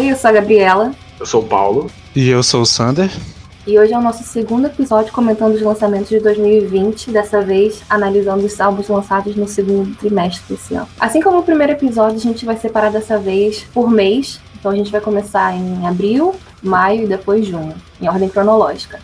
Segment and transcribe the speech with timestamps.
[0.00, 0.92] Oi, eu sou a Gabriela.
[1.18, 1.90] Eu sou o Paulo.
[2.16, 3.10] E eu sou o Sander.
[3.66, 8.46] E hoje é o nosso segundo episódio comentando os lançamentos de 2020, dessa vez analisando
[8.46, 10.88] os álbuns lançados no segundo trimestre desse ano.
[10.98, 14.40] Assim como o primeiro episódio, a gente vai separar dessa vez por mês.
[14.58, 19.00] Então a gente vai começar em abril, maio e depois junho, em ordem cronológica.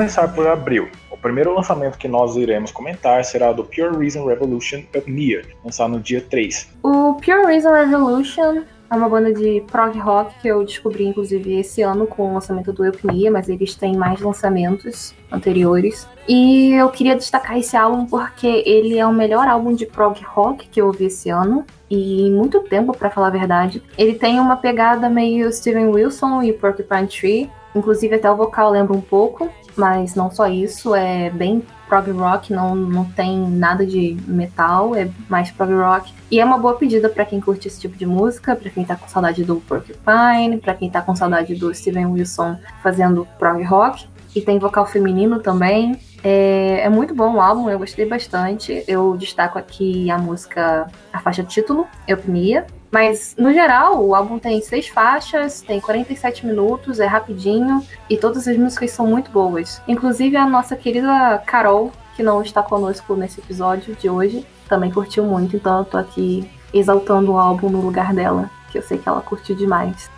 [0.00, 0.88] Começar por abril.
[1.10, 6.00] O primeiro lançamento que nós iremos comentar será do Pure Reason Revolution Upnia, lançado no
[6.00, 6.70] dia 3.
[6.82, 11.82] O Pure Reason Revolution é uma banda de prog rock que eu descobri, inclusive, esse
[11.82, 16.08] ano com o lançamento do Eupnia, mas eles têm mais lançamentos anteriores.
[16.26, 20.66] E eu queria destacar esse álbum porque ele é o melhor álbum de prog rock
[20.66, 21.62] que eu ouvi esse ano.
[21.90, 23.82] E em muito tempo, para falar a verdade.
[23.98, 27.50] Ele tem uma pegada meio Steven Wilson e Porcupine Tree.
[27.74, 32.52] Inclusive até o vocal lembra um pouco, mas não só isso, é bem prog rock,
[32.52, 36.12] não, não tem nada de metal, é mais prog rock.
[36.30, 38.94] E é uma boa pedida para quem curte esse tipo de música, para quem tá
[38.94, 44.08] com saudade do Porcupine, para quem tá com saudade do Steven Wilson fazendo prog rock.
[44.34, 45.98] E tem vocal feminino também.
[46.22, 48.84] É, é muito bom o álbum, eu gostei bastante.
[48.86, 54.60] Eu destaco aqui a música, a faixa título, Eupnia, mas, no geral, o álbum tem
[54.60, 59.80] seis faixas, tem 47 minutos, é rapidinho e todas as músicas são muito boas.
[59.86, 65.24] Inclusive, a nossa querida Carol, que não está conosco nesse episódio de hoje, também curtiu
[65.24, 69.08] muito, então eu tô aqui exaltando o álbum no lugar dela, que eu sei que
[69.08, 70.10] ela curtiu demais.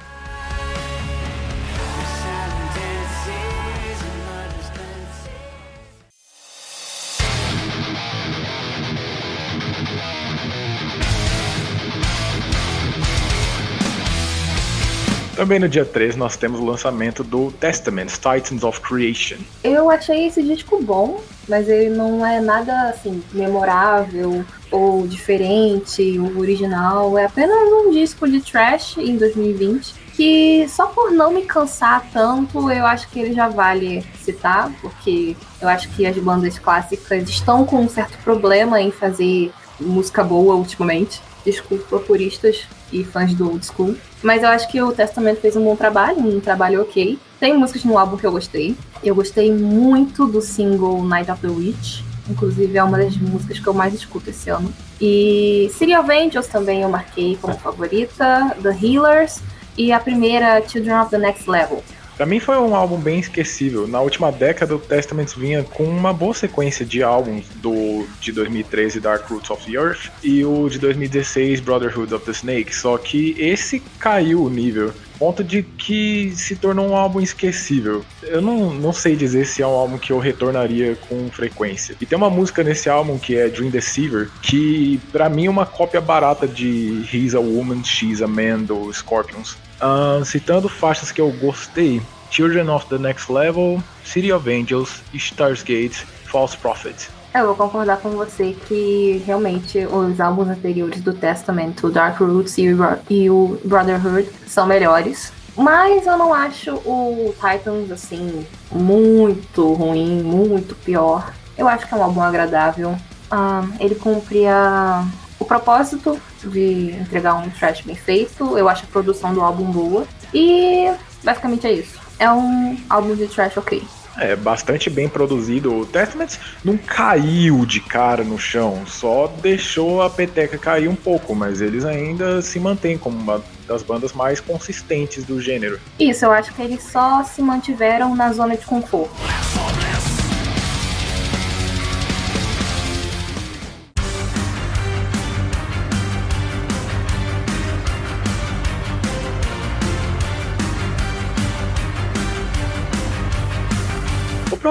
[15.42, 19.38] Também no dia 3 nós temos o lançamento do Testament, Titans of Creation.
[19.64, 26.38] Eu achei esse disco bom, mas ele não é nada assim memorável ou diferente, o
[26.38, 27.18] original.
[27.18, 32.70] É apenas um disco de trash em 2020 que só por não me cansar tanto,
[32.70, 37.66] eu acho que ele já vale citar, porque eu acho que as bandas clássicas estão
[37.66, 41.20] com um certo problema em fazer música boa ultimamente.
[41.44, 43.96] Desculpa puristas e fãs do old school.
[44.22, 47.18] Mas eu acho que o Testamento fez um bom trabalho, um trabalho ok.
[47.40, 48.76] Tem músicas no álbum que eu gostei.
[49.02, 52.02] Eu gostei muito do single Night of the Witch.
[52.30, 54.72] Inclusive é uma das músicas que eu mais escuto esse ano.
[55.00, 58.56] E of Angels também eu marquei como favorita.
[58.62, 59.40] The Healers.
[59.76, 61.82] E a primeira, Children of the Next Level.
[62.22, 63.88] Pra mim foi um álbum bem esquecível.
[63.88, 69.00] Na última década, o Testament vinha com uma boa sequência de álbuns do de 2013,
[69.00, 72.72] Dark Roots of the Earth, e o de 2016, Brotherhood of the Snake.
[72.72, 78.04] Só que esse caiu o nível, ponto de que se tornou um álbum esquecível.
[78.22, 81.96] Eu não, não sei dizer se é um álbum que eu retornaria com frequência.
[82.00, 85.66] E tem uma música nesse álbum que é Dream Deceiver, que para mim é uma
[85.66, 89.56] cópia barata de He's a Woman, She's a Man do Scorpions.
[89.82, 92.00] Uh, citando faixas que eu gostei:
[92.30, 97.10] Children of the Next Level, City of Angels, Stars Gate, False Prophet.
[97.34, 102.58] Eu vou concordar com você que realmente os álbuns anteriores do Testament, o Dark Roots
[102.58, 102.78] e o,
[103.08, 105.32] e o Brotherhood, são melhores.
[105.56, 111.32] Mas eu não acho o Titans assim muito ruim, muito pior.
[111.56, 112.96] Eu acho que é um álbum agradável.
[113.30, 115.06] Ah, ele cumpre a,
[115.38, 118.56] o propósito de entregar um trash bem feito.
[118.56, 120.06] Eu acho a produção do álbum boa.
[120.32, 120.90] E
[121.22, 122.00] basicamente é isso.
[122.18, 123.82] É um álbum de trash ok.
[124.18, 125.74] É bastante bem produzido.
[125.74, 131.34] O Testament não caiu de cara no chão, só deixou a peteca cair um pouco,
[131.34, 135.80] mas eles ainda se mantêm como uma das bandas mais consistentes do gênero.
[135.98, 139.14] Isso, eu acho que eles só se mantiveram na zona de conforto.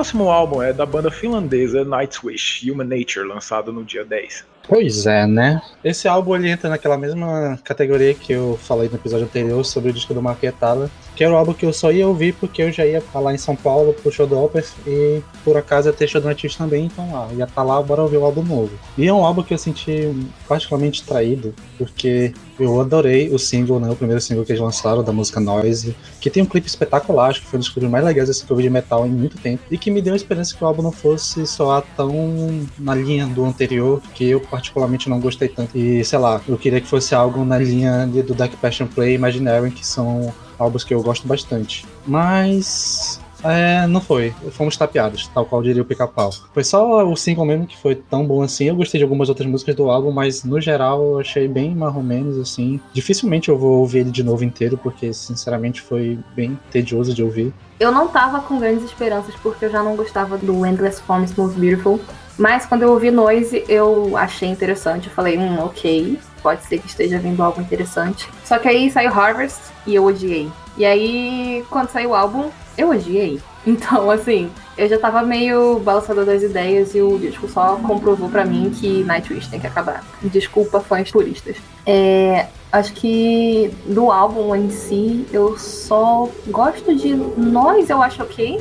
[0.02, 4.44] Próximo álbum é da banda finlandesa Nightwish, Human Nature, lançado no dia 10.
[4.68, 5.62] Pois é, né?
[5.84, 9.94] Esse álbum ele entra naquela mesma categoria que eu falei no episódio anterior sobre o
[9.94, 10.90] disco do Marquetala,
[11.22, 13.38] que era o álbum que eu só ia ouvir porque eu já ia lá em
[13.38, 16.28] São Paulo pro show do Opus e por acaso ia ter show do
[16.58, 18.72] também, então ah, ia estar tá lá, bora ouvir o álbum novo.
[18.98, 20.12] E é um álbum que eu senti
[20.48, 25.12] particularmente traído, porque eu adorei o single, né, o primeiro single que eles lançaram da
[25.12, 28.28] música Noise, que tem um clipe espetacular, acho que foi um dos clipes mais legais
[28.28, 30.56] assim, que eu vi de metal em muito tempo, e que me deu a esperança
[30.56, 35.20] que o álbum não fosse soar tão na linha do anterior, que eu particularmente não
[35.20, 35.78] gostei tanto.
[35.78, 39.16] E sei lá, eu queria que fosse algo na linha do Dark Passion Play e
[39.16, 41.86] Imaginary, que são álbuns que eu gosto bastante.
[42.06, 44.34] Mas é, não foi.
[44.52, 46.32] Fomos tapeados, tal qual diria o pica-pau.
[46.54, 48.66] Foi só o single mesmo que foi tão bom assim.
[48.66, 52.38] Eu gostei de algumas outras músicas do álbum, mas no geral eu achei bem menos
[52.38, 52.80] assim.
[52.94, 57.54] Dificilmente eu vou ouvir ele de novo inteiro, porque sinceramente foi bem tedioso de ouvir.
[57.80, 61.60] Eu não tava com grandes esperanças, porque eu já não gostava do Endless Forms Most
[61.60, 62.00] Beautiful.
[62.38, 65.08] Mas quando eu ouvi Noise, eu achei interessante.
[65.08, 68.28] Eu falei, hum, ok, pode ser que esteja vindo algo interessante.
[68.44, 70.50] Só que aí saiu Harvest e eu odiei.
[70.78, 73.40] E aí, quando saiu o álbum, eu odiei.
[73.64, 78.44] Então, assim, eu já tava meio balançada das ideias e o disco só comprovou para
[78.44, 80.04] mim que Nightwish tem que acabar.
[80.20, 81.58] Desculpa, fãs puristas.
[81.86, 88.60] É, acho que do álbum em si, eu só gosto de Nós, eu acho ok.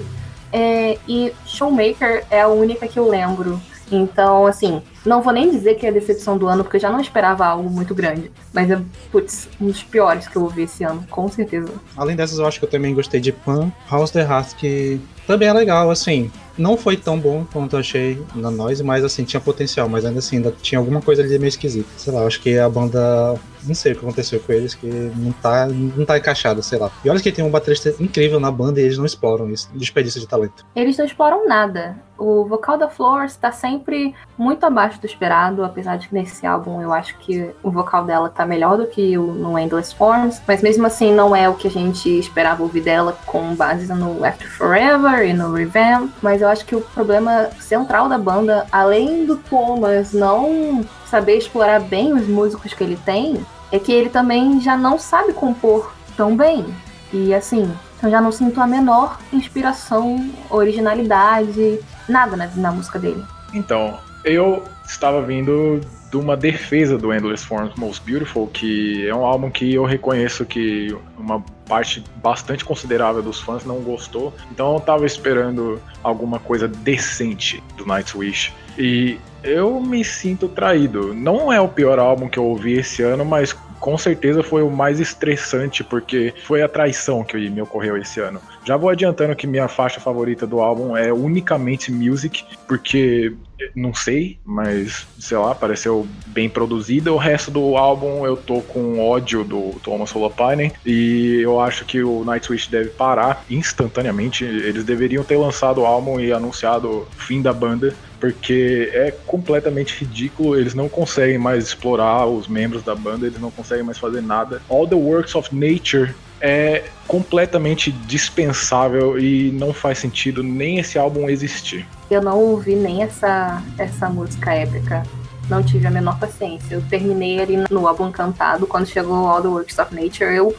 [0.52, 3.58] É, e Showmaker é a única que eu lembro
[3.90, 6.90] então, assim, não vou nem dizer que é a decepção do ano, porque eu já
[6.90, 8.30] não esperava algo muito grande.
[8.52, 11.72] Mas é, putz, um dos piores que eu ouvi esse ano, com certeza.
[11.96, 15.48] Além dessas, eu acho que eu também gostei de Pan, House the Heart, que também
[15.48, 16.30] é legal, assim.
[16.56, 20.18] Não foi tão bom quanto eu achei na Noise, mas assim, tinha potencial, mas ainda
[20.18, 21.88] assim, ainda tinha alguma coisa ali meio esquisita.
[21.96, 23.34] Sei lá, acho que a banda.
[23.62, 26.90] Não sei o que aconteceu com eles, que não tá, não tá encaixado, sei lá.
[27.04, 29.68] E olha que tem um baterista incrível na banda e eles não exploram isso.
[29.74, 30.64] Desperdício de talento.
[30.74, 31.98] Eles não exploram nada.
[32.20, 36.82] O vocal da Flores está sempre muito abaixo do esperado, apesar de que nesse álbum
[36.82, 40.60] eu acho que o vocal dela tá melhor do que o no Endless Forms, mas
[40.60, 44.50] mesmo assim não é o que a gente esperava ouvir dela com base no After
[44.50, 49.36] Forever e no Revamp, mas eu acho que o problema central da banda, além do
[49.36, 54.76] Thomas não saber explorar bem os músicos que ele tem, é que ele também já
[54.76, 56.66] não sabe compor tão bem.
[57.12, 63.24] E assim, eu já não sinto a menor inspiração, originalidade, nada na, na música dele.
[63.52, 69.24] Então, eu estava vindo de uma defesa do Endless Forms Most Beautiful, que é um
[69.24, 74.34] álbum que eu reconheço que uma parte bastante considerável dos fãs não gostou.
[74.50, 78.52] Então eu tava esperando alguma coisa decente do Nightwish.
[78.76, 81.14] E eu me sinto traído.
[81.14, 84.70] Não é o pior álbum que eu ouvi esse ano, mas com certeza foi o
[84.70, 88.40] mais estressante, porque foi a traição que me ocorreu esse ano.
[88.64, 93.32] Já vou adiantando que minha faixa favorita do álbum é unicamente Music, porque
[93.74, 97.12] não sei, mas sei lá, pareceu bem produzida.
[97.12, 102.02] O resto do álbum eu tô com ódio do Thomas Holopainen e eu acho que
[102.02, 104.44] o Nightwish deve parar instantaneamente.
[104.44, 109.98] Eles deveriam ter lançado o álbum e anunciado o fim da banda, porque é completamente
[109.98, 110.56] ridículo.
[110.56, 114.60] Eles não conseguem mais explorar os membros da banda, eles não conseguem mais fazer nada.
[114.68, 121.28] All the Works of Nature é completamente dispensável e não faz sentido nem esse álbum
[121.28, 121.86] existir.
[122.10, 125.02] Eu não ouvi nem essa, essa música épica.
[125.48, 126.74] Não tive a menor paciência.
[126.74, 128.66] Eu terminei ali no álbum cantado.
[128.66, 130.54] Quando chegou All the Works of Nature, eu.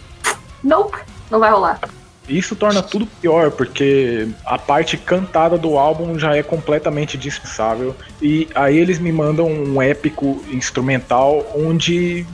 [0.63, 0.97] Nope,
[1.29, 1.79] não vai rolar.
[2.29, 7.95] Isso torna tudo pior, porque a parte cantada do álbum já é completamente dispensável.
[8.21, 12.25] E aí eles me mandam um épico instrumental onde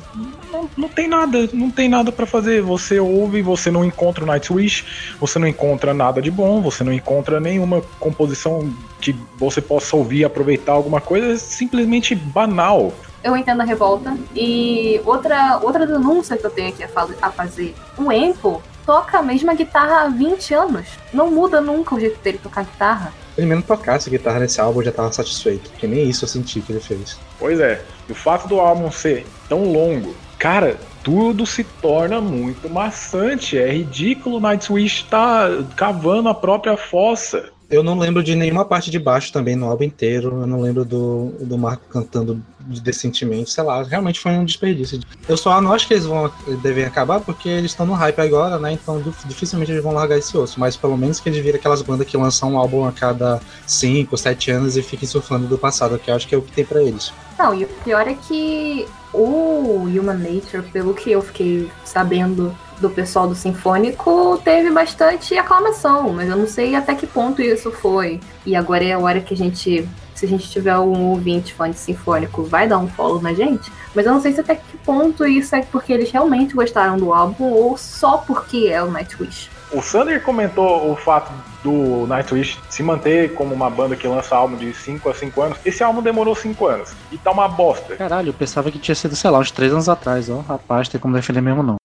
[0.51, 2.61] não, não tem nada, não tem nada para fazer.
[2.61, 4.85] Você ouve, você não encontra o Nightwish,
[5.19, 10.25] você não encontra nada de bom, você não encontra nenhuma composição que você possa ouvir
[10.25, 12.93] aproveitar alguma coisa, é simplesmente banal.
[13.23, 14.15] Eu entendo a revolta.
[14.35, 19.19] E outra, outra denúncia que eu tenho aqui a, fa a fazer: o Empo toca
[19.19, 20.87] a mesma guitarra há 20 anos.
[21.13, 23.13] Não muda nunca o jeito dele tocar guitarra.
[23.35, 25.69] Se ele mesmo tocasse guitarra nesse álbum, eu já tava satisfeito.
[25.69, 27.19] Porque nem isso eu senti que ele fez.
[27.37, 27.83] Pois é.
[28.09, 33.57] o fato do álbum ser tão longo Cara, tudo se torna muito maçante.
[33.57, 37.49] É ridículo o Nightwish tá cavando a própria fossa.
[37.69, 40.41] Eu não lembro de nenhuma parte de baixo também no álbum inteiro.
[40.41, 42.41] Eu não lembro do, do Marco cantando
[42.81, 43.51] decentemente.
[43.51, 44.99] Sei lá, realmente foi um desperdício.
[45.27, 46.31] Eu só não acho que eles vão
[46.61, 48.71] devem acabar porque eles estão no hype agora, né?
[48.71, 50.59] Então dificilmente eles vão largar esse osso.
[50.59, 54.15] Mas pelo menos que eles viram aquelas bandas que lançam um álbum a cada 5,
[54.15, 56.63] 7 anos e fiquem surfando do passado, que eu acho que é o que tem
[56.63, 57.11] para eles.
[57.37, 62.89] Não, e o pior é que o Human Nature, pelo que eu fiquei sabendo do
[62.89, 68.19] pessoal do Sinfônico teve bastante aclamação, mas eu não sei até que ponto isso foi.
[68.45, 71.69] E agora é a hora que a gente, se a gente tiver um ouvinte fã
[71.69, 73.71] de Sinfônico, vai dar um follow na gente.
[73.95, 77.13] Mas eu não sei se até que ponto isso é porque eles realmente gostaram do
[77.13, 79.49] álbum ou só porque é o Nightwish.
[79.71, 81.29] O Sander comentou o fato
[81.61, 85.57] do Nightwish se manter como uma banda que lança álbum de 5 a 5 anos.
[85.65, 87.97] Esse álbum demorou 5 anos e tá uma bosta.
[87.97, 90.39] Caralho, eu pensava que tinha sido, sei lá, uns 3 anos atrás, ó.
[90.39, 91.75] Rapaz, tem como defender mesmo não.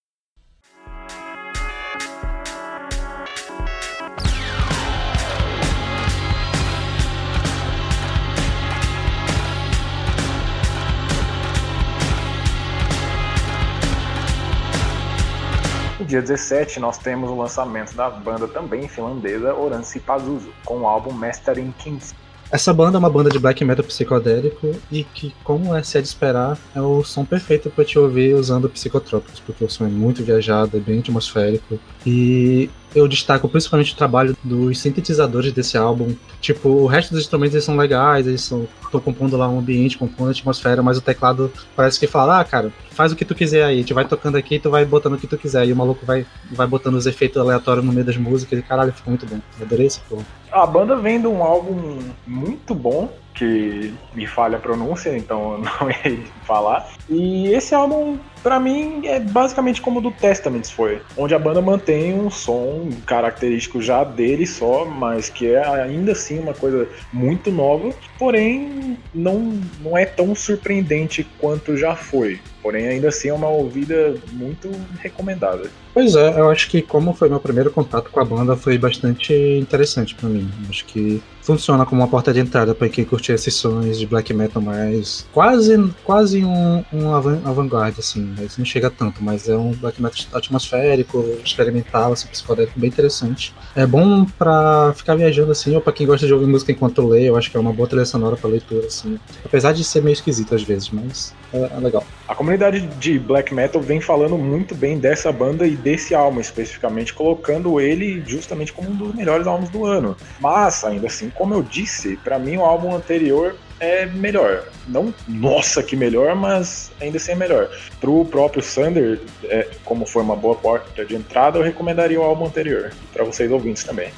[16.13, 21.11] Dia 17, nós temos o lançamento da banda também finlandesa Oransi Pazuzu, com o álbum
[21.11, 22.15] Mastering Kings.
[22.51, 26.03] Essa banda é uma banda de black metal psicodélico e que, como é se é
[26.03, 29.89] de esperar, é o som perfeito para te ouvir usando psicotrópicos, porque o som é
[29.89, 31.81] muito viajado, é bem atmosférico.
[32.05, 36.15] E eu destaco principalmente o trabalho dos sintetizadores desse álbum.
[36.41, 38.67] Tipo, o resto dos instrumentos eles são legais, eles estão
[39.01, 42.73] compondo lá um ambiente, compondo a atmosfera, mas o teclado parece que fala, ah, cara,
[42.91, 45.27] faz o que tu quiser aí, gente vai tocando aqui tu vai botando o que
[45.27, 45.67] tu quiser.
[45.67, 48.93] E o maluco vai, vai botando os efeitos aleatórios no meio das músicas e caralho,
[48.93, 49.41] ficou muito bom.
[49.59, 50.25] Eu adorei esse porra.
[50.51, 55.91] A banda vem de um álbum muito bom, que me falha a pronúncia, então não
[55.91, 56.89] ia falar.
[57.09, 61.61] E esse álbum, para mim, é basicamente como o do Testaments foi, onde a banda
[61.61, 67.51] mantém um som característico já dele só, mas que é ainda assim uma coisa muito
[67.51, 72.41] nova, porém não, não é tão surpreendente quanto já foi.
[72.63, 74.71] Porém, ainda assim é uma ouvida muito
[75.01, 75.69] recomendada.
[75.93, 79.35] Pois é, eu acho que como foi meu primeiro contato com a banda, foi bastante
[79.61, 80.49] interessante para mim.
[80.71, 84.33] Acho que funciona como uma porta de entrada para quem curte esses sons de black
[84.33, 89.73] metal mais quase quase um, um avant-garde assim, mas não chega tanto, mas é um
[89.73, 93.55] black metal atmosférico, experimental, assim, psicodélico bem interessante.
[93.75, 97.29] É bom para ficar viajando assim, ou para quem gosta de ouvir música enquanto lê,
[97.29, 99.19] eu acho que é uma boa trilha sonora para leitura assim.
[99.45, 102.05] Apesar de ser meio esquisito às vezes, mas é, é legal.
[102.27, 107.13] A comunidade de black metal vem falando muito bem dessa banda e desse álbum especificamente,
[107.13, 110.17] colocando ele justamente como um dos melhores álbuns do ano.
[110.41, 114.65] Mas, ainda assim, como eu disse, para mim o álbum anterior é melhor.
[114.87, 117.69] Não, nossa, que melhor, mas ainda assim é melhor.
[118.01, 122.47] Pro próprio Sander, é, como foi uma boa porta de entrada, eu recomendaria o álbum
[122.47, 122.93] anterior.
[123.13, 124.11] para vocês ouvintes também.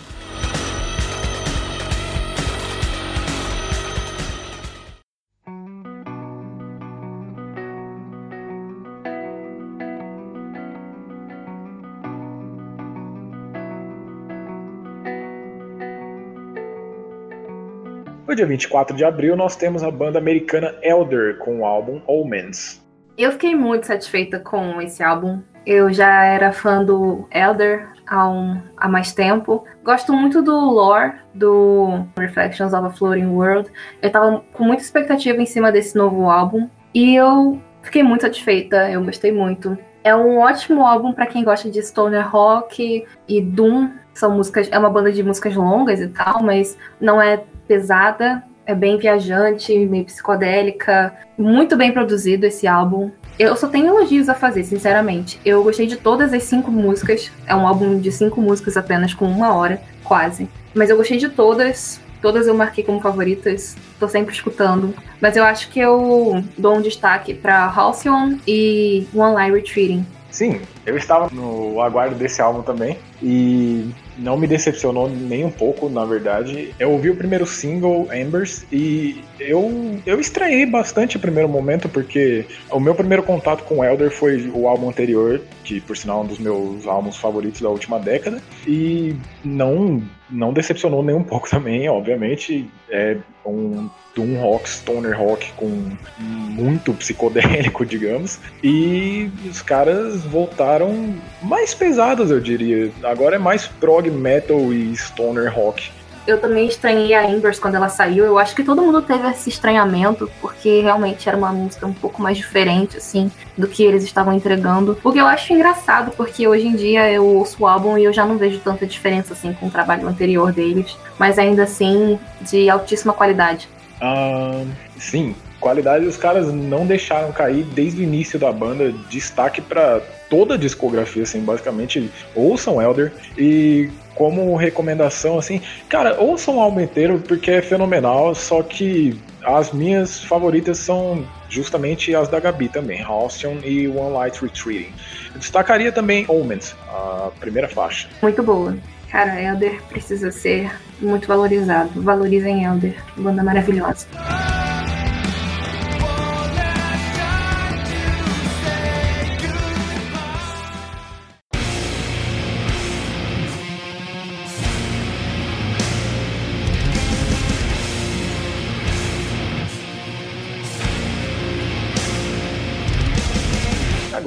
[18.35, 22.85] No dia 24 de abril, nós temos a banda americana Elder com o álbum Omens.
[23.17, 25.41] Eu fiquei muito satisfeita com esse álbum.
[25.65, 29.65] Eu já era fã do Elder há, um, há mais tempo.
[29.85, 33.71] Gosto muito do lore do Reflections of a Floating World.
[34.03, 36.69] Eu tava com muita expectativa em cima desse novo álbum.
[36.93, 39.79] E eu fiquei muito satisfeita, eu gostei muito.
[40.03, 43.91] É um ótimo álbum para quem gosta de stoner rock e doom.
[44.13, 48.75] São músicas, é uma banda de músicas longas e tal, mas não é pesada, é
[48.75, 53.11] bem viajante, meio psicodélica, muito bem produzido esse álbum.
[53.39, 55.41] Eu só tenho elogios a fazer, sinceramente.
[55.45, 57.31] Eu gostei de todas as cinco músicas.
[57.47, 60.49] É um álbum de cinco músicas apenas, com uma hora, quase.
[60.73, 62.01] Mas eu gostei de todas.
[62.23, 63.77] Todas eu marquei como favoritas.
[63.99, 64.95] Tô sempre escutando.
[65.21, 70.07] Mas eu acho que eu dou um destaque para Halcyon e One Line Retreating.
[70.31, 72.99] Sim, eu estava no aguardo desse álbum também.
[73.23, 76.75] E não me decepcionou nem um pouco, na verdade.
[76.79, 82.47] Eu ouvi o primeiro single, Embers, e eu, eu estranhei bastante o primeiro momento, porque
[82.71, 86.27] o meu primeiro contato com Elder foi o álbum anterior, que por sinal é um
[86.27, 91.89] dos meus álbuns favoritos da última década, e não, não decepcionou nem um pouco também,
[91.89, 92.69] obviamente.
[92.91, 98.39] É um Doom Rock, Stoner Rock com muito psicodélico, digamos.
[98.63, 102.91] E os caras voltaram mais pesados, eu diria.
[103.03, 105.91] Agora é mais prog metal e Stoner Rock.
[106.27, 108.25] Eu também estranhei a Embers quando ela saiu.
[108.25, 112.23] Eu acho que todo mundo teve esse estranhamento, porque realmente era uma música um pouco
[112.23, 114.99] mais diferente, assim, do que eles estavam entregando.
[115.05, 118.13] O que eu acho engraçado, porque hoje em dia eu ouço o álbum e eu
[118.13, 120.97] já não vejo tanta diferença, assim, com o trabalho anterior deles.
[121.19, 123.69] Mas ainda assim, de altíssima qualidade.
[124.01, 124.67] Uh,
[124.99, 128.93] sim, qualidade os caras não deixaram cair desde o início da banda.
[129.09, 133.13] Destaque para toda a discografia, assim, basicamente, ouçam Elder.
[133.39, 139.73] E como recomendação, assim, cara, ouçam o álbum inteiro porque é fenomenal, só que as
[139.73, 144.93] minhas favoritas são justamente as da Gabi também, Halcyon e One Light Retreating.
[145.35, 148.09] Eu destacaria também Omens, a primeira faixa.
[148.23, 148.77] Muito boa.
[149.15, 152.03] Cara, Elder precisa ser muito valorizado.
[152.03, 154.09] Valorizem Elder, banda maravilhosa.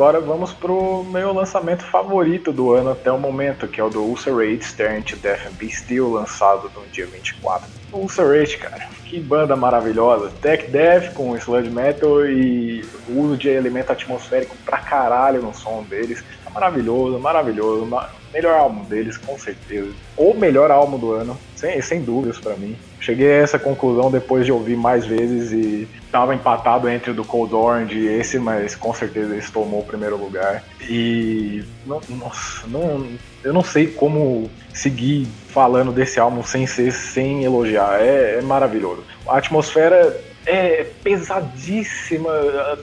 [0.07, 4.01] Agora vamos pro meu lançamento favorito do ano até o momento, que é o do
[4.01, 7.67] Ulcerate Staring to Death and Be Still, lançado no dia 24.
[7.91, 10.31] O Ulcerate, cara, que banda maravilhosa.
[10.41, 16.23] Tech Death com sludge metal e uso de elemento atmosférico pra caralho no som deles.
[16.57, 17.87] Maravilhoso, maravilhoso.
[18.33, 19.91] Melhor álbum deles, com certeza.
[20.15, 22.75] Ou melhor álbum do ano, sem, sem dúvidas para mim.
[22.99, 27.23] Cheguei a essa conclusão depois de ouvir mais vezes e estava empatado entre o do
[27.23, 30.63] Cold Orange e esse, mas com certeza esse tomou o primeiro lugar.
[30.81, 33.07] E não, nossa, não,
[33.43, 38.01] eu não sei como seguir falando desse álbum sem ser sem elogiar.
[38.01, 39.03] É, é maravilhoso.
[39.27, 42.31] A atmosfera é pesadíssima,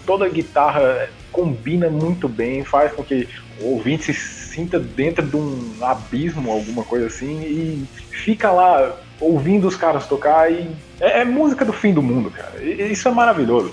[0.06, 3.28] toda a guitarra combina muito bem, faz com que
[3.60, 9.76] ouvinte se sinta dentro de um abismo, alguma coisa assim, e fica lá ouvindo os
[9.76, 10.68] caras tocar e
[11.00, 12.62] é, é música do fim do mundo, cara.
[12.62, 13.72] E, isso é maravilhoso.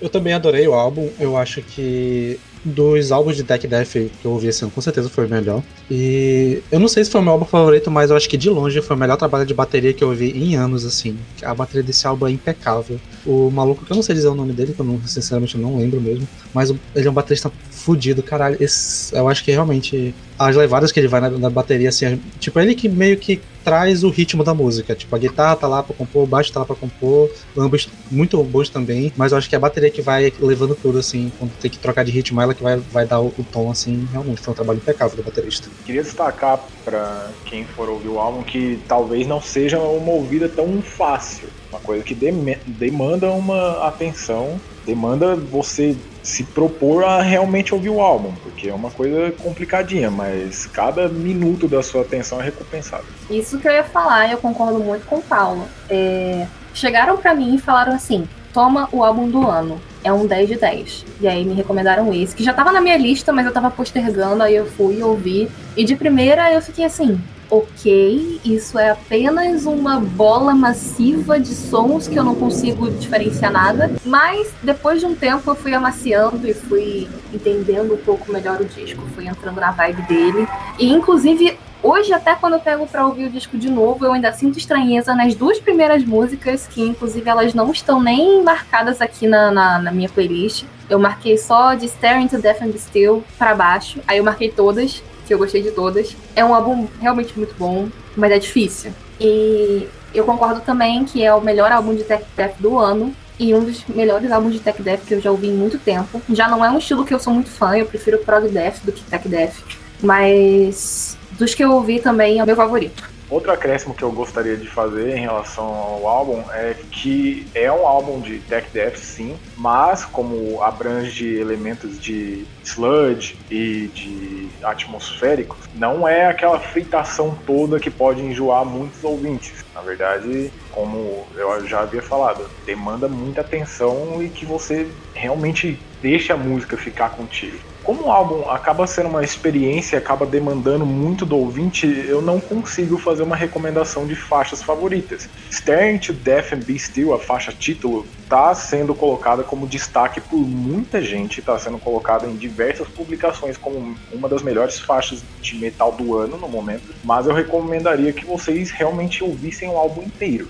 [0.00, 1.10] Eu também adorei o álbum.
[1.18, 5.08] Eu acho que dos álbuns de Tech Death que eu ouvi esse ano, com certeza
[5.08, 5.62] foi o melhor.
[5.90, 8.50] E eu não sei se foi o meu álbum favorito, mas eu acho que de
[8.50, 11.18] longe foi o melhor trabalho de bateria que eu ouvi em anos, assim.
[11.42, 13.00] A bateria desse álbum é impecável.
[13.24, 15.78] O maluco, que eu não sei dizer o nome dele, que eu não, sinceramente não
[15.78, 18.56] lembro mesmo, mas ele é um baterista fudido, caralho.
[18.60, 22.18] Esse, eu acho que realmente as levadas que ele vai na, na, bateria, assim, é,
[22.38, 24.94] tipo, ele que meio que traz o ritmo da música.
[24.94, 28.42] Tipo, a guitarra tá lá pra compor, o baixo tá lá pra compor, ambos muito
[28.42, 31.52] bons também, mas eu acho que é a bateria que vai levando tudo, assim, quando
[31.58, 34.40] tem que trocar de ritmo, ela que vai, vai dar o, o tom, assim, realmente.
[34.40, 35.68] Foi um trabalho impecável do baterista.
[35.84, 40.80] Queria destacar para quem for ouvir o álbum que talvez não seja uma ouvida tão
[40.80, 41.48] fácil.
[41.70, 48.32] Uma coisa que demanda uma atenção, demanda você se propor a realmente ouvir o álbum,
[48.42, 53.04] porque é uma coisa complicadinha, mas cada minuto da sua atenção é recompensado.
[53.30, 55.66] Isso que eu ia falar, eu concordo muito com o Paulo.
[55.88, 56.46] É...
[56.74, 59.80] Chegaram para mim e falaram assim: toma o álbum do ano.
[60.02, 61.04] É um 10 de 10.
[61.20, 64.42] E aí me recomendaram esse, que já tava na minha lista, mas eu tava postergando,
[64.42, 65.50] aí eu fui ouvir.
[65.76, 72.06] E de primeira eu fiquei assim, ok, isso é apenas uma bola massiva de sons
[72.06, 73.90] que eu não consigo diferenciar nada.
[74.04, 78.64] Mas depois de um tempo eu fui amaciando e fui entendendo um pouco melhor o
[78.64, 80.48] disco, fui entrando na vibe dele.
[80.78, 84.30] E inclusive Hoje, até quando eu pego para ouvir o disco de novo, eu ainda
[84.34, 89.50] sinto estranheza nas duas primeiras músicas, que inclusive elas não estão nem marcadas aqui na,
[89.50, 90.64] na, na minha playlist.
[90.90, 95.02] Eu marquei só de Staring to Death and Still para baixo, aí eu marquei todas
[95.30, 96.16] que eu gostei de todas.
[96.34, 98.92] É um álbum realmente muito bom, mas é difícil.
[99.20, 103.54] E eu concordo também que é o melhor álbum de tech death do ano e
[103.54, 106.20] um dos melhores álbuns de tech death que eu já ouvi em muito tempo.
[106.30, 108.90] Já não é um estilo que eu sou muito fã, eu prefiro prog death do
[108.90, 109.54] que tech death,
[110.02, 113.08] mas dos que eu ouvi também é o meu favorito.
[113.30, 117.86] Outro acréscimo que eu gostaria de fazer em relação ao álbum é que é um
[117.86, 126.08] álbum de tech death, sim, mas como abrange elementos de sludge e de atmosféricos, não
[126.08, 129.64] é aquela fritação toda que pode enjoar muitos ouvintes.
[129.72, 136.32] Na verdade, como eu já havia falado, demanda muita atenção e que você realmente deixe
[136.32, 141.36] a música ficar contigo como o álbum acaba sendo uma experiência, acaba demandando muito do
[141.36, 145.28] ouvinte, eu não consigo fazer uma recomendação de faixas favoritas.
[145.50, 150.38] Staring to Death and Be Still, a faixa título, está sendo colocada como destaque por
[150.38, 155.92] muita gente, está sendo colocada em diversas publicações como uma das melhores faixas de metal
[155.92, 160.48] do ano no momento, mas eu recomendaria que vocês realmente ouvissem o álbum inteiro.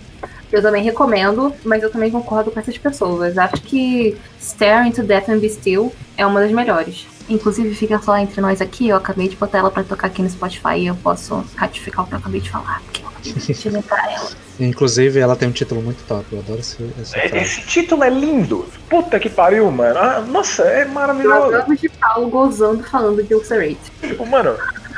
[0.53, 3.38] Eu também recomendo, mas eu também concordo com essas pessoas.
[3.38, 7.07] Acho que Staring to Death and Be Still é uma das melhores.
[7.31, 10.29] Inclusive, fica só entre nós aqui, eu acabei de botar ela pra tocar aqui no
[10.29, 13.69] Spotify e eu posso ratificar o que eu acabei de falar, porque eu acabei de
[13.71, 14.31] lembrar ela.
[14.59, 18.66] Inclusive, ela tem um título muito top, eu adoro esse, esse, esse título é lindo!
[18.88, 19.99] Puta que pariu, mano!
[19.99, 21.53] Ah, nossa, é maravilhoso!
[21.53, 23.79] Eu de Paulo gozando falando de Ulcerate.
[24.03, 24.57] Tipo, mano,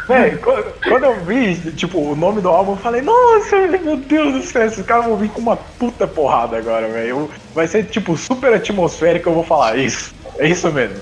[0.08, 0.36] Véi,
[0.88, 4.66] quando eu vi, tipo, o nome do álbum, eu falei, nossa, meu Deus do céu,
[4.66, 7.30] esses caras vão vir com uma puta porrada agora, velho.
[7.54, 10.12] Vai ser, tipo, super atmosférico, eu vou falar isso.
[10.38, 10.96] É isso mesmo.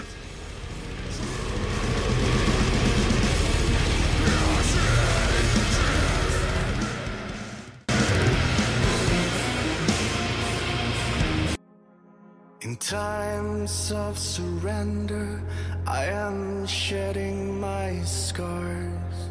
[12.80, 15.42] Times of surrender,
[15.86, 19.30] I am shedding my scars.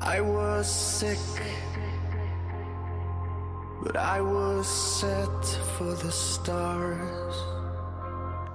[0.00, 1.18] I was sick,
[3.82, 5.44] but I was set
[5.76, 7.36] for the stars.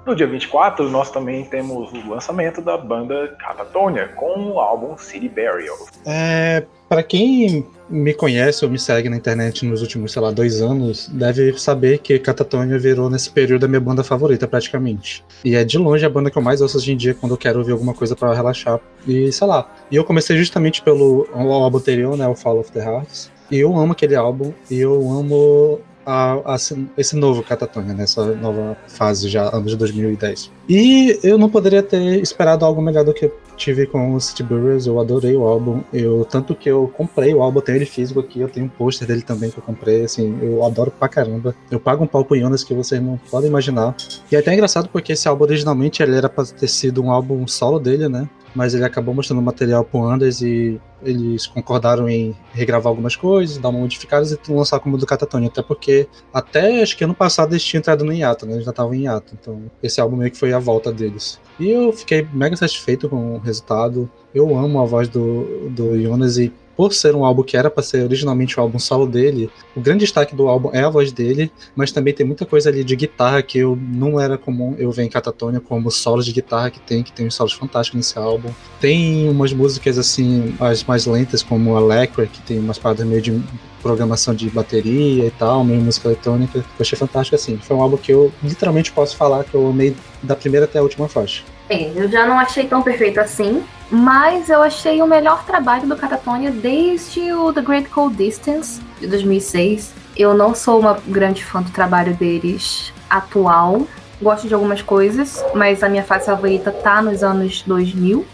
[0.05, 5.29] No dia 24, nós também temos o lançamento da banda Catatonia com o álbum City
[5.29, 5.77] Burial.
[6.05, 10.61] É, para quem me conhece ou me segue na internet nos últimos, sei lá, dois
[10.61, 15.23] anos, deve saber que Catatonia virou nesse período a minha banda favorita, praticamente.
[15.43, 17.37] E é de longe a banda que eu mais ouço hoje em dia quando eu
[17.37, 18.79] quero ouvir alguma coisa para relaxar.
[19.07, 19.69] E sei lá.
[19.91, 23.29] E eu comecei justamente pelo álbum anterior, né, o Fall of the Hearts.
[23.51, 26.57] E eu amo aquele álbum, e eu amo a, a,
[26.97, 30.51] esse novo Catatonia, nessa nova fase já, anos de 2010.
[30.67, 34.43] E eu não poderia ter esperado algo melhor do que eu tive com o City
[34.43, 38.19] Burgers, eu adorei o álbum, eu, tanto que eu comprei o álbum, tenho ele físico
[38.19, 41.55] aqui, eu tenho um pôster dele também que eu comprei, assim, eu adoro pra caramba.
[41.69, 43.95] Eu pago um pau pro Jonas que vocês não podem imaginar.
[44.31, 47.47] E é até engraçado porque esse álbum originalmente ele era pra ter sido um álbum
[47.47, 48.27] solo dele, né?
[48.55, 53.69] Mas ele acabou mostrando material pro Anders e eles concordaram em regravar algumas coisas, dar
[53.69, 57.63] uma modificada e lançar como do Catatonia, até porque até acho que ano passado eles
[57.63, 58.53] tinham entrado no hiato, né?
[58.53, 61.39] Eles já estavam em hiato, então esse álbum meio que foi a volta deles.
[61.59, 64.09] E eu fiquei mega satisfeito com o resultado.
[64.33, 67.83] Eu amo a voz do, do Jonas e por ser um álbum que era para
[67.83, 71.51] ser originalmente o álbum solo dele, o grande destaque do álbum é a voz dele,
[71.75, 75.03] mas também tem muita coisa ali de guitarra que eu não era comum eu ver
[75.03, 78.49] em Catatonia, como solos de guitarra que tem, que tem uns solos fantásticos nesse álbum.
[78.79, 83.39] Tem umas músicas assim, as mais lentas, como Electra, que tem umas paradas meio de
[83.81, 86.59] programação de bateria e tal, meio música eletrônica.
[86.59, 87.57] Eu achei fantástico assim.
[87.57, 90.81] Foi um álbum que eu literalmente posso falar que eu amei da primeira até a
[90.81, 91.43] última faixa.
[91.67, 95.95] Bem, eu já não achei tão perfeito assim, mas eu achei o melhor trabalho do
[95.95, 99.93] Catatonia desde o The Great Cold Distance, de 2006.
[100.15, 103.87] Eu não sou uma grande fã do trabalho deles atual.
[104.21, 108.19] Gosto de algumas coisas, mas a minha fase favorita tá nos anos 2000.
[108.19, 108.25] Uh,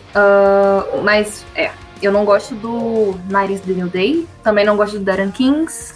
[1.03, 5.31] mas, é, eu não gosto do Night the New Day, também não gosto do Darren
[5.31, 5.95] Kings.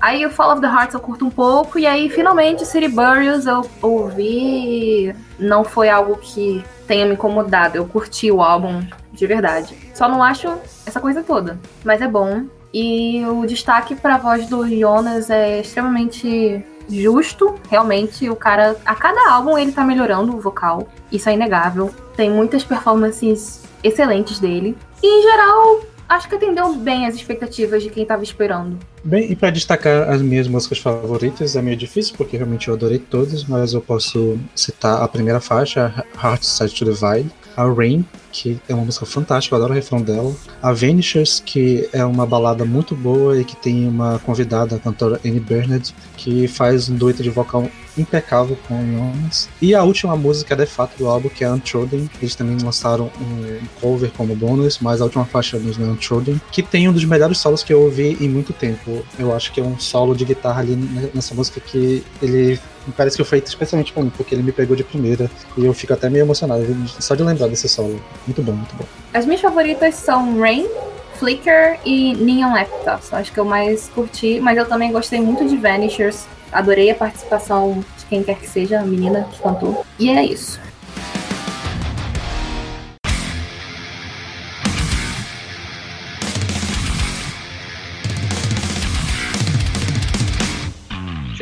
[0.00, 3.46] Aí o Fall of the Hearts eu curto um pouco, e aí finalmente City Burials
[3.46, 5.14] eu ouvi.
[5.38, 7.76] Não foi algo que tenha me incomodado.
[7.76, 8.82] Eu curti o álbum
[9.12, 9.76] de verdade.
[9.94, 10.48] Só não acho
[10.86, 12.44] essa coisa toda, mas é bom.
[12.72, 17.54] E o destaque para a voz do Jonas é extremamente justo.
[17.68, 20.88] Realmente, o cara, a cada álbum ele tá melhorando o vocal.
[21.10, 21.90] Isso é inegável.
[22.16, 24.76] Tem muitas performances excelentes dele.
[25.02, 28.78] E em geral, acho que atendeu bem as expectativas de quem estava esperando.
[29.04, 32.98] Bem, e para destacar as minhas músicas favoritas é meio difícil, porque realmente eu adorei
[32.98, 38.60] todas, mas eu posso citar a primeira faixa, Heart Side to Divide, a Rain, que
[38.68, 40.32] é uma música fantástica, eu adoro o refrão dela.
[40.62, 45.20] A Vanishers, que é uma balada muito boa e que tem uma convidada, a cantora
[45.26, 49.48] Annie Bernard, que faz um dueto de vocal impecável com Jonas.
[49.60, 52.08] E a última música, de fato, do álbum, que é Untrodden.
[52.22, 56.62] Eles também lançaram um cover como bônus, mas a última faixa mesmo é Untrodden, que
[56.62, 59.04] tem um dos melhores solos que eu ouvi em muito tempo.
[59.18, 60.76] Eu acho que é um solo de guitarra ali
[61.12, 62.60] nessa música que ele
[62.96, 65.72] parece que foi feito especialmente pra mim, porque ele me pegou de primeira e eu
[65.72, 66.64] fico até meio emocionado
[67.00, 68.00] só de lembrar desse solo.
[68.26, 68.84] Muito bom, muito bom.
[69.12, 70.66] As minhas favoritas são Rain,
[71.14, 73.12] Flicker e Neon Laptops.
[73.12, 76.24] Acho que eu mais curti, mas eu também gostei muito de Vanishers.
[76.50, 79.84] Adorei a participação de quem quer que seja, a menina que cantou.
[79.98, 80.58] E é isso.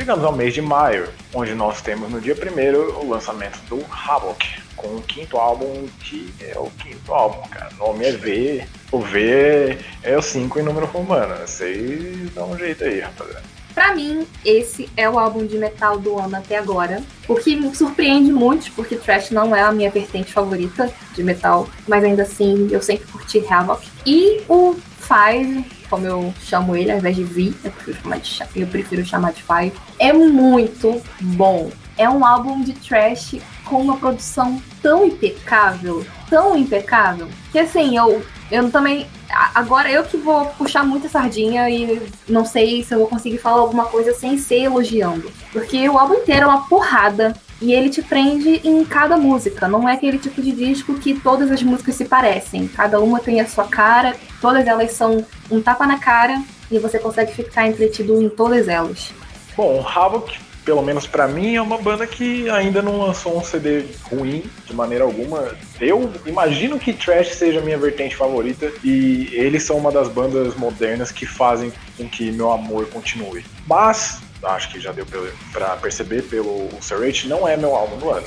[0.06, 4.40] Chegamos ao mês de maio, onde nós temos no dia 1 o lançamento do Havoc,
[4.76, 7.70] com o quinto álbum, que é o quinto álbum, cara.
[7.80, 11.34] O nome é V, o V é o 5 em número romano.
[11.44, 13.55] Vocês dão um jeito aí, rapaziada.
[13.76, 17.02] Pra mim, esse é o álbum de metal do ano até agora.
[17.28, 21.68] O que me surpreende muito, porque Trash não é a minha vertente favorita de metal,
[21.86, 23.86] mas ainda assim eu sempre curti Havoc.
[24.06, 28.40] E o Five como eu chamo ele, ao invés de Vi, eu prefiro chamar de,
[28.56, 31.70] eu prefiro chamar de Five, é muito bom.
[31.98, 38.24] É um álbum de trash com uma produção tão impecável, tão impecável, que assim, eu,
[38.50, 39.06] eu também.
[39.54, 43.60] Agora eu que vou puxar muita sardinha e não sei se eu vou conseguir falar
[43.60, 45.30] alguma coisa sem ser elogiando.
[45.52, 49.68] Porque o álbum inteiro é uma porrada e ele te prende em cada música.
[49.68, 52.68] Não é aquele tipo de disco que todas as músicas se parecem.
[52.68, 56.98] Cada uma tem a sua cara, todas elas são um tapa na cara e você
[56.98, 59.12] consegue ficar entretido em todas elas.
[59.56, 63.84] Bom, Havoc, pelo menos para mim, é uma banda que ainda não lançou um CD
[64.10, 65.54] ruim de maneira alguma.
[65.80, 70.56] Eu imagino que Trash seja a minha vertente favorita e eles são uma das bandas
[70.56, 73.46] modernas que fazem com que meu amor continue.
[73.64, 75.06] Mas acho que já deu
[75.52, 78.26] para perceber pelo Serrate, não é meu álbum do ano.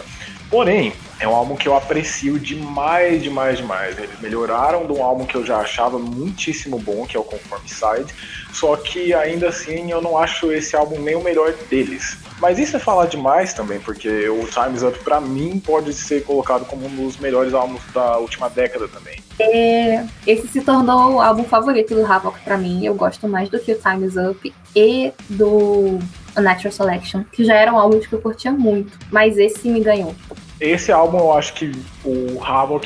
[0.50, 4.00] Porém, é um álbum que eu aprecio demais, demais, demais.
[4.00, 7.68] Eles melhoraram de um álbum que eu já achava muitíssimo bom, que é o Conform
[7.68, 8.16] Side.
[8.52, 12.18] Só que ainda assim eu não acho esse álbum nem o melhor deles.
[12.40, 16.66] Mas isso é falar demais também, porque o Time's Up pra mim pode ser colocado
[16.66, 19.20] como um dos melhores álbuns da última década também.
[19.40, 22.86] É, esse se tornou o álbum favorito do Havoc pra mim.
[22.86, 26.00] Eu gosto mais do que o Time's Up e do
[26.36, 30.16] Natural Selection, que já eram álbuns que eu curtia muito, mas esse me ganhou.
[30.60, 31.72] Esse álbum eu acho que
[32.04, 32.86] o Havoc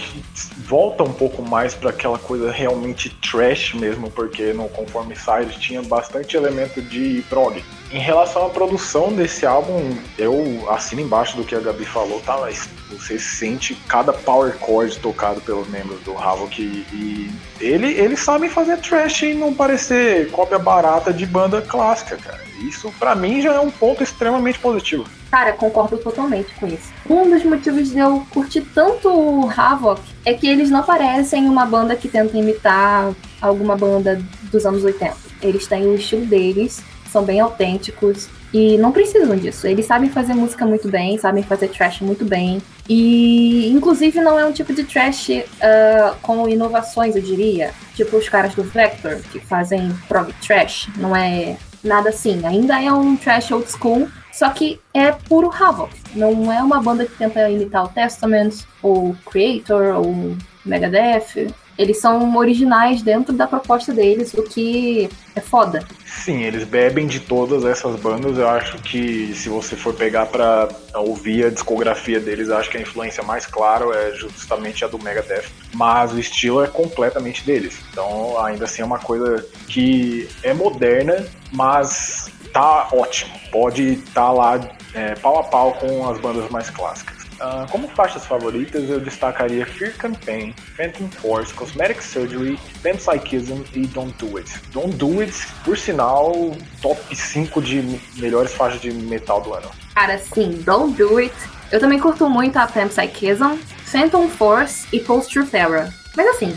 [0.58, 5.82] volta um pouco mais para aquela coisa realmente trash mesmo, porque no Conforme Side tinha
[5.82, 7.64] bastante elemento de prog.
[7.94, 12.36] Em relação à produção desse álbum, eu assino embaixo do que a Gabi falou, tá?
[12.42, 18.20] Mas você sente cada power chord tocado pelos membros do Havoc e, e ele, eles
[18.20, 22.42] sabem fazer trash e não parecer cópia barata de banda clássica, cara.
[22.68, 25.06] Isso para mim já é um ponto extremamente positivo.
[25.30, 26.92] Cara, concordo totalmente com isso.
[27.08, 31.66] Um dos motivos de eu curtir tanto o Havoc é que eles não parecem uma
[31.68, 34.20] banda que tenta imitar alguma banda
[34.52, 35.16] dos anos 80.
[35.44, 36.82] Eles têm o estilo deles,
[37.14, 39.68] são bem autênticos e não precisam disso.
[39.68, 42.62] Eles sabem fazer música muito bem, sabem fazer trash muito bem.
[42.90, 47.72] E, inclusive, não é um tipo de trash uh, com inovações, eu diria.
[47.96, 50.90] Tipo os caras do Vector, que fazem prog trash.
[50.98, 52.46] Não é nada assim.
[52.46, 55.94] Ainda é um trash old school, só que é puro Havoc.
[56.16, 62.36] Não é uma banda que tenta imitar o Testament, ou Creator, ou Megadeth eles são
[62.36, 65.86] originais dentro da proposta deles, o que é foda.
[66.06, 68.38] Sim, eles bebem de todas essas bandas.
[68.38, 72.82] Eu acho que se você for pegar para ouvir a discografia deles, acho que a
[72.82, 75.46] influência mais clara é justamente a do Megadeth.
[75.74, 77.80] Mas o estilo é completamente deles.
[77.92, 83.34] Então, ainda assim, é uma coisa que é moderna, mas tá ótimo.
[83.52, 84.60] Pode estar tá lá
[84.94, 87.13] é, pau a pau com as bandas mais clássicas.
[87.40, 94.14] Uh, como faixas favoritas, eu destacaria Fear Campaign, Phantom Force, Cosmetic Surgery, Panpsychism e Don't
[94.24, 94.52] Do It.
[94.72, 99.70] Don't Do It, por sinal, top 5 de melhores faixas de metal do ano.
[99.96, 101.34] Cara, sim, Don't Do It.
[101.72, 105.94] Eu também curto muito a Panpsychism, Phantom Force e Post Truth Era.
[106.16, 106.56] Mas assim,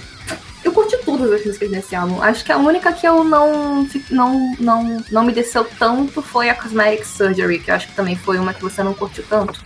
[0.63, 2.21] eu curti todas as músicas desse álbum.
[2.21, 6.55] Acho que a única que eu não, não, não, não me desceu tanto foi a
[6.55, 9.65] Cosmetic Surgery, que eu acho que também foi uma que você não curtiu tanto.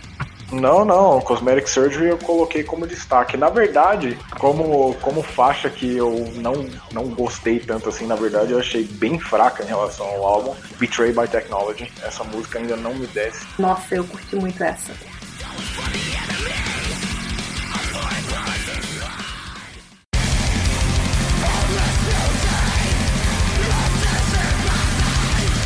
[0.51, 3.37] Não, não, Cosmetic Surgery eu coloquei como destaque.
[3.37, 8.59] Na verdade, como, como faixa que eu não, não gostei tanto assim, na verdade, eu
[8.59, 11.91] achei bem fraca em relação ao álbum, Betray by Technology.
[12.03, 13.45] Essa música ainda não me desce.
[13.57, 14.91] Nossa, eu curti muito essa.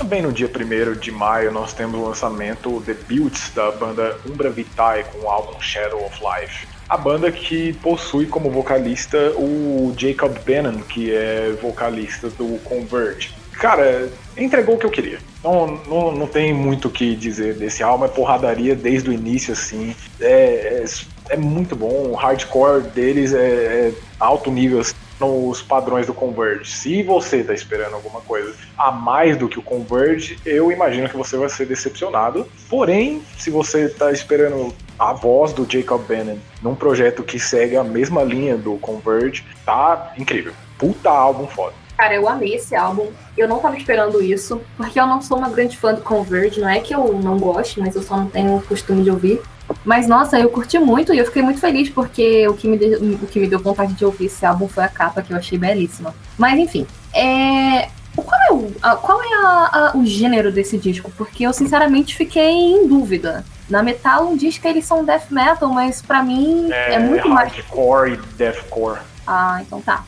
[0.05, 5.03] Também no dia 1 de maio nós temos o lançamento debuts da banda Umbra Vitae
[5.05, 6.67] com o álbum Shadow of Life.
[6.87, 13.33] A banda que possui como vocalista o Jacob Bannon, que é vocalista do Converge.
[13.53, 15.17] Cara, entregou o que eu queria.
[15.43, 19.53] Não, não, não tem muito o que dizer desse álbum, é porradaria desde o início,
[19.53, 19.95] assim.
[20.21, 20.85] É, é,
[21.29, 24.81] é muito bom, o hardcore deles é, é alto nível.
[24.81, 26.71] Assim nos padrões do Converge.
[26.71, 31.17] Se você está esperando alguma coisa a mais do que o Converge, eu imagino que
[31.17, 32.47] você vai ser decepcionado.
[32.69, 37.83] Porém, se você está esperando a voz do Jacob Bannon num projeto que segue a
[37.83, 40.53] mesma linha do Converge, tá incrível.
[40.77, 41.73] Puta álbum foda.
[41.97, 43.07] Cara, eu amei esse álbum.
[43.37, 46.59] Eu não tava esperando isso, porque eu não sou uma grande fã do Converge.
[46.59, 49.41] Não é que eu não goste, mas eu só não tenho o costume de ouvir.
[49.83, 52.99] Mas nossa, eu curti muito e eu fiquei muito feliz porque o que me deu,
[53.21, 55.57] o que me deu vontade de ouvir esse álbum foi a capa que eu achei
[55.57, 56.13] belíssima.
[56.37, 57.89] Mas enfim, é...
[58.15, 61.11] qual é, o, a, qual é a, a, o gênero desse disco?
[61.17, 63.45] Porque eu sinceramente fiquei em dúvida.
[63.69, 67.51] Na Metal diz que eles são death metal, mas para mim é, é muito mais
[67.51, 68.99] hardcore e deathcore.
[69.25, 70.03] Ah, então tá.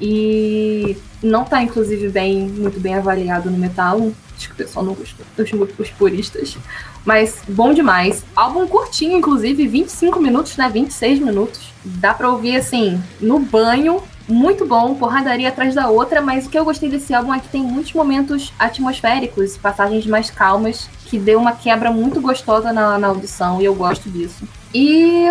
[0.00, 4.12] E não tá inclusive bem muito bem avaliado no Metal.
[4.36, 6.56] Acho que o pessoal não gostou, os, os puristas.
[7.04, 8.24] Mas bom demais.
[8.36, 10.68] Álbum curtinho, inclusive, 25 minutos, né?
[10.68, 11.72] 26 minutos.
[11.84, 14.02] Dá pra ouvir assim, no banho.
[14.28, 17.48] Muito bom, porradaria atrás da outra, mas o que eu gostei desse álbum é que
[17.48, 23.08] tem muitos momentos atmosféricos, passagens mais calmas, que deu uma quebra muito gostosa na, na
[23.08, 24.46] audição, e eu gosto disso.
[24.72, 25.26] E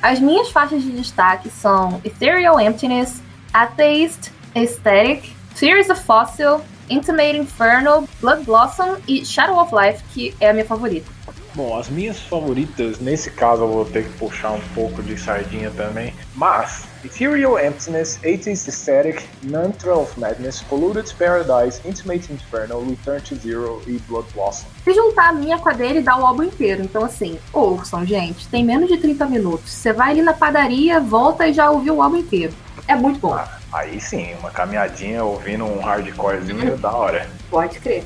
[0.00, 3.20] as minhas faixas de destaque são Ethereal Emptiness,
[3.52, 10.50] Atheist, Aesthetic, Fear of Fossil, Intimate Inferno, Blood Blossom e Shadow of Life, que é
[10.50, 11.10] a minha favorita.
[11.54, 15.70] Bom, as minhas favoritas, nesse caso eu vou ter que puxar um pouco de sardinha
[15.70, 23.36] também, mas Ethereal Emptiness, 80s Aesthetic, Mantra of Madness, Polluted Paradise, Intimate Inferno, Return to
[23.36, 24.66] Zero e Blood Blossom.
[24.82, 26.82] Se juntar a minha com a dele, dá o álbum inteiro.
[26.82, 28.48] Então, assim, ouçam, gente.
[28.48, 29.70] Tem menos de 30 minutos.
[29.70, 32.52] Você vai ali na padaria, volta e já ouviu o álbum inteiro.
[32.86, 33.32] É muito bom.
[33.32, 37.30] Ah, aí sim, uma caminhadinha ouvindo um hardcorezinho é da hora.
[37.50, 38.04] Pode crer.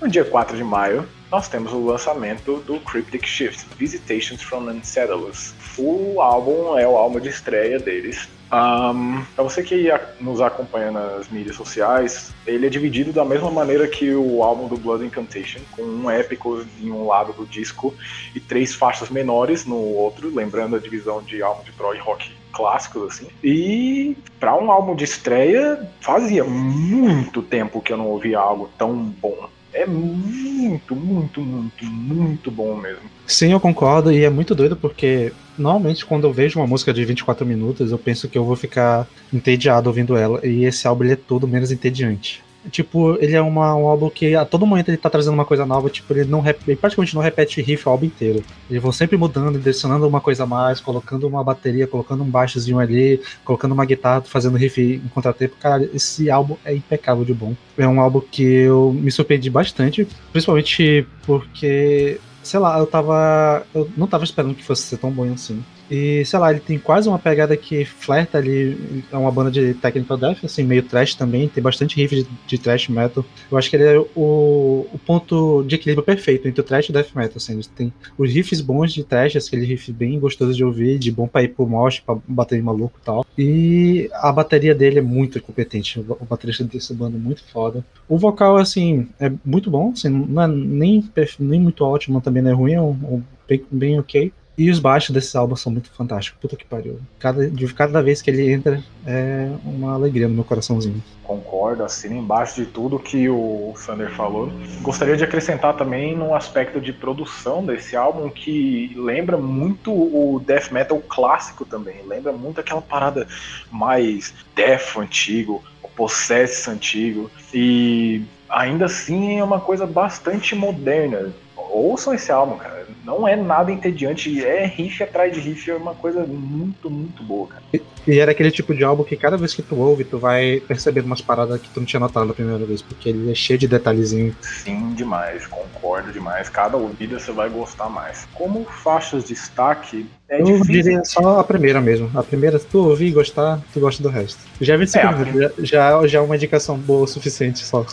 [0.00, 5.52] No dia 4 de maio, nós temos o lançamento do Cryptic Shift, Visitations from Unsettlers.
[5.76, 8.28] O álbum é o álbum de estreia deles.
[8.52, 9.88] Um, você que
[10.20, 14.76] nos acompanha nas mídias sociais, ele é dividido da mesma maneira que o álbum do
[14.76, 17.94] Blood Incantation, com um épico em um lado do disco
[18.34, 23.14] e três faixas menores no outro, lembrando a divisão de álbum de prog rock clássicos
[23.14, 23.26] assim.
[23.42, 28.94] E para um álbum de estreia, fazia muito tempo que eu não ouvia algo tão
[28.94, 29.48] bom.
[29.72, 33.02] É muito, muito, muito, muito bom mesmo.
[33.26, 37.04] Sim, eu concordo, e é muito doido porque normalmente quando eu vejo uma música de
[37.04, 41.12] 24 minutos, eu penso que eu vou ficar entediado ouvindo ela, e esse álbum ele
[41.14, 42.44] é todo menos entediante.
[42.70, 45.64] Tipo, ele é uma, um álbum que a todo momento ele tá trazendo uma coisa
[45.64, 48.42] nova, tipo, ele não ele praticamente não repete riff o álbum inteiro.
[48.68, 52.78] Eles vão sempre mudando, adicionando uma coisa a mais, colocando uma bateria, colocando um baixozinho
[52.78, 55.56] ali, colocando uma guitarra, fazendo riff em contratempo.
[55.60, 57.54] Cara, esse álbum é impecável de bom.
[57.78, 63.66] É um álbum que eu me surpreendi bastante, principalmente porque sei lá, eu tava.
[63.74, 65.62] Eu não tava esperando que fosse ser tão bom assim.
[65.90, 69.04] E, sei lá, ele tem quase uma pegada que flerta ali.
[69.10, 71.48] É uma banda de technical death, assim, meio trash também.
[71.48, 73.24] Tem bastante riff de, de trash metal.
[73.50, 76.90] Eu acho que ele é o, o ponto de equilíbrio perfeito entre o trash e
[76.90, 77.54] o death metal, assim.
[77.54, 81.28] Ele tem os riffs bons de trash, aquele riff bem gostoso de ouvir, de bom
[81.28, 83.26] pra ir pro mosh, pra bater em maluco e tal.
[83.38, 86.00] E a bateria dele é muito competente.
[86.00, 87.84] O baterista dessa banda é muito foda.
[88.08, 91.04] O vocal, assim, é muito bom, assim, não é nem,
[91.38, 94.32] nem muito ótimo, também não é ruim, é um, um bem, bem ok.
[94.58, 96.40] E os baixos desses álbuns são muito fantásticos.
[96.40, 96.98] Puta que pariu.
[97.18, 101.02] Cada, de cada vez que ele entra é uma alegria no meu coraçãozinho.
[101.22, 104.50] Concordo, assino embaixo de tudo que o Sander falou.
[104.80, 110.70] Gostaria de acrescentar também no aspecto de produção desse álbum que lembra muito o death
[110.70, 111.96] metal clássico também.
[112.06, 113.26] Lembra muito aquela parada
[113.70, 117.30] mais death antigo, o possess antigo.
[117.52, 121.32] E ainda assim é uma coisa bastante moderna.
[121.56, 122.75] Ouçam esse álbum, cara.
[123.06, 127.46] Não é nada entediante, é riff atrás de riff, é uma coisa muito, muito boa,
[127.46, 127.62] cara.
[127.72, 130.60] E, e era aquele tipo de álbum que cada vez que tu ouve, tu vai
[130.66, 133.58] percebendo umas paradas que tu não tinha notado a primeira vez, porque ele é cheio
[133.60, 134.34] de detalhezinho.
[134.42, 136.48] Sim, demais, concordo demais.
[136.48, 138.26] Cada ouvida você vai gostar mais.
[138.34, 140.64] Como faixas de destaque, é eu difícil.
[140.72, 142.10] diria só a primeira mesmo.
[142.18, 144.40] A primeira, se tu ouvir e gostar, tu gosta do resto.
[144.60, 147.86] Já 25 É, minutos, já, já é uma indicação boa o suficiente só.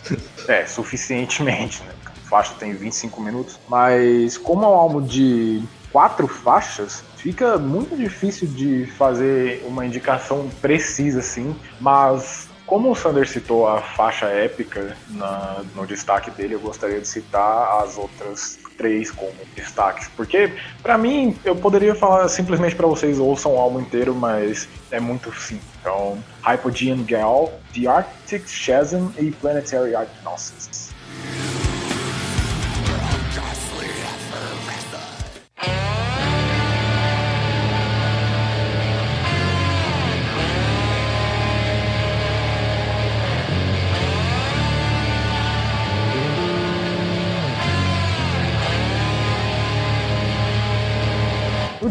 [0.47, 1.89] É, suficientemente, né?
[2.33, 8.47] Faixa tem 25 minutos, mas como é um álbum de quatro faixas, fica muito difícil
[8.47, 15.61] de fazer uma indicação precisa assim, mas como o Sander citou a faixa épica na-
[15.75, 21.37] no destaque dele, eu gostaria de citar as outras três como destaques, porque pra mim
[21.45, 25.67] eu poderia falar simplesmente pra vocês ouçam o álbum inteiro, mas é muito simples.
[25.79, 30.82] Então, Hypogean Gal, The Arctic Chasm e Planetary Agnosis.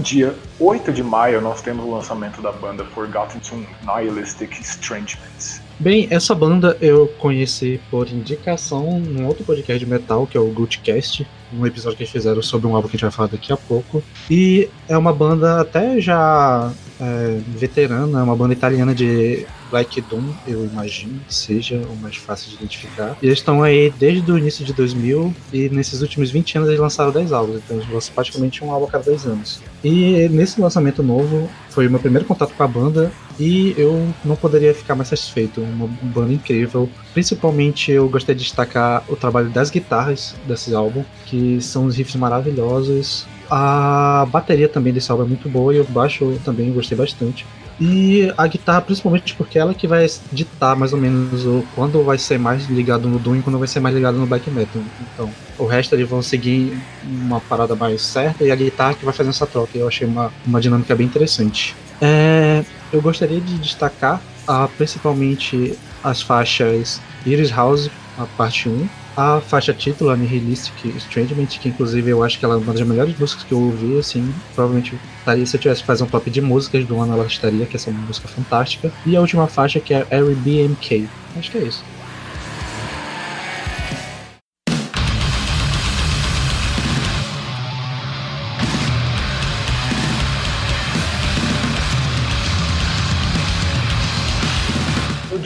[0.02, 3.40] Dia 8 de maio, nós temos o lançamento da banda Forgotten
[3.86, 5.62] Nihilistic Estrangements.
[5.78, 10.46] Bem, essa banda eu conheci por indicação num outro podcast de metal, que é o
[10.46, 13.52] Gootcast, um episódio que eles fizeram sobre um álbum que a gente vai falar daqui
[13.52, 14.02] a pouco.
[14.30, 20.22] E é uma banda até já é, veterana, é uma banda italiana de Black Doom,
[20.46, 23.16] eu imagino que seja o mais fácil de identificar.
[23.22, 26.80] E eles estão aí desde o início de 2000 e nesses últimos 20 anos eles
[26.80, 29.62] lançaram 10 álbuns, então eles lançam praticamente um álbum a cada 10 anos.
[29.82, 34.36] E nesse lançamento novo foi o meu primeiro contato com a banda e eu não
[34.36, 35.60] poderia ficar mais satisfeito.
[35.60, 36.88] Uma banda incrível.
[37.14, 42.16] Principalmente eu gostaria de destacar o trabalho das guitarras desse álbum, que são os riffs
[42.16, 43.26] maravilhosos.
[43.54, 47.44] A bateria também desse álbum é muito boa e o baixo eu também gostei bastante.
[47.78, 52.16] E a guitarra, principalmente porque ela que vai ditar mais ou menos o, quando vai
[52.16, 54.80] ser mais ligado no Doom e quando vai ser mais ligado no Black Metal.
[55.02, 59.12] Então, o resto eles vão seguir uma parada mais certa e a guitarra que vai
[59.12, 59.76] fazer essa troca.
[59.76, 61.76] Eu achei uma, uma dinâmica bem interessante.
[62.00, 69.40] É, eu gostaria de destacar a, principalmente as faixas Iris House, a parte 1, a
[69.40, 73.18] faixa título, a Nihilistic Estrangement, que inclusive eu acho que ela é uma das melhores
[73.18, 76.40] músicas que eu ouvi, assim, provavelmente estaria, se eu tivesse que fazer um top de
[76.40, 78.92] músicas do ano, ela estaria, que essa é uma música fantástica.
[79.04, 81.12] E a última faixa que é R.B.M.K.
[81.34, 81.86] Acho que é isso.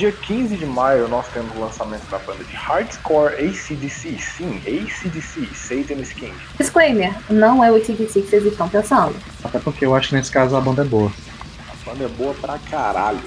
[0.06, 4.18] Dia 15 de maio nós temos o lançamento da banda de hardcore ACDC.
[4.20, 6.32] Sim, ACDC, Satan's King.
[6.58, 9.16] Disclaimer, não é o ACDC que vocês estão pensando.
[9.42, 11.10] Até porque eu acho que nesse caso a banda é boa.
[11.86, 13.22] Banda é boa pra caralho.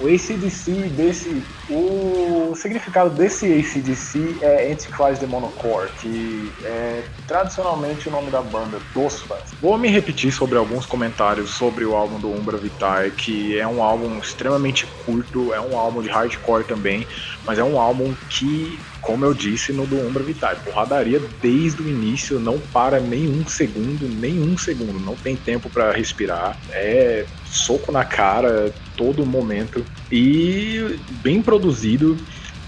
[0.00, 1.42] O ACDC desse.
[1.70, 9.20] O significado desse ACDC é Antichrist Demonocore, que é tradicionalmente o nome da banda dos
[9.22, 9.54] fãs.
[9.60, 13.82] Vou me repetir sobre alguns comentários sobre o álbum do Umbra Vitae, que é um
[13.82, 17.06] álbum extremamente curto, é um álbum de hardcore também,
[17.44, 21.88] mas é um álbum que como eu disse no do Umbra Vitae, porradaria desde o
[21.88, 27.24] início, não para nem um segundo, nem um segundo, não tem tempo para respirar, é
[27.44, 32.16] soco na cara todo momento e bem produzido,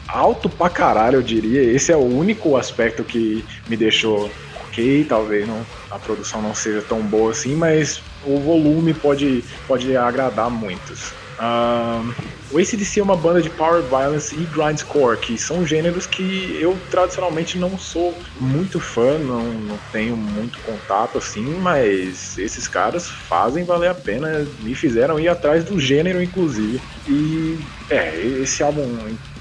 [0.07, 1.62] alto pra caralho, eu diria.
[1.62, 4.30] Esse é o único aspecto que me deixou
[4.68, 9.97] ok, talvez não, a produção não seja tão boa assim, mas o volume pode, pode
[9.97, 11.12] agradar muitos.
[11.41, 16.57] Um, o ACDC é uma banda de power violence e grindcore, que são gêneros que
[16.61, 23.09] eu tradicionalmente não sou muito fã, não, não tenho muito contato assim, mas esses caras
[23.09, 26.81] fazem valer a pena, me fizeram ir atrás do gênero, inclusive.
[27.07, 27.59] E
[27.91, 28.87] é, esse álbum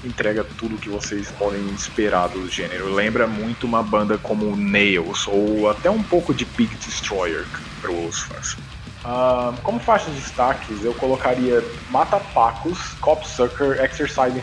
[0.04, 2.94] entrega tudo que vocês podem esperar do gênero.
[2.94, 7.46] Lembra muito uma banda como Nails, ou até um pouco de Big Destroyer
[7.80, 8.56] para os fãs.
[9.62, 14.42] Como faixas de destaques, eu colocaria Mata Pacos, Cop Sucker, Exercising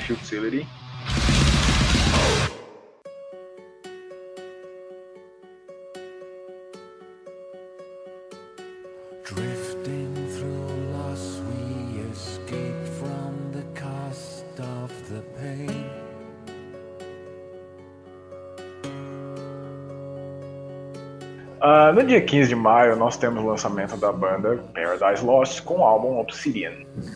[21.95, 25.83] no dia 15 de maio, nós temos o lançamento da banda Paradise Lost com o
[25.83, 26.73] álbum Obsidian.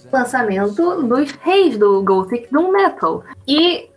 [0.09, 3.21] Lançamento dos reis do Gothic Doom Metal.
[3.45, 3.89] E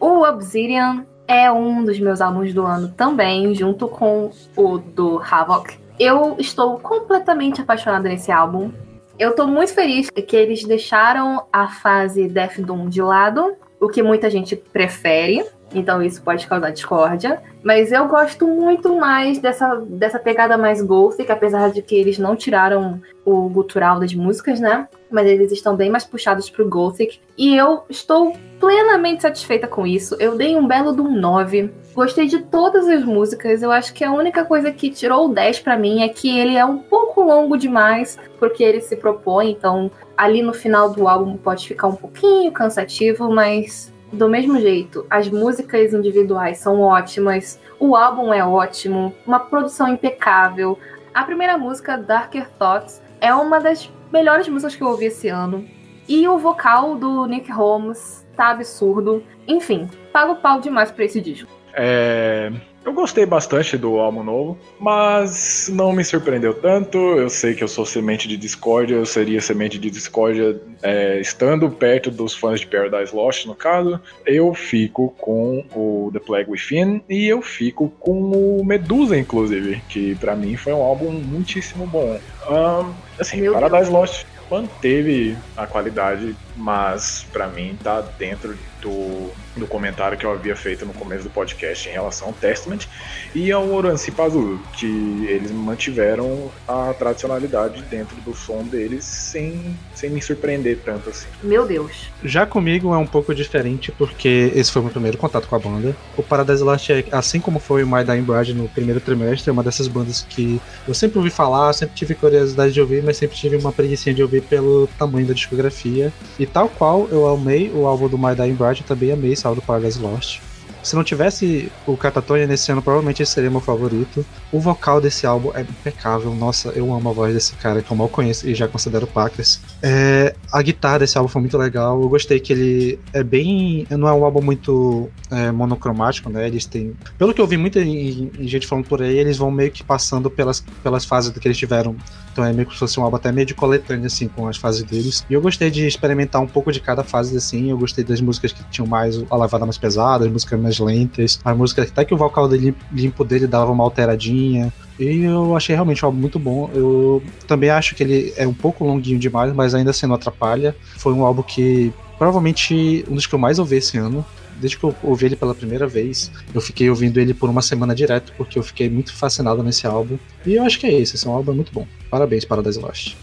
[0.00, 5.78] o Obsidian é um dos meus álbuns do ano também, junto com o do Havoc.
[5.98, 8.72] Eu estou completamente apaixonada nesse álbum.
[9.18, 14.02] Eu tô muito feliz que eles deixaram a fase Death Doom de lado, o que
[14.02, 15.44] muita gente prefere.
[15.74, 17.40] Então isso pode causar discórdia.
[17.62, 22.34] Mas eu gosto muito mais dessa, dessa pegada mais gothic, apesar de que eles não
[22.34, 24.88] tiraram o gutural das músicas, né?
[25.10, 27.20] Mas eles estão bem mais puxados pro gothic.
[27.36, 30.16] E eu estou plenamente satisfeita com isso.
[30.18, 31.70] Eu dei um belo de um 9.
[31.94, 33.62] Gostei de todas as músicas.
[33.62, 36.56] Eu acho que a única coisa que tirou o 10 para mim é que ele
[36.56, 39.50] é um pouco longo demais porque ele se propõe.
[39.50, 45.06] Então, ali no final do álbum pode ficar um pouquinho cansativo, mas do mesmo jeito,
[45.08, 50.78] as músicas individuais são ótimas, o álbum é ótimo, uma produção impecável.
[51.14, 55.64] A primeira música, Darker Thoughts, é uma das melhores músicas que eu ouvi esse ano.
[56.08, 59.22] E o vocal do Nick Holmes tá absurdo.
[59.46, 61.48] Enfim, pago pau demais pra esse disco.
[61.72, 62.50] É,
[62.84, 66.96] eu gostei bastante do álbum novo, mas não me surpreendeu tanto.
[66.96, 71.70] Eu sei que eu sou semente de discórdia, eu seria semente de discórdia é, estando
[71.70, 74.00] perto dos fãs de Paradise Lost, no caso.
[74.24, 80.14] Eu fico com o The Plague Within e eu fico com o Medusa, inclusive, que
[80.14, 82.18] para mim foi um álbum muitíssimo bom.
[82.48, 89.66] Um, assim, Meu Paradise Lost manteve a qualidade, mas para mim tá dentro do, do
[89.66, 92.86] comentário que eu havia feito no começo do podcast em relação ao Testament
[93.34, 100.10] e ao Orancy Pazuzu, que eles mantiveram a tradicionalidade dentro do som deles sem, sem
[100.10, 101.28] me surpreender tanto assim.
[101.42, 102.10] Meu Deus.
[102.24, 105.58] Já comigo é um pouco diferente, porque esse foi o meu primeiro contato com a
[105.58, 105.96] banda.
[106.16, 109.52] O Paradise Lost, é, assim como foi o My Dying Bride no primeiro trimestre, é
[109.52, 113.36] uma dessas bandas que eu sempre ouvi falar, sempre tive curiosidade de ouvir, mas sempre
[113.36, 116.12] tive uma preguiça de ouvir pelo tamanho da discografia.
[116.38, 119.62] E tal qual eu amei o álbum do My Dying Bride, eu também amei do
[119.62, 120.40] Paradise Lost.
[120.82, 124.24] Se não tivesse o Catatonia nesse ano, provavelmente esse seria meu favorito.
[124.50, 126.34] O vocal desse álbum é impecável.
[126.34, 129.60] Nossa, eu amo a voz desse cara que eu mal conheço e já considero pacas.
[129.82, 132.00] É, a guitarra desse álbum foi muito legal.
[132.00, 133.86] Eu gostei que ele é bem.
[133.90, 136.46] Não é um álbum muito é, monocromático, né?
[136.46, 136.94] Eles têm.
[137.18, 140.60] Pelo que eu vi muita gente falando por aí, eles vão meio que passando pelas,
[140.82, 141.96] pelas fases que eles tiveram.
[142.32, 144.56] Então é meio que se fosse um álbum até meio de coletânea, assim, com as
[144.56, 145.24] fases deles.
[145.28, 147.70] E eu gostei de experimentar um pouco de cada fase, assim.
[147.70, 151.40] Eu gostei das músicas que tinham mais a lavada mais pesada, as músicas mais lentas,
[151.44, 154.72] as músicas até que o vocal dele, limpo dele dava uma alteradinha.
[154.98, 156.70] E eu achei realmente um álbum muito bom.
[156.74, 160.76] Eu também acho que ele é um pouco longuinho demais, mas ainda assim não atrapalha.
[160.96, 164.24] Foi um álbum que provavelmente um dos que eu mais ouvi esse ano
[164.60, 167.94] desde que eu ouvi ele pela primeira vez, eu fiquei ouvindo ele por uma semana
[167.94, 170.18] direto, porque eu fiquei muito fascinado nesse álbum.
[170.44, 171.86] E eu acho que é isso, esse é um álbum muito bom.
[172.10, 173.16] Parabéns, Paradise Lost.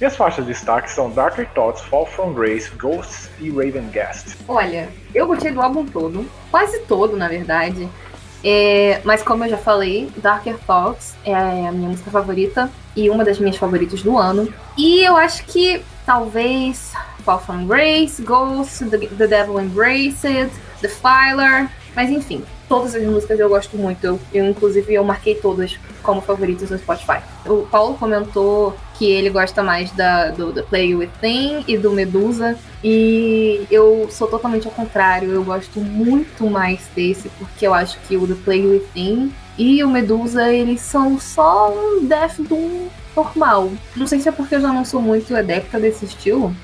[0.00, 4.36] E as faixas de destaque são Darker Thoughts, Fall From Grace, Ghosts e Raven Guest.
[4.48, 7.88] Olha, eu gostei do álbum todo, quase todo, na verdade.
[8.42, 13.24] É, mas como eu já falei, Darker Thoughts é a minha música favorita e uma
[13.24, 14.52] das minhas favoritas do ano.
[14.76, 16.92] E eu acho que talvez
[17.24, 20.50] Fall From Grace, Ghosts, The, The Devil Embraced,
[20.82, 24.20] The Filer, mas enfim, todas as músicas eu gosto muito.
[24.32, 27.20] Eu, inclusive, eu marquei todas como favoritas no Spotify.
[27.46, 32.56] O Paulo comentou que ele gosta mais da, do The Play Within e do Medusa.
[32.82, 35.30] E eu sou totalmente ao contrário.
[35.30, 39.88] Eu gosto muito mais desse, porque eu acho que o The Play Within e o
[39.88, 43.70] Medusa, eles são só um Death Doom normal.
[43.94, 46.54] Não sei se é porque eu já não sou muito adepta desse estilo,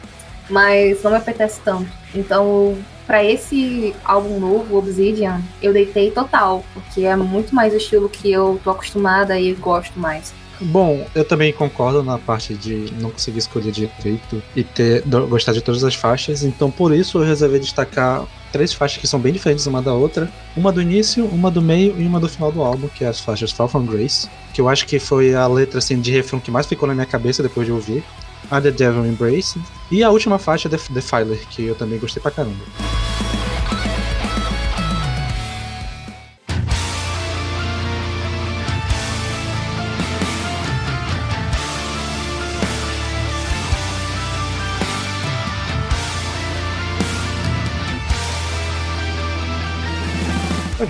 [0.49, 1.91] mas não me apetece tanto.
[2.15, 2.77] Então,
[3.07, 8.31] para esse álbum novo, Obsidian, eu deitei total, porque é muito mais o estilo que
[8.31, 10.33] eu tô acostumada e gosto mais.
[10.61, 15.63] Bom, eu também concordo na parte de não conseguir escolher direito e ter gostar de
[15.63, 19.67] todas as faixas, então por isso eu resolvi destacar três faixas que são bem diferentes
[19.67, 20.31] uma da outra.
[20.57, 23.21] Uma do início, uma do meio e uma do final do álbum, que é as
[23.21, 26.51] faixas Fall From Grace, que eu acho que foi a letra assim, de refrão que
[26.51, 28.03] mais ficou na minha cabeça depois de ouvir.
[28.51, 29.63] A The Devil Embraced.
[29.93, 32.65] E a última faixa, The, The Filer, que eu também gostei pra caramba.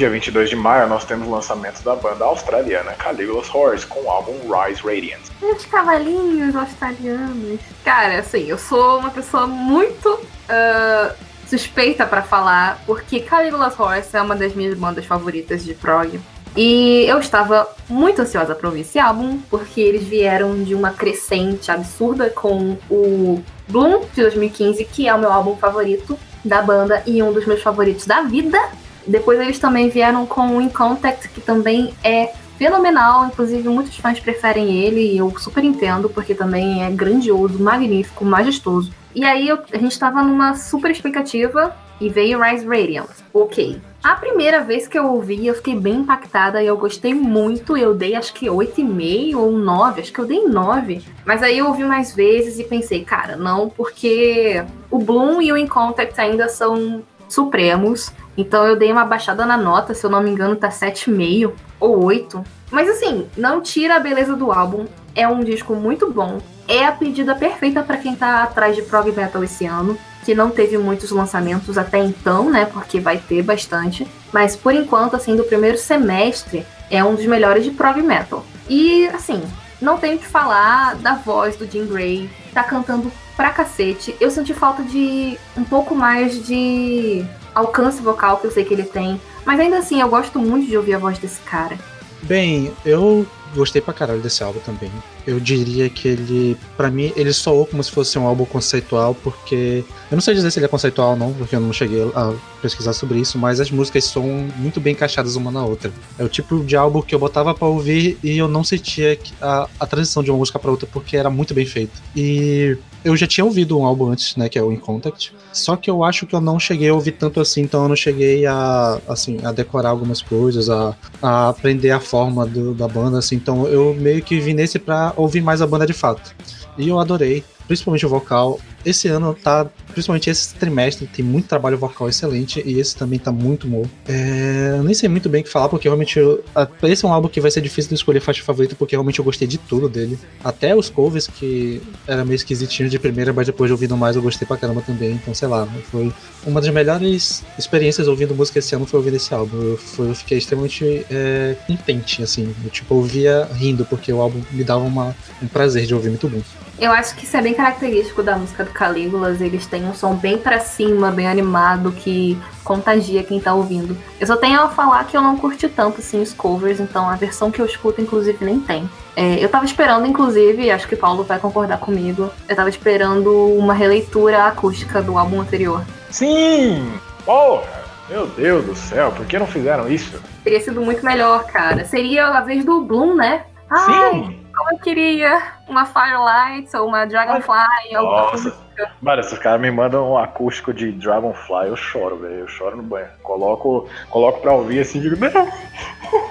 [0.01, 4.11] Dia 22 de maio, nós temos o lançamento da banda australiana Caligula's Horse com o
[4.11, 5.21] álbum Rise Radiant.
[5.43, 7.61] Os cavalinhos australianos.
[7.85, 11.15] Cara, assim, eu sou uma pessoa muito uh,
[11.47, 16.19] suspeita para falar, porque Caligula's Horse é uma das minhas bandas favoritas de prog.
[16.57, 21.71] E eu estava muito ansiosa para ouvir esse álbum, porque eles vieram de uma crescente
[21.71, 27.23] absurda com o Bloom de 2015, que é o meu álbum favorito da banda e
[27.23, 28.59] um dos meus favoritos da vida.
[29.07, 34.21] Depois eles também vieram com o In Contact, que também é fenomenal, inclusive muitos fãs
[34.21, 38.93] preferem ele e eu super entendo, porque também é grandioso, magnífico, majestoso.
[39.15, 43.09] E aí eu, a gente tava numa super expectativa e veio Rise Radiant.
[43.33, 43.81] Ok.
[44.03, 47.77] A primeira vez que eu ouvi, eu fiquei bem impactada e eu gostei muito.
[47.77, 51.03] Eu dei acho que 8,5 ou 9, acho que eu dei 9.
[51.27, 55.57] Mas aí eu ouvi mais vezes e pensei, cara, não, porque o Bloom e o
[55.57, 58.13] In Contact ainda são supremos.
[58.41, 62.03] Então eu dei uma baixada na nota, se eu não me engano, tá 7,5 ou
[62.03, 62.43] 8.
[62.71, 64.87] Mas assim, não tira a beleza do álbum.
[65.15, 66.41] É um disco muito bom.
[66.67, 70.49] É a pedida perfeita para quem tá atrás de prog metal esse ano, que não
[70.49, 72.65] teve muitos lançamentos até então, né?
[72.65, 74.09] Porque vai ter bastante.
[74.33, 78.43] Mas por enquanto, assim, do primeiro semestre, é um dos melhores de prog metal.
[78.71, 79.43] E assim,
[79.83, 82.31] não tenho que falar da voz do Jim Gray.
[82.55, 84.17] Tá cantando pra cacete.
[84.19, 88.85] Eu senti falta de um pouco mais de alcance vocal que eu sei que ele
[88.85, 89.21] tem.
[89.45, 91.79] Mas ainda assim, eu gosto muito de ouvir a voz desse cara.
[92.23, 94.93] Bem, eu gostei pra caralho desse álbum também.
[95.27, 99.85] Eu diria que ele, para mim, ele soou como se fosse um álbum conceitual, porque.
[100.11, 102.35] Eu não sei dizer se ele é conceitual ou não, porque eu não cheguei a
[102.61, 104.23] pesquisar sobre isso, mas as músicas são
[104.57, 105.93] muito bem encaixadas uma na outra.
[106.19, 109.69] É o tipo de álbum que eu botava para ouvir e eu não sentia a,
[109.79, 111.93] a transição de uma música para outra, porque era muito bem feito.
[112.15, 115.33] E eu já tinha ouvido um álbum antes, né, que é o In Contact.
[115.53, 117.97] Só que eu acho que eu não cheguei a ouvir tanto assim, então eu não
[117.97, 123.19] cheguei a, assim, a decorar algumas coisas, a, a aprender a forma do, da banda,
[123.19, 123.37] assim.
[123.37, 126.35] Então eu meio que vim nesse pra ouvir mais a banda de fato.
[126.77, 127.45] E eu adorei.
[127.71, 128.59] Principalmente o vocal.
[128.85, 133.31] Esse ano tá, principalmente esse trimestre, tem muito trabalho vocal excelente e esse também tá
[133.31, 133.85] muito bom.
[134.09, 136.43] É, eu nem sei muito bem o que falar, porque realmente eu,
[136.83, 139.25] esse é um álbum que vai ser difícil de escolher faixa favorita, porque realmente eu
[139.25, 140.19] gostei de tudo dele.
[140.43, 144.23] Até os covers, que era meio esquisitinho de primeira, mas depois de ouvindo mais eu
[144.23, 145.13] gostei pra caramba também.
[145.13, 146.13] Então, sei lá, foi
[146.45, 149.57] uma das melhores experiências ouvindo música esse ano foi ouvindo esse álbum.
[149.63, 152.53] Eu, foi, eu fiquei extremamente é, contente, assim.
[152.65, 156.29] Eu, tipo, ouvia rindo, porque o álbum me dava uma, um prazer de ouvir muito
[156.29, 156.43] bom.
[156.81, 159.43] Eu acho que isso é bem característico da música do Calígulas.
[159.43, 163.95] Eles têm um som bem para cima, bem animado, que contagia quem tá ouvindo.
[164.19, 167.17] Eu só tenho a falar que eu não curti tanto assim os covers, então a
[167.17, 168.89] versão que eu escuto, inclusive, nem tem.
[169.15, 172.31] É, eu tava esperando, inclusive, acho que Paulo vai concordar comigo.
[172.49, 175.85] Eu tava esperando uma releitura acústica do álbum anterior.
[176.09, 176.91] Sim!
[177.27, 177.81] Porra!
[178.09, 180.21] Meu Deus do céu, por que não fizeram isso?
[180.43, 181.85] Teria sido muito melhor, cara.
[181.85, 183.45] Seria a vez do Bloom, né?
[183.71, 184.40] Ai, Sim!
[184.61, 187.93] Como eu queria uma Firelight ou uma Dragonfly.
[187.95, 188.55] Nossa,
[189.01, 192.41] mano, esses caras me mandam um acústico de Dragonfly, eu choro, velho.
[192.41, 193.09] Eu choro no banho.
[193.23, 195.49] Coloco, coloco pra ouvir assim e digo, não!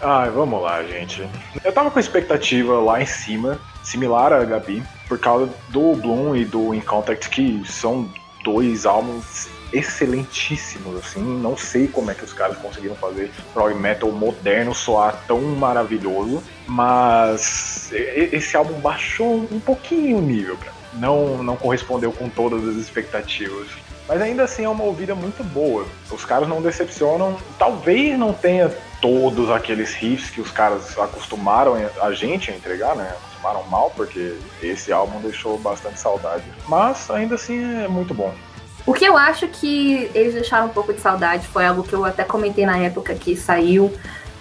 [0.00, 1.28] Ai, vamos lá, gente.
[1.62, 6.46] Eu tava com expectativa lá em cima, similar a Gabi, por causa do Bloom e
[6.46, 8.10] do In Contact, que são
[8.44, 11.20] dois álbuns excelentíssimos, assim.
[11.20, 16.42] Não sei como é que os caras conseguiram fazer prog metal moderno soar tão maravilhoso,
[16.66, 20.72] mas esse álbum baixou um pouquinho o nível, cara.
[20.94, 23.68] Não, não correspondeu com todas as expectativas.
[24.08, 25.86] Mas ainda assim é uma ouvida muito boa.
[26.10, 27.36] Os caras não decepcionam.
[27.56, 28.68] Talvez não tenha
[29.00, 33.08] todos aqueles riffs que os caras acostumaram a gente a entregar, né?
[33.08, 36.42] Acostumaram mal, porque esse álbum deixou bastante saudade.
[36.68, 38.34] Mas ainda assim é muito bom.
[38.86, 42.04] O que eu acho que eles deixaram um pouco de saudade foi algo que eu
[42.04, 43.92] até comentei na época que saiu.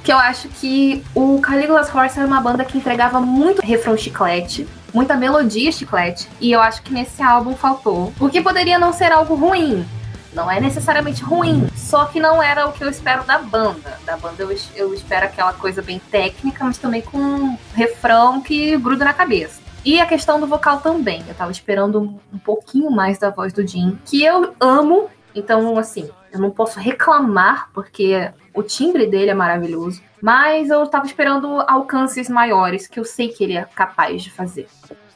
[0.04, 4.68] Que eu acho que o Caligula's Horse era uma banda que entregava muito refrão chiclete,
[4.94, 6.30] muita melodia chiclete.
[6.40, 8.14] E eu acho que nesse álbum faltou.
[8.20, 9.86] O que poderia não ser algo ruim.
[10.34, 14.00] Não é necessariamente ruim, só que não era o que eu espero da banda.
[14.06, 18.78] Da banda eu, eu espero aquela coisa bem técnica, mas também com um refrão que
[18.78, 19.69] gruda na cabeça.
[19.86, 21.24] E a questão do vocal também.
[21.28, 25.10] Eu tava esperando um pouquinho mais da voz do Jim, que eu amo.
[25.34, 30.02] Então, assim, eu não posso reclamar, porque o timbre dele é maravilhoso.
[30.22, 34.68] Mas eu tava esperando alcances maiores, que eu sei que ele é capaz de fazer.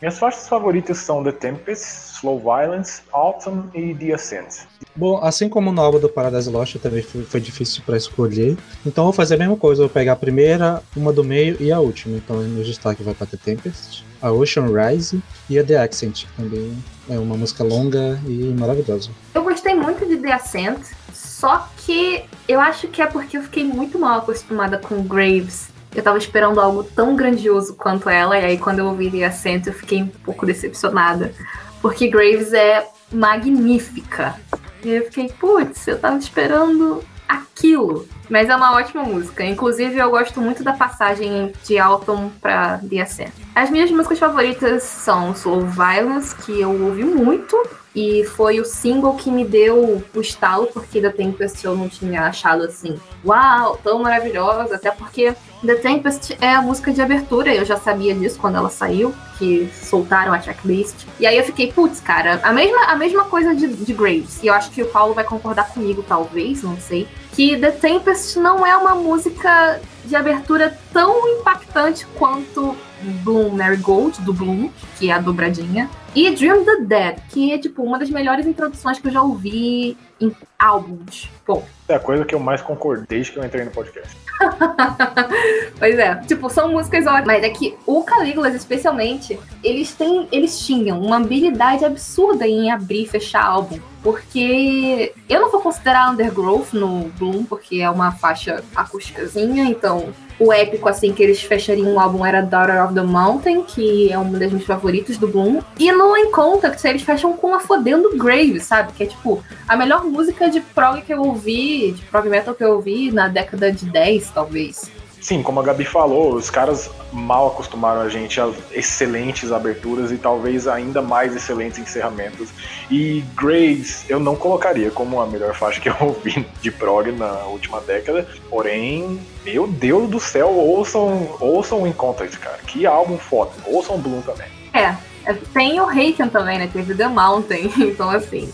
[0.01, 4.67] Minhas faixas favoritas são The Tempest, Slow Violence, Autumn e The Ascent.
[4.95, 9.05] Bom, assim como no álbum do Paradise Lost também foi, foi difícil para escolher, então
[9.05, 12.17] vou fazer a mesma coisa, vou pegar a primeira, uma do meio e a última.
[12.17, 16.33] Então meu destaque vai para The Tempest, a Ocean Rise e a The Accent, que
[16.33, 16.77] também
[17.09, 19.09] é uma música longa e maravilhosa.
[19.33, 20.79] Eu gostei muito de The Ascent,
[21.11, 25.69] só que eu acho que é porque eu fiquei muito mal acostumada com Graves.
[25.95, 29.65] Eu tava esperando algo tão grandioso quanto ela, e aí quando eu ouvi The Ascent
[29.65, 31.33] eu fiquei um pouco decepcionada.
[31.81, 34.35] Porque Graves é magnífica.
[34.83, 38.07] E eu fiquei, putz, eu tava esperando aquilo.
[38.29, 39.45] Mas é uma ótima música.
[39.45, 43.31] Inclusive, eu gosto muito da passagem de Alton pra DSM.
[43.53, 47.55] As minhas músicas favoritas são Slow Violence, que eu ouvi muito.
[47.95, 52.23] E foi o single que me deu o estalo, porque da Tempest eu não tinha
[52.23, 54.75] achado assim, uau, tão maravilhosa.
[54.75, 58.69] Até porque The Tempest é a música de abertura, eu já sabia disso quando ela
[58.69, 61.05] saiu, que soltaram a checklist.
[61.19, 64.41] E aí eu fiquei, putz, cara, a mesma, a mesma coisa de, de Graves.
[64.41, 67.07] E eu acho que o Paulo vai concordar comigo, talvez, não sei.
[67.31, 72.75] Que The Tempest não é uma música de abertura tão impactante quanto
[73.23, 75.89] Bloom Marigold, do Bloom, que é a dobradinha.
[76.15, 79.97] E Dream the Dead, que é, tipo, uma das melhores introduções que eu já ouvi
[80.21, 81.29] em álbuns.
[81.45, 81.63] Pô.
[81.87, 84.15] É a coisa que eu mais concordei desde que eu entrei no podcast.
[85.79, 86.15] pois é.
[86.27, 87.25] Tipo, são músicas ótimas.
[87.25, 90.27] Mas é que o Calígulas, especialmente, eles têm.
[90.31, 93.79] Eles tinham uma habilidade absurda em abrir e fechar álbum.
[94.03, 100.51] Porque eu não vou considerar Undergrowth no Bloom, porque é uma faixa acústicazinha, então o
[100.51, 104.37] épico, assim, que eles fechariam um álbum era Daughter of the Mountain, que é uma
[104.37, 105.61] das minhas favoritas do Bloom.
[105.79, 108.91] E no In Contact, eles fecham com a Fodendo Grave, sabe?
[108.93, 112.63] Que é, tipo, a melhor música de prog que eu ouvi, de prog metal que
[112.63, 114.91] eu ouvi na década de 10, talvez.
[115.23, 120.17] Sim, como a Gabi falou, os caras mal acostumaram a gente a excelentes aberturas e
[120.17, 122.49] talvez ainda mais excelentes encerramentos.
[122.91, 127.31] E Graves eu não colocaria como a melhor faixa que eu ouvi de prog na
[127.45, 132.57] última década, porém, meu Deus do céu, ouçam, ouçam In Contact, cara.
[132.67, 133.51] Que álbum foda.
[133.65, 134.47] Ouçam Bloom também.
[134.73, 134.93] É,
[135.25, 136.69] É, Tem o Haken também, né?
[136.71, 137.71] Teve The Mountain.
[137.79, 138.53] Então, assim,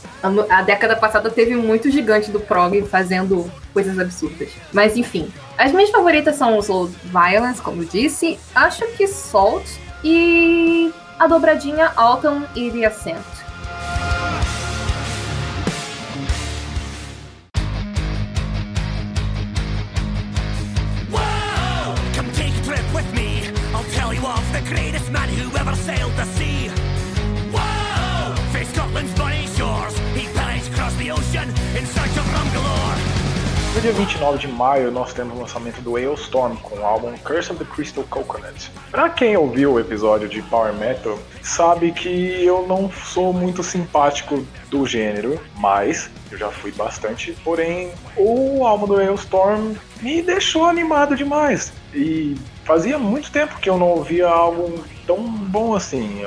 [0.49, 4.49] a década passada teve muito gigante do prog fazendo coisas absurdas.
[4.71, 5.31] Mas, enfim.
[5.59, 8.39] As minhas favoritas são os Low Violence, como disse.
[8.55, 9.69] Acho que Salt
[10.01, 10.89] e
[11.19, 13.48] a dobradinha Autumn e The Ascent.
[33.79, 37.53] No dia 29 de maio, nós temos o lançamento do Ailstorm com o álbum Curse
[37.53, 38.69] of the Crystal Coconut.
[38.91, 44.45] Pra quem ouviu o episódio de Power Metal, sabe que eu não sou muito simpático
[44.69, 47.31] do gênero, mas eu já fui bastante.
[47.41, 51.71] Porém, o álbum do Ailstorm me deixou animado demais.
[51.93, 56.21] E fazia muito tempo que eu não ouvia algo tão bom assim.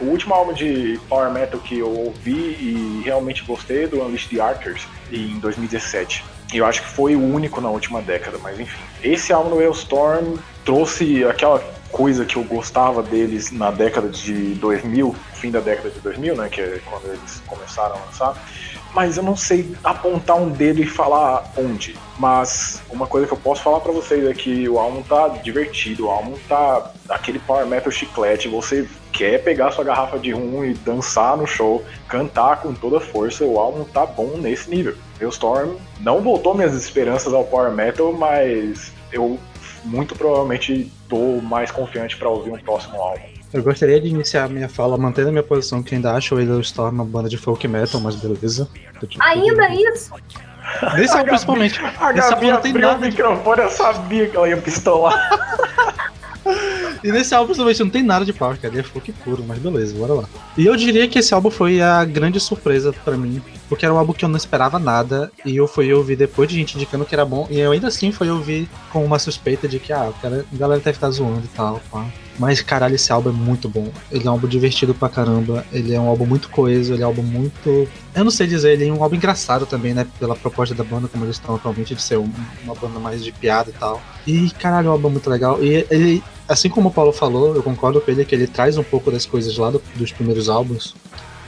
[0.00, 4.26] O último, álbum de Power Metal que eu ouvi e realmente gostei é do Unleash
[4.26, 6.24] the Archers em 2017.
[6.52, 8.80] Eu acho que foi o único na última década, mas enfim.
[9.02, 15.14] Esse álbum do Hailstorm trouxe aquela coisa que eu gostava deles na década de 2000,
[15.34, 18.34] fim da década de 2000, né, que é quando eles começaram a lançar.
[18.94, 21.96] Mas eu não sei apontar um dedo e falar onde.
[22.18, 26.06] Mas uma coisa que eu posso falar pra vocês é que o álbum tá divertido,
[26.06, 30.74] o álbum tá aquele power metal chiclete, você quer pegar sua garrafa de rum e
[30.74, 34.96] dançar no show, cantar com toda força, o álbum tá bom nesse nível.
[35.20, 39.38] Hailstorm não voltou minhas esperanças ao power metal, mas eu
[39.84, 43.22] muito provavelmente tô mais confiante pra ouvir um próximo álbum.
[43.52, 46.94] Eu gostaria de iniciar minha fala mantendo a minha posição, que ainda acho o Hailstorm
[46.94, 48.68] uma banda de folk metal, mas beleza.
[49.20, 50.12] Ainda isso?
[50.94, 51.80] Nesse álbum, principalmente.
[51.98, 55.18] A Gabi tem abriu o nada de microfone, eu sabia que ela ia pistolar.
[57.04, 58.74] E nesse álbum principalmente não tem nada de power, cara.
[58.74, 60.24] Ele é folk puro, mas beleza, bora lá.
[60.56, 63.98] E eu diria que esse álbum foi a grande surpresa pra mim, porque era um
[63.98, 67.14] álbum que eu não esperava nada, e eu fui ouvir depois de gente indicando que
[67.14, 70.20] era bom, e eu ainda assim fui ouvir com uma suspeita de que, ah, o
[70.20, 72.04] cara, a galera deve estar zoando e tal, pá.
[72.38, 73.88] Mas caralho, esse álbum é muito bom.
[74.12, 75.66] Ele é um álbum divertido pra caramba.
[75.72, 77.88] Ele é um álbum muito coeso, ele é um álbum muito.
[78.14, 80.06] Eu não sei dizer, ele é um álbum engraçado também, né?
[80.20, 82.30] Pela proposta da banda, como eles estão atualmente, de ser um-
[82.64, 84.00] uma banda mais de piada e tal.
[84.26, 85.62] E caralho, é um álbum muito legal.
[85.62, 88.84] E ele, assim como o Paulo falou, eu concordo com ele que ele traz um
[88.84, 90.94] pouco das coisas lá do- dos primeiros álbuns.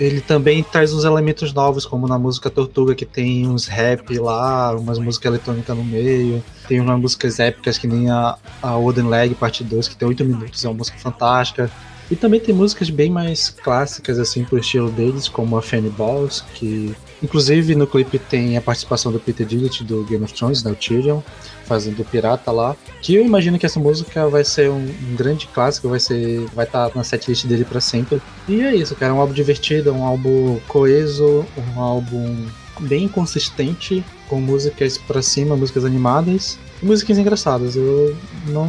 [0.00, 4.74] Ele também traz uns elementos novos, como na música Tortuga, que tem uns rap lá,
[4.74, 6.42] umas músicas eletrônicas no meio.
[6.66, 10.24] Tem umas músicas épicas que nem a, a Wooden Leg Parte 2, que tem 8
[10.24, 11.70] minutos, é uma música fantástica.
[12.10, 16.42] E também tem músicas bem mais clássicas, assim, pro estilo deles, como a Fanny Balls,
[16.54, 20.70] que inclusive no clipe tem a participação do Peter Dinklage do Game of Thrones, né,
[20.70, 21.20] o Tyrion,
[21.64, 22.76] fazendo o pirata lá.
[23.02, 26.66] Que eu imagino que essa música vai ser um, um grande clássico, vai ser vai
[26.66, 28.20] estar na setlist dele pra sempre.
[28.48, 31.44] E é isso, cara, é um álbum divertido, é um álbum coeso,
[31.76, 32.46] um álbum
[32.80, 37.76] bem consistente, com músicas pra cima, músicas animadas músicas engraçadas.
[37.76, 38.16] Eu
[38.46, 38.68] não,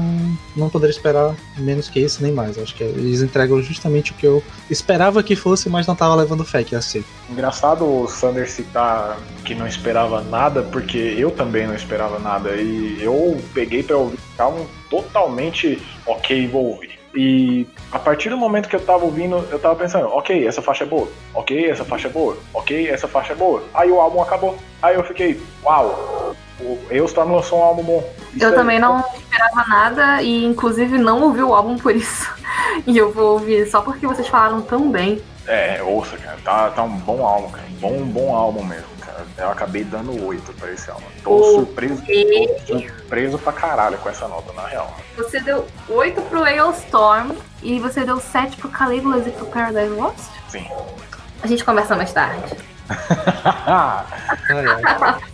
[0.55, 2.57] não poderia esperar menos que isso, nem mais.
[2.57, 6.43] Acho que eles entregam justamente o que eu esperava que fosse, mas não tava levando
[6.43, 7.03] fé que ia ser.
[7.29, 12.55] Engraçado o Sander citar que não esperava nada, porque eu também não esperava nada.
[12.55, 17.01] E eu peguei pra ouvir um álbum totalmente ok, vou ouvir.
[17.13, 20.85] E a partir do momento que eu tava ouvindo, eu tava pensando, ok, essa faixa
[20.85, 23.63] é boa, ok, essa faixa é boa, ok, essa faixa é boa.
[23.73, 24.57] Aí o álbum acabou.
[24.81, 28.13] Aí eu fiquei, uau, o Eustorm lançou um álbum bom.
[28.33, 32.29] Isso Eu aí, também não esperava nada e, inclusive, não ouvi o álbum por isso.
[32.87, 35.21] E eu vou ouvir só porque vocês falaram tão bem.
[35.47, 37.65] É, ouça, cara, tá, tá um bom álbum, cara.
[37.79, 39.25] Bom, bom álbum mesmo, cara.
[39.37, 41.03] Eu acabei dando 8 pra esse álbum.
[41.23, 42.01] Tô surpreso,
[42.67, 44.95] tô surpreso pra caralho com essa nota, na real.
[45.17, 47.31] Você deu 8 pro Hailstorm
[47.61, 50.29] e você deu 7 pro Caligula's e pro Paradise Lost?
[50.47, 50.67] Sim.
[51.41, 52.55] A gente conversa mais tarde.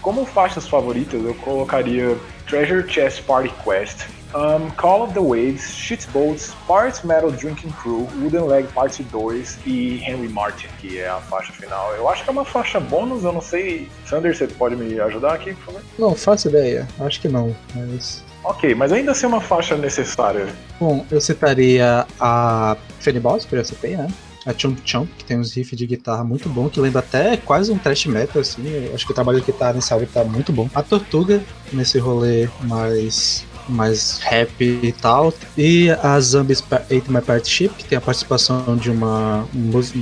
[0.00, 6.52] Como faixas favoritas, eu colocaria Treasure Chest Party Quest, ahn, Call of the Waves, Shitboats,
[6.66, 11.52] Parts Metal Drinking Crew, Wooden Leg Parte 2 e Henry Martin, que é a faixa
[11.52, 11.92] final.
[11.94, 13.88] Eu acho que é uma faixa bônus, eu não sei.
[14.06, 15.82] Sander, você pode me ajudar aqui, por favor?
[15.98, 16.88] Não, faço ideia.
[17.00, 20.48] Acho que não, mas Ok, mas ainda assim é uma faixa necessária.
[20.80, 24.08] Bom, eu citaria a Fanny Balls, que eu já citei, né?
[24.46, 27.70] A Chomp Chomp, que tem uns riffs de guitarra muito bom, que lembra até quase
[27.70, 28.66] um thrash metal, assim.
[28.66, 30.68] Eu acho que o trabalho de guitarra nesse álbum tá muito bom.
[30.74, 35.32] A Tortuga, nesse rolê mais mais rap e tal.
[35.56, 39.98] E a Zombies Ate My Partnership, que tem a participação de uma música.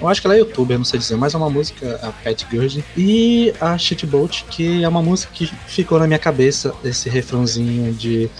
[0.00, 2.44] eu acho que ela é youtuber, não sei dizer, mas é uma música, a Pat
[2.50, 2.84] Gurge.
[2.96, 8.30] E a Shitboat, que é uma música que ficou na minha cabeça, esse refrãozinho de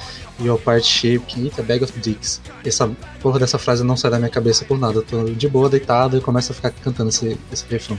[0.41, 2.41] Your Partnership, Eat a Bag of Dicks.
[2.65, 2.89] Essa
[3.21, 4.99] porra dessa frase não sai da minha cabeça por nada.
[4.99, 7.99] Eu tô de boa, deitado e começo a ficar cantando esse, esse refrão.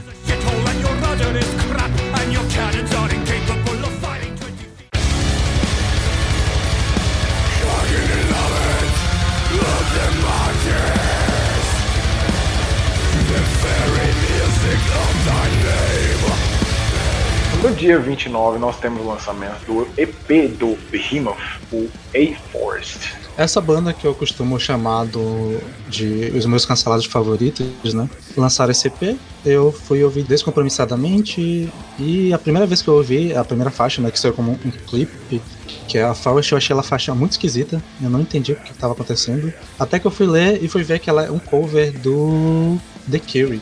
[17.62, 21.36] No dia 29 nós temos o lançamento do EP do Behemoth,
[21.72, 22.98] o A-Forest.
[23.36, 28.08] Essa banda que eu costumo chamar do- de os meus cancelados favoritos, né?
[28.36, 33.44] Lançaram esse EP, eu fui ouvir descompromissadamente e a primeira vez que eu ouvi, a
[33.44, 35.40] primeira faixa, né, que saiu como um clipe,
[35.88, 38.70] que é a Forest, eu achei ela faixa muito esquisita, eu não entendi o que
[38.72, 39.52] estava acontecendo.
[39.78, 42.76] Até que eu fui ler e fui ver que ela é um cover do
[43.10, 43.60] The Cure.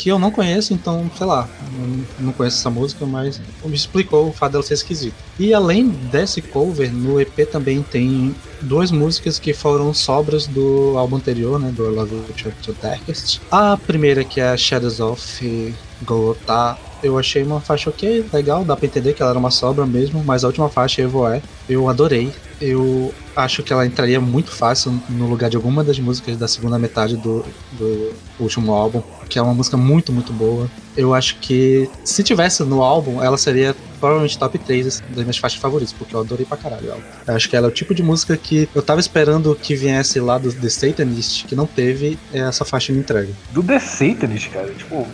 [0.00, 1.46] Que eu não conheço, então, sei lá,
[2.18, 5.14] não- conheço essa música, mas me explicou o fato dela ser esquisita.
[5.38, 11.16] E além desse cover, no EP também tem duas músicas que foram sobras do álbum
[11.16, 13.42] anterior, né, do Love Chapter Darkest.
[13.50, 18.86] A primeira, que é Shadows of Golotá, eu achei uma faixa ok, legal, dá pra
[18.86, 22.32] entender que ela era uma sobra mesmo, mas a última faixa, Evoé, eu adorei.
[22.58, 26.78] Eu acho que ela entraria muito fácil no lugar de alguma das músicas da segunda
[26.78, 28.14] metade do, do
[28.44, 30.68] último álbum, que é uma música muito, muito boa.
[30.96, 35.60] Eu acho que se tivesse no álbum, ela seria provavelmente top 3 das minhas faixas
[35.60, 36.98] favoritas, porque eu adorei pra caralho ela.
[37.28, 40.18] Eu acho que ela é o tipo de música que eu tava esperando que viesse
[40.20, 43.28] lá do The Satanist, que não teve, essa faixa me entrega.
[43.52, 44.68] Do The Satanist, cara.
[44.76, 45.06] Tipo,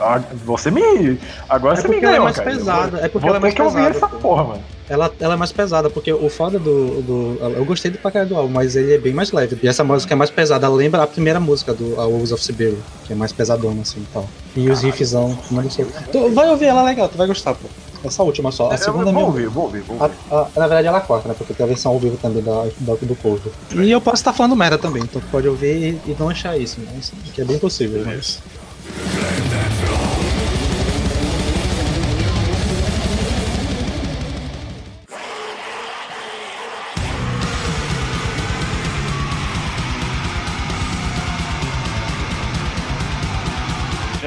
[0.00, 1.18] a- você me.
[1.48, 2.50] Agora É você me porque ela é ganhou, mais cara.
[2.50, 4.18] pesada, é porque vou ela é mais que ouvir pesada, essa pô.
[4.18, 4.62] porra, mano.
[4.86, 7.38] Ela, ela é mais pesada, porque o foda do, do.
[7.56, 9.58] Eu gostei do pra caralho do álbum, mas ele é bem mais leve.
[9.62, 12.44] E essa música é mais pesada, ela lembra a primeira música do A Wolves of
[12.44, 12.73] Siberia,
[13.06, 14.28] que é mais pesadona assim e tal.
[14.56, 15.84] E os riffzão, não sei.
[16.12, 17.68] Tu vai ouvir ela legal, tu vai gostar, pô.
[18.04, 18.70] Essa última só.
[18.70, 20.14] A Eu- segunda é vou ouvir, vou ouvir, vou ouvir.
[20.30, 21.34] a- na verdade ela é a quarta, né?
[21.36, 23.50] Porque tem a versão ao vivo também da, da, do cover.
[23.74, 26.58] E eu posso estar falando merda também, então tu pode ouvir e, e não achar
[26.58, 28.02] isso, mas que é bem possível.
[28.04, 28.40] Mas...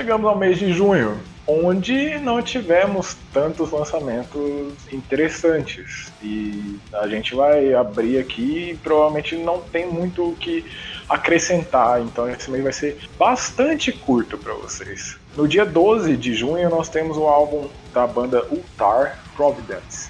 [0.08, 6.14] Chegamos ao mês de junho, onde não tivemos tantos lançamentos interessantes.
[6.24, 10.64] E a gente vai abrir aqui e provavelmente não tem muito o que
[11.10, 15.18] acrescentar, então esse mês vai ser bastante curto para vocês.
[15.36, 20.10] No dia 12 de junho nós temos o álbum da banda Ultar Providence.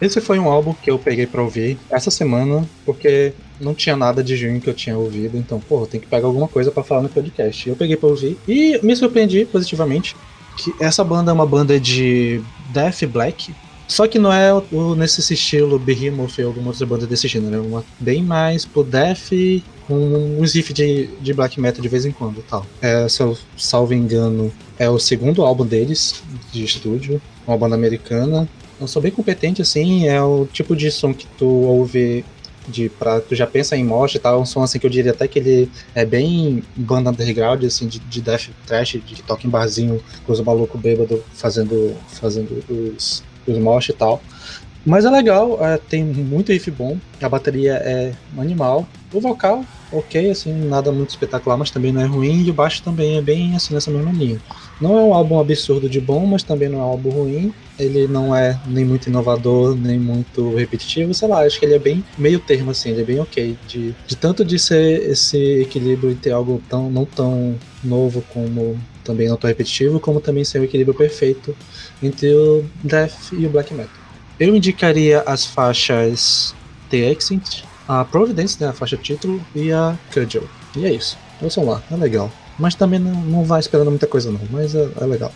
[0.00, 4.22] Esse foi um álbum que eu peguei pra ouvir essa semana, porque não tinha nada
[4.22, 7.02] de junho que eu tinha ouvido, então, pô, tem que pegar alguma coisa pra falar
[7.02, 7.68] no podcast.
[7.68, 10.14] Eu peguei pra ouvir e me surpreendi positivamente
[10.56, 12.40] que essa banda é uma banda de
[12.72, 13.54] death black,
[13.88, 17.56] só que não é o, o- nesse estilo Behemoth ou alguma outra banda desse gênero,
[17.56, 19.30] é uma bem mais pro death
[19.86, 22.66] com uns riffs de, de black metal de vez em quando tal.
[22.82, 28.48] É, se eu salvo engano, é o segundo álbum deles de estúdio, uma banda americana.
[28.80, 32.24] Eu sou bem competente, assim, é o tipo de som que tu ouve
[32.68, 34.90] de pra, tu já pensa em morte e tal, é um som assim que eu
[34.90, 39.22] diria até que ele é bem banda underground, assim, de, de death trash, de que
[39.22, 44.22] toca em barzinho com os malucos bêbados fazendo, fazendo os, os mosh e tal.
[44.84, 50.30] Mas é legal, é, tem muito riff bom, a bateria é animal, o vocal, ok,
[50.30, 53.56] assim, nada muito espetacular, mas também não é ruim, e o baixo também é bem
[53.56, 54.40] assim nessa mesma linha.
[54.80, 57.54] Não é um álbum absurdo de bom, mas também não é um álbum ruim.
[57.78, 61.78] Ele não é nem muito inovador, nem muito repetitivo, sei lá, acho que ele é
[61.78, 63.56] bem meio termo, assim, ele é bem ok.
[63.68, 68.78] De, de tanto de ser esse equilíbrio e ter algo tão, não tão novo como
[69.04, 71.56] também não tão repetitivo, como também ser o equilíbrio perfeito
[72.02, 73.94] entre o death e o black metal.
[74.38, 76.54] Eu indicaria as faixas
[76.90, 80.44] The Accent, a Providence, né, a faixa título, e a Cudgel.
[80.76, 81.16] E é isso.
[81.40, 82.30] Ouçam lá, é legal.
[82.58, 85.32] Mas também não, não vai esperando muita coisa não, mas é, é legal.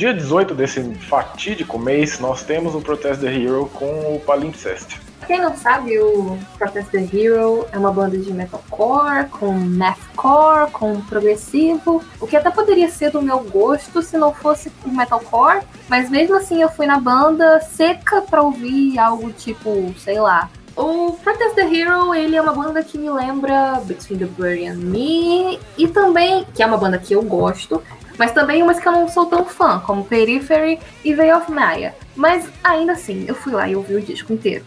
[0.00, 5.09] Dia 18 desse fatídico mês, nós temos o Protest the Hero com o Palimpsest.
[5.30, 11.00] Quem não sabe, o Protest the Hero é uma banda de metalcore, com mathcore, com
[11.02, 16.10] progressivo, o que até poderia ser do meu gosto se não fosse o metalcore, mas
[16.10, 20.50] mesmo assim eu fui na banda seca pra ouvir algo tipo, sei lá.
[20.74, 24.78] O Protest the Hero, ele é uma banda que me lembra Between the Blurry and
[24.78, 27.80] Me, e também, que é uma banda que eu gosto,
[28.18, 31.94] mas também umas que eu não sou tão fã, como Periphery e Veil of Maya.
[32.16, 34.64] Mas ainda assim, eu fui lá e ouvi o disco inteiro.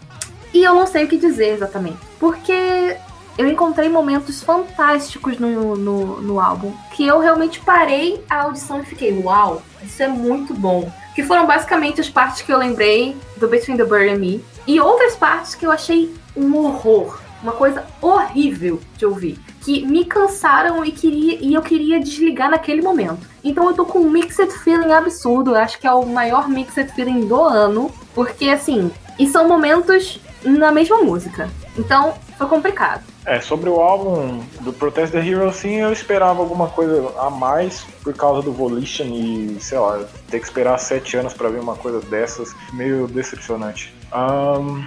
[0.54, 2.96] E eu não sei o que dizer exatamente, porque
[3.36, 8.84] eu encontrei momentos fantásticos no, no, no álbum, que eu realmente parei a audição e
[8.84, 10.90] fiquei, uau, isso é muito bom.
[11.14, 14.80] Que foram basicamente as partes que eu lembrei do Between the Bird and Me, e
[14.80, 20.84] outras partes que eu achei um horror, uma coisa horrível de ouvir, que me cansaram
[20.84, 23.26] e, queria, e eu queria desligar naquele momento.
[23.42, 26.92] Então eu tô com um mixed feeling absurdo, eu acho que é o maior mixed
[26.94, 31.50] feeling do ano, porque assim, e são momentos na mesma música.
[31.76, 33.02] Então foi complicado.
[33.26, 37.86] É, sobre o álbum do Protest the Hero, sim, eu esperava alguma coisa a mais
[38.02, 41.74] por causa do Volition e, sei lá, ter que esperar sete anos para ver uma
[41.74, 43.94] coisa dessas, meio decepcionante.
[44.14, 44.84] Um,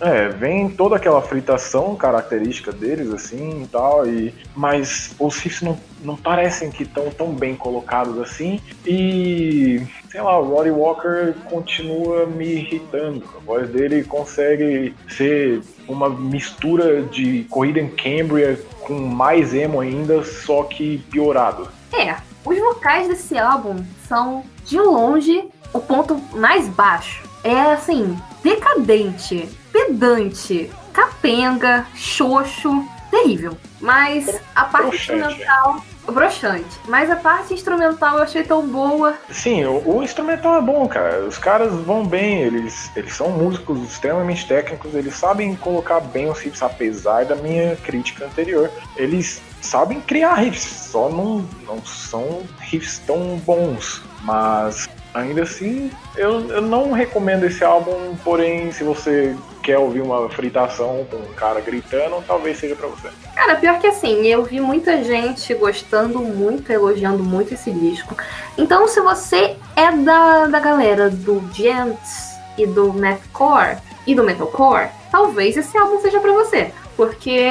[0.00, 5.78] é, vem toda aquela fritação característica deles, assim e tal, e, mas os riffs não,
[6.02, 12.26] não parecem que estão tão bem colocados assim, e sei lá, o Roddy Walker continua
[12.26, 13.24] me irritando.
[13.36, 20.24] A voz dele consegue ser uma mistura de corrida em Cambria com mais emo ainda,
[20.24, 21.68] só que piorado.
[21.92, 27.22] É, os vocais desse álbum são, de longe, o ponto mais baixo.
[27.44, 29.48] É assim, decadente,
[29.86, 33.56] pedante, capenga, xoxo, terrível.
[33.80, 35.84] Mas a parte instrumental.
[36.06, 36.80] Broxante.
[36.88, 39.14] Mas a parte instrumental eu achei tão boa.
[39.30, 41.24] Sim, o, o instrumental é bom, cara.
[41.24, 46.40] Os caras vão bem, eles, eles são músicos extremamente técnicos, eles sabem colocar bem os
[46.40, 48.70] riffs, apesar da minha crítica anterior.
[48.96, 54.02] Eles sabem criar riffs, só não, não são riffs tão bons.
[54.22, 59.36] Mas ainda assim, eu, eu não recomendo esse álbum, porém, se você
[59.70, 63.08] quer ouvir uma fritação com um cara gritando, talvez seja pra você.
[63.36, 68.16] Cara, pior que assim, eu vi muita gente gostando muito, elogiando muito esse disco.
[68.58, 74.88] Então, se você é da, da galera do Gents e do Mathcore e do Metalcore,
[75.08, 76.72] talvez esse álbum seja pra você.
[76.96, 77.46] Porque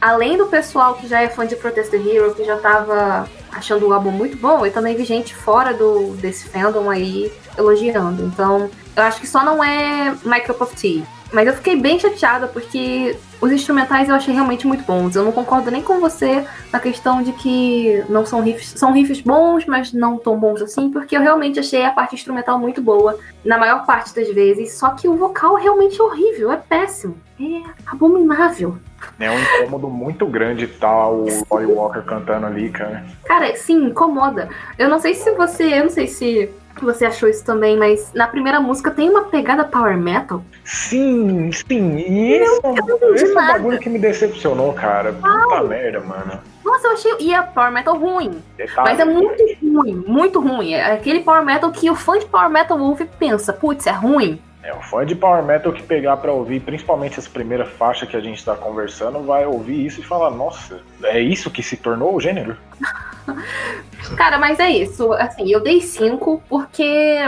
[0.00, 3.88] além do pessoal que já é fã de Protest the Hero, que já tava achando
[3.88, 8.24] o álbum muito bom, eu também vi gente fora do, desse fandom aí elogiando.
[8.26, 11.02] Então, eu acho que só não é My Cup of Tea.
[11.32, 15.14] Mas eu fiquei bem chateada porque os instrumentais eu achei realmente muito bons.
[15.14, 19.20] Eu não concordo nem com você na questão de que não são riffs, são riffs
[19.20, 23.18] bons, mas não tão bons assim, porque eu realmente achei a parte instrumental muito boa
[23.44, 24.72] na maior parte das vezes.
[24.72, 28.78] Só que o vocal é realmente horrível, é péssimo, é abominável.
[29.20, 33.04] É um incômodo muito grande tá o Roy Walker cantando ali, cara.
[33.24, 34.48] Cara, sim, incomoda.
[34.76, 36.50] Eu não sei se você, eu não sei se
[36.84, 40.42] você achou isso também, mas na primeira música tem uma pegada power metal.
[40.64, 41.96] Sim, sim.
[41.98, 45.12] E esse, é um- não esse é um bagulho que me decepcionou, cara.
[45.12, 46.40] Puta merda, mano.
[46.64, 47.12] Nossa, eu achei.
[47.20, 48.42] E é power metal ruim.
[48.56, 50.72] Detalhe, Mas é muito ruim, muito ruim.
[50.74, 53.90] É aquele power metal que o fã de power metal ouve e pensa, putz, é
[53.92, 54.38] ruim.
[54.62, 58.16] É, o fã de Power Metal que pegar pra ouvir, principalmente essa primeira faixa que
[58.16, 62.14] a gente tá conversando, vai ouvir isso e falar, nossa, é isso que se tornou
[62.14, 62.56] o gênero?
[64.16, 65.12] Cara, mas é isso.
[65.12, 67.20] Assim, eu dei 5 porque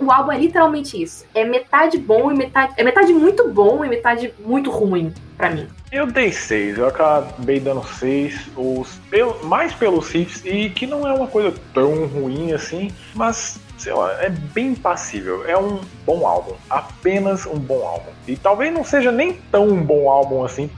[0.00, 1.24] o álbum é literalmente isso.
[1.34, 2.74] É metade bom e metade.
[2.76, 5.68] É metade muito bom e metade muito ruim pra mim.
[5.90, 11.06] Eu dei 6, eu acabei dando 6, os, pelo, mais pelos riffs, e que não
[11.06, 15.48] é uma coisa tão ruim assim, mas, sei lá, é bem passível.
[15.48, 18.10] É um bom álbum, apenas um bom álbum.
[18.26, 20.70] E talvez não seja nem tão um bom álbum assim.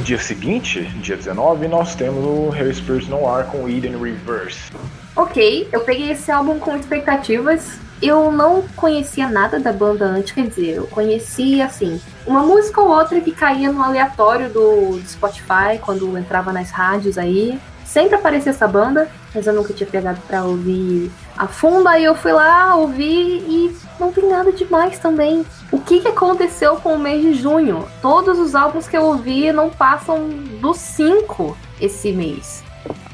[0.00, 4.72] No dia seguinte, dia 19, nós temos o Hell Spirit Noir com Eden Reverse.
[5.14, 7.78] Ok, eu peguei esse álbum com expectativas.
[8.00, 12.88] Eu não conhecia nada da banda antes, quer dizer, eu conhecia, assim, uma música ou
[12.88, 17.60] outra que caía no aleatório do, do Spotify, quando entrava nas rádios aí.
[17.90, 21.88] Sempre aparecia essa banda, mas eu nunca tinha pegado pra ouvir a fundo.
[21.88, 25.44] Aí eu fui lá, ouvi e não tem nada demais também.
[25.72, 27.88] O que, que aconteceu com o mês de junho?
[28.00, 30.28] Todos os álbuns que eu ouvi não passam
[30.60, 32.62] dos 5 esse mês.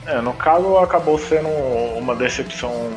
[0.05, 1.49] É, no caso, acabou sendo
[1.97, 2.91] uma decepção,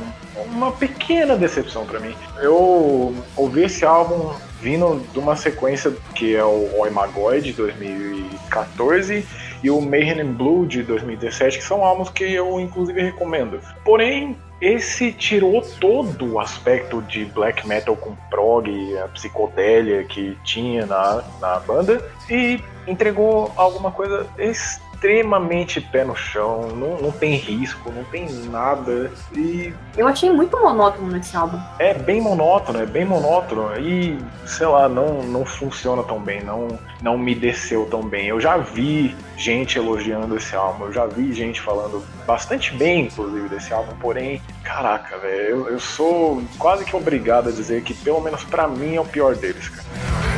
[0.51, 2.13] uma pequena decepção pra mim.
[2.41, 9.25] Eu ouvi esse álbum vindo de uma sequência que é o Oi Magoi de 2014
[9.64, 13.60] e o Mayhem and Blue de 2017, que são álbuns que eu inclusive recomendo.
[13.84, 20.86] Porém, esse tirou todo o aspecto de black metal com prog, a psicodélia que tinha
[20.86, 27.91] na, na banda e entregou alguma coisa extremamente pé no chão, não, não tem risco,
[27.91, 29.12] não tem nada.
[29.36, 31.60] E Eu achei muito monótono nesse álbum.
[31.80, 36.80] é bem monótono, é bem monótono e, sei lá, não, não funciona tão bem, não,
[37.02, 38.28] não me desceu tão bem.
[38.28, 43.47] Eu já vi gente elogiando esse álbum, eu já vi gente falando bastante bem, inclusive,
[43.50, 48.22] desse álbum, porém, caraca, velho, eu, eu sou quase que obrigado a dizer que, pelo
[48.22, 50.28] menos pra mim, é o pior deles, cara.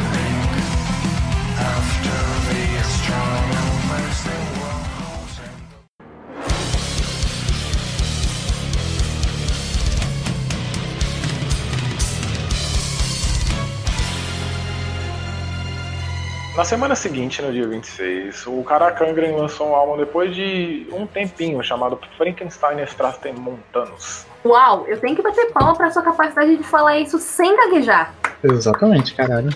[16.55, 21.63] Na semana seguinte, no dia 26, o Karakangren lançou um álbum depois de um tempinho
[21.63, 24.25] chamado Frankenstein Strasten Montanos.
[24.43, 28.13] Uau, eu tenho que bater palma pra sua capacidade de falar isso sem gaguejar.
[28.43, 29.49] Exatamente, caralho.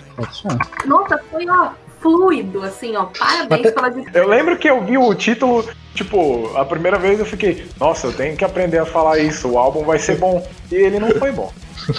[0.86, 3.06] Nossa, foi, ó, fluido, assim, ó.
[3.18, 7.68] Parabéns pela Eu lembro que eu vi o título, tipo, a primeira vez eu fiquei,
[7.78, 10.46] nossa, eu tenho que aprender a falar isso, o álbum vai ser bom.
[10.72, 11.52] E ele não foi bom.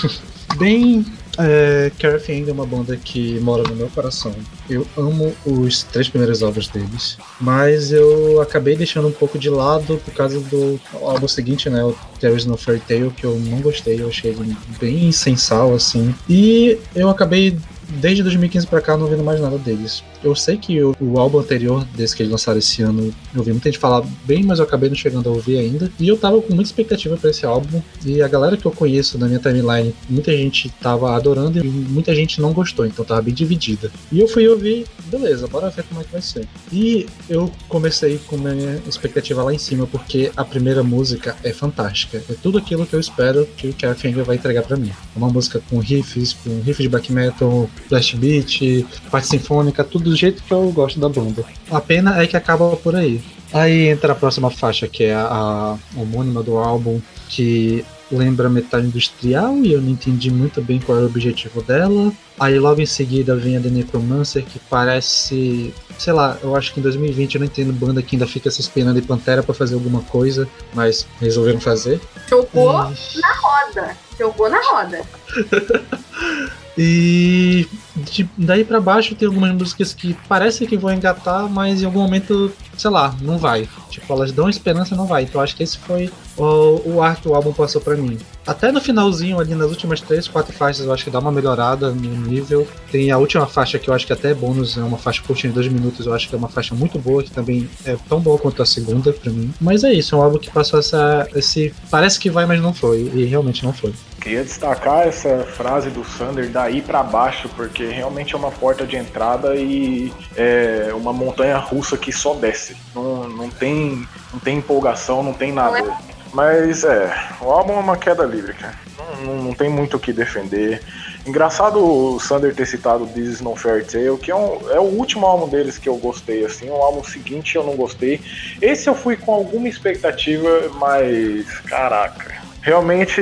[0.58, 1.06] Bem,
[1.38, 1.92] é,
[2.30, 4.34] ainda é uma banda que mora no meu coração.
[4.70, 10.00] Eu amo os três primeiros álbuns deles, mas eu acabei deixando um pouco de lado
[10.04, 11.84] por causa do álbum seguinte, né?
[11.84, 14.36] O There Is No Fairy Tale, que eu não gostei, eu achei
[14.80, 16.14] bem sensal, assim.
[16.30, 17.58] E eu acabei
[17.90, 20.04] desde 2015 pra cá não ouvindo mais nada deles.
[20.24, 23.70] Eu sei que o, álbum anterior desse que eles lançaram esse ano, eu vi muita
[23.70, 25.92] gente falar bem, mas eu acabei não chegando a ouvir ainda.
[26.00, 27.82] E eu tava com muita expectativa pra esse álbum.
[28.06, 32.16] E a galera que eu conheço na minha timeline, muita gente tava adorando e muita
[32.16, 33.92] gente não gostou, então tava bem dividida.
[34.12, 36.48] E eu fui ouvir, beleza, bora ver como é que vai ser.
[36.72, 42.22] E eu comecei com minha expectativa lá em cima, porque a primeira música é fantástica.
[42.30, 44.90] É tudo aquilo que eu espero que o Careth Finger vai entregar pra mim.
[44.90, 50.08] É uma música com riffs, com riff de black metal, blast beat, parte sinfônica, tudo
[50.08, 51.44] do jeito que eu gosto da banda.
[51.72, 53.22] A pena é que acaba por aí.
[53.54, 57.00] Aí entra a próxima faixa, que é a, a homônima do álbum,
[57.30, 62.12] que lembra metal industrial e eu não entendi muito bem qual era o objetivo dela.
[62.40, 65.74] Aí logo em seguida vem a The Necromancer, que parece.
[65.98, 68.62] Sei lá, eu acho que em 2020 eu não entendo banda que ainda fica se
[68.62, 72.00] espelhando em Pantera pra fazer alguma coisa, mas resolveram fazer.
[72.30, 73.98] Jogou E- na roda.
[74.20, 75.02] Jogou na roda.
[76.80, 77.66] E
[78.12, 82.00] de- daí pra baixo tem algumas músicas que parece que vão engatar, mas em algum
[82.02, 83.68] momento, sei lá, não vai.
[83.90, 85.24] Tipo, elas dão esperança não vai.
[85.24, 88.18] Então acho que esse foi o, o ar que o álbum passou pra mim.
[88.46, 91.90] Até no finalzinho, ali nas últimas três, quatro faixas, eu acho que dá uma melhorada
[91.92, 92.68] no nível.
[92.92, 95.50] Tem a última faixa que eu acho que até é bônus, é uma faixa curtinha
[95.52, 98.20] de dois minutos, eu acho que é uma faixa muito boa, que também é tão
[98.20, 99.54] boa quanto a segunda pra mim.
[99.60, 101.28] Mas é isso, é um álbum que passou essa.
[101.36, 101.74] esse.
[101.90, 103.12] Parece que vai, mas não foi.
[103.14, 103.94] E realmente não foi.
[104.20, 108.96] Queria destacar essa frase do Sander daí pra baixo, porque realmente é uma porta de
[108.96, 112.76] entrada e é uma montanha russa que só desce.
[112.94, 115.96] Não, não, tem, não tem empolgação, não tem nada.
[116.34, 118.76] Mas é, o álbum é uma queda livre, cara.
[118.98, 120.82] Não, não, não tem muito o que defender.
[121.26, 124.84] Engraçado o Sander ter citado This Is No Fairy Tale, que é, um, é o
[124.84, 126.70] último álbum deles que eu gostei, assim.
[126.70, 128.22] O álbum seguinte eu não gostei.
[128.62, 132.36] Esse eu fui com alguma expectativa, mas caraca.
[132.62, 133.22] Realmente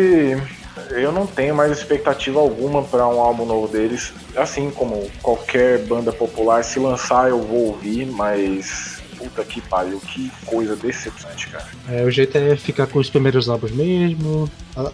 [0.92, 4.14] eu não tenho mais expectativa alguma para um álbum novo deles.
[4.36, 10.32] Assim como qualquer banda popular, se lançar eu vou ouvir, mas puta que pariu, que
[10.46, 11.66] coisa decepcionante, cara.
[11.90, 14.50] É, o jeito é ficar com os primeiros álbuns mesmo,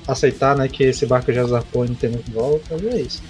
[0.07, 3.21] aceitar né, que esse barco já zarpou e não tem muito volta, e é isso.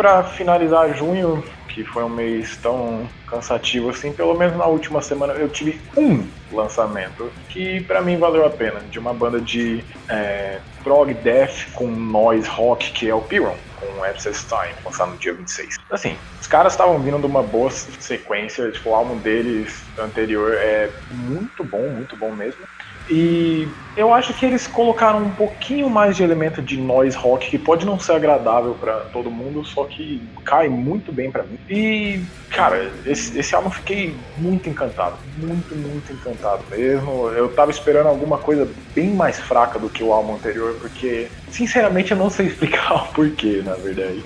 [0.00, 5.34] Para finalizar junho, que foi um mês tão cansativo assim, pelo menos na última semana
[5.34, 10.58] eu tive um lançamento que para mim valeu a pena, de uma banda de é,
[10.82, 15.34] prog death com noise rock que é o Piron, com Abscess Time, lançado no dia
[15.34, 15.76] 26.
[15.90, 20.88] Assim, os caras estavam vindo de uma boa sequência, tipo, o álbum deles anterior é
[21.10, 22.64] muito bom, muito bom mesmo.
[23.10, 27.58] E eu acho que eles colocaram um pouquinho mais de elemento de noise rock, que
[27.58, 31.58] pode não ser agradável para todo mundo, só que cai muito bem para mim.
[31.68, 35.16] E cara, esse, esse álbum eu fiquei muito encantado.
[35.38, 37.28] Muito, muito encantado mesmo.
[37.28, 42.12] Eu tava esperando alguma coisa bem mais fraca do que o álbum anterior, porque, sinceramente,
[42.12, 44.22] eu não sei explicar o porquê, na verdade.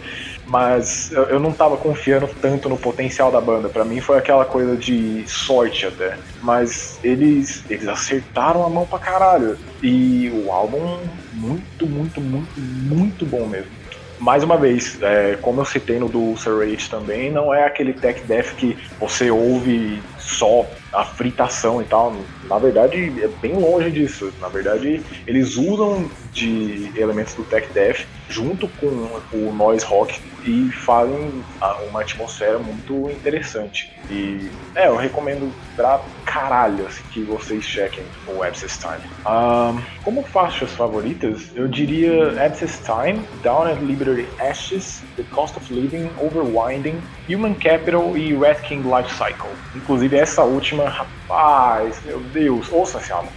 [0.46, 3.68] Mas eu, não tava confiando tanto no potencial da banda.
[3.68, 6.18] Para mim foi aquela coisa de sorte até.
[6.42, 9.56] Mas eles, eles acertaram a mão pra caralho.
[9.82, 10.98] E o álbum,
[11.32, 13.84] muito, muito, muito, muito bom mesmo
[14.24, 17.92] mais uma vez, é, como eu citei no do Ulcer Rage também, não é aquele
[17.92, 22.14] tech death que você ouve só a fritação e tal.
[22.48, 24.32] Na verdade, é bem longe disso.
[24.40, 28.86] Na verdade, eles usam de elementos do tech death junto com
[29.32, 31.42] o noise rock e fazem
[31.88, 33.90] uma atmosfera muito interessante.
[34.10, 39.10] E é, eu recomendo pra caralho assim, que vocês chequem o Abscess Time.
[39.26, 45.72] Um, como faixas favoritas, eu diria Abscess Time, Down at Liberty Ashes, The Cost of
[45.72, 49.50] Living, Overwinding, Human Capital e Red King Life Cycle.
[49.74, 53.30] Inclusive essa última, rapaz, meu Deus, ouça esse álbum.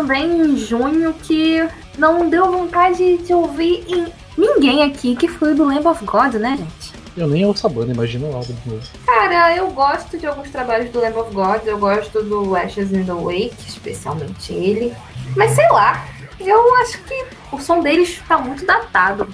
[0.00, 1.68] Também em junho que
[1.98, 4.06] não deu vontade de ouvir em
[4.36, 7.00] ninguém aqui, que foi do Lamb of God, né, gente?
[7.16, 8.82] Eu nem ouço a banda, imagina o álbum de novo.
[9.04, 13.04] Cara, eu gosto de alguns trabalhos do Lamb of God, eu gosto do Ashes in
[13.04, 14.94] the Wake, especialmente ele.
[15.36, 16.06] Mas sei lá,
[16.38, 19.28] eu acho que o som deles tá muito datado.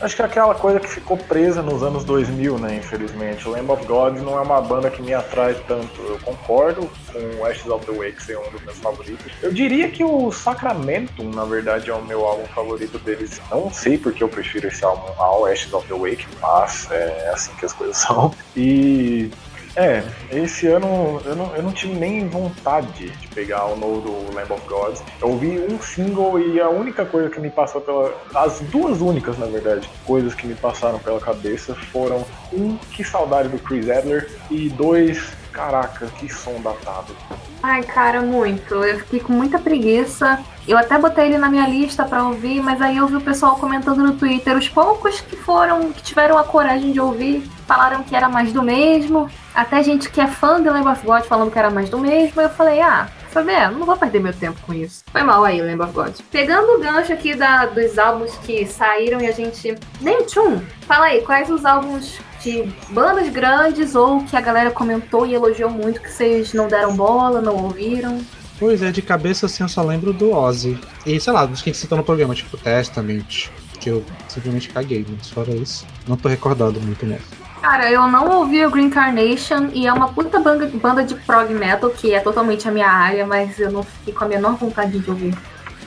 [0.00, 2.76] Acho que é aquela coisa que ficou presa nos anos 2000, né?
[2.76, 3.48] Infelizmente.
[3.48, 6.00] O Lamb of God não é uma banda que me atrai tanto.
[6.02, 9.32] Eu concordo com o Ashes of the Wake ser um dos meus favoritos.
[9.42, 13.40] Eu diria que o Sacramentum, na verdade, é o meu álbum favorito deles.
[13.50, 17.52] Não sei porque eu prefiro esse álbum ao Ashes of the Wake, mas é assim
[17.58, 18.32] que as coisas são.
[18.56, 19.30] E
[19.76, 24.34] é, esse ano eu não, eu não tive nem vontade de pegar o novo do
[24.34, 24.96] Lamb of God.
[25.20, 28.14] Eu ouvi um single e a única coisa que me passou pela.
[28.34, 33.48] As duas únicas, na verdade, coisas que me passaram pela cabeça foram: um, que saudade
[33.48, 37.14] do Chris Adler, e dois, caraca, que som datado.
[37.62, 38.74] Ai, cara, muito.
[38.74, 40.38] Eu fiquei com muita preguiça.
[40.66, 43.56] Eu até botei ele na minha lista para ouvir, mas aí eu vi o pessoal
[43.56, 44.56] comentando no Twitter.
[44.56, 48.62] Os poucos que foram, que tiveram a coragem de ouvir, falaram que era mais do
[48.62, 49.28] mesmo.
[49.54, 52.40] Até gente que é fã de Lamb of God falando que era mais do mesmo.
[52.40, 55.04] Eu falei, ah, sabe, é, não vou perder meu tempo com isso.
[55.10, 56.14] Foi mal aí, Lamb of God.
[56.30, 59.74] Pegando o gancho aqui da, dos álbuns que saíram e a gente.
[60.00, 60.60] Nem tchum!
[60.86, 65.70] Fala aí, quais os álbuns de bandas grandes ou que a galera comentou e elogiou
[65.70, 68.20] muito que vocês não deram bola, não ouviram?
[68.58, 70.78] Pois é, de cabeça assim eu só lembro do Ozzy.
[71.06, 73.50] E sei lá, dos que citou no programa, tipo Testament,
[73.80, 77.47] que eu simplesmente caguei, mas fora isso, não tô recordado muito mesmo.
[77.60, 81.52] Cara, eu não ouvi o Green Carnation e é uma puta banda, banda de prog
[81.52, 84.98] metal, que é totalmente a minha área, mas eu não fiquei com a menor vontade
[84.98, 85.34] de ouvir.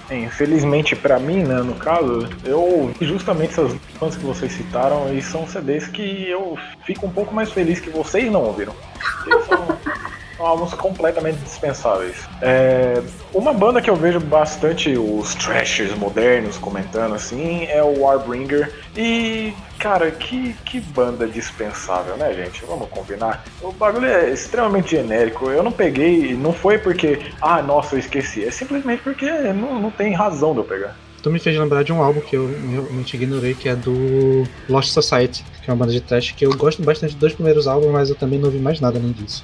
[0.10, 5.22] Infelizmente para mim, né, no caso, eu ouvi justamente essas bandas que vocês citaram e
[5.22, 8.76] são CDs que eu fico um pouco mais feliz que vocês não ouviram.
[9.48, 9.78] São,
[10.42, 12.28] são álbuns completamente dispensáveis.
[12.42, 13.02] É,
[13.32, 19.54] uma banda que eu vejo bastante os trashers modernos comentando assim é o Warbringer e
[19.78, 22.64] Cara, que, que banda dispensável, né, gente?
[22.66, 23.44] Vamos combinar.
[23.64, 25.50] O bagulho é extremamente genérico.
[25.50, 28.46] Eu não peguei, não foi porque, ah, nossa, eu esqueci.
[28.46, 30.96] É simplesmente porque não, não tem razão de eu pegar.
[31.24, 34.92] Tu me fez lembrar de um álbum que eu realmente ignorei, que é do Lost
[34.92, 37.92] Society, que é uma banda de trash que eu gosto bastante dos dois primeiros álbuns,
[37.92, 39.44] mas eu também não ouvi mais nada além disso.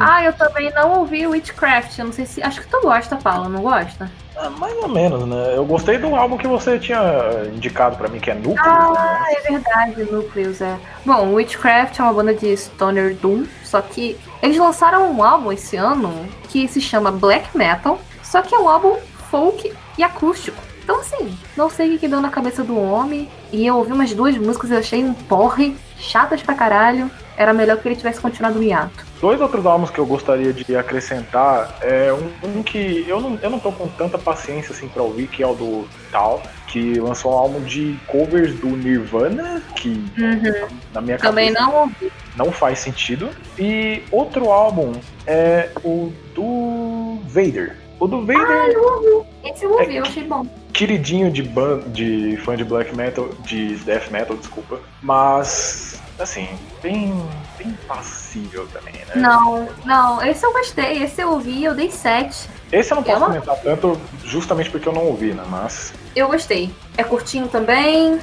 [0.00, 1.98] Ah, eu também não ouvi Witchcraft.
[1.98, 2.42] Eu não sei se.
[2.42, 4.10] Acho que tu gosta, Paula, não gosta?
[4.36, 5.54] Ah, mais ou menos, né?
[5.54, 8.58] Eu gostei do álbum que você tinha indicado para mim, que é Núcleus.
[8.60, 9.34] Ah, né?
[9.36, 10.78] é verdade, Núcleos, é.
[11.04, 15.76] Bom, Witchcraft é uma banda de Stoner Doom, só que eles lançaram um álbum esse
[15.76, 18.96] ano que se chama Black Metal, só que é um álbum
[19.30, 20.60] folk e acústico.
[20.82, 23.28] Então, assim, não sei o que deu na cabeça do homem.
[23.52, 27.10] E eu ouvi umas duas músicas e achei um porre, chatas pra caralho.
[27.36, 29.09] Era melhor que ele tivesse continuado no hiato.
[29.20, 33.50] Dois outros álbuns que eu gostaria de acrescentar é um, um, que eu não, eu
[33.50, 37.32] não tô com tanta paciência assim pra ouvir, que é o do Tal, que lançou
[37.32, 40.78] um álbum de covers do Nirvana, que uhum.
[40.94, 42.12] na minha Também cabeça não ouvi.
[42.34, 43.28] não faz sentido.
[43.58, 44.92] E outro álbum
[45.26, 47.76] é o do Vader.
[47.98, 48.40] O do Vader.
[48.48, 49.28] Ah, eu ouvi.
[49.44, 50.46] Esse eu ouvi, é, eu achei bom.
[50.72, 51.42] Queridinho de,
[51.88, 54.80] de fã de black metal, de death metal, desculpa.
[55.02, 56.48] Mas assim,
[56.82, 57.14] bem,
[57.62, 59.14] bem passível também, né?
[59.16, 62.48] Não, não, esse eu gostei, esse eu ouvi, eu dei 7.
[62.72, 65.42] Esse eu não posso Eu não- comentar tanto justamente porque eu não ouvi, né?
[65.48, 66.74] Mas Eu gostei.
[66.96, 68.18] É curtinho também,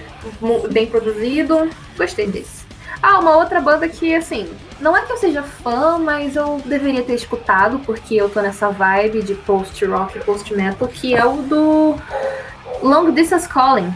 [0.72, 1.69] bem produzido.
[1.97, 2.65] Gostei desse.
[3.01, 4.49] Ah, uma outra banda que, assim,
[4.81, 8.69] não é que eu seja fã, mas eu deveria ter escutado, porque eu tô nessa
[8.69, 11.95] vibe de post-rock e post-metal, que é o do
[12.81, 13.93] Long Distance Calling.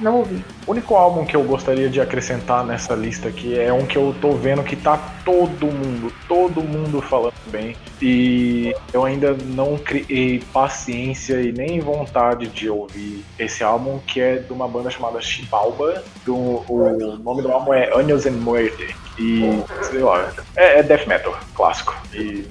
[0.00, 0.44] Não ouvi.
[0.66, 4.14] o único álbum que eu gostaria de acrescentar nessa lista aqui é um que eu
[4.20, 7.76] tô vendo que tá todo mundo, todo mundo falando bem.
[8.02, 14.36] E eu ainda não criei paciência e nem vontade de ouvir esse álbum, que é
[14.36, 16.02] de uma banda chamada Chibalba.
[16.24, 18.94] Do, o nome do álbum é Años en Muerte.
[19.18, 21.94] E, sei lá, é, é death metal, clássico.
[22.12, 22.46] E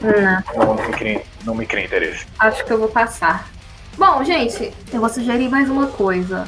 [0.55, 2.25] Não, não me cria, não me cria interesse.
[2.39, 3.49] acho que eu vou passar.
[3.97, 6.47] Bom, gente, eu vou sugerir mais uma coisa.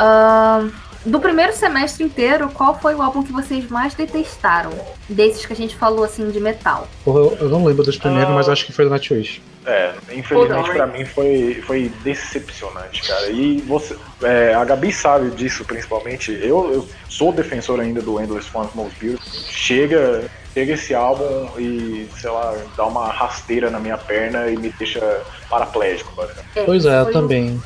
[0.00, 0.70] Ahn,
[1.04, 4.70] do primeiro semestre inteiro, qual foi o álbum que vocês mais detestaram?
[5.08, 6.88] Desses que a gente falou assim de metal.
[7.04, 8.34] Porra, eu, eu não lembro dos primeiros, Ah.
[8.34, 9.42] mas acho que foi do Nightwish.
[9.66, 13.28] É, infelizmente Pô, pra mim foi, foi decepcionante, cara.
[13.28, 16.32] E você, é, a Gabi sabe disso principalmente.
[16.32, 19.30] Eu, eu sou defensor ainda do Endless Forms Most Beautiful.
[19.50, 20.24] Chega,
[20.54, 25.22] chega esse álbum e, sei lá, dá uma rasteira na minha perna e me deixa
[25.48, 26.58] paraplégico, basicamente.
[26.58, 27.62] É, Pois é, eu também.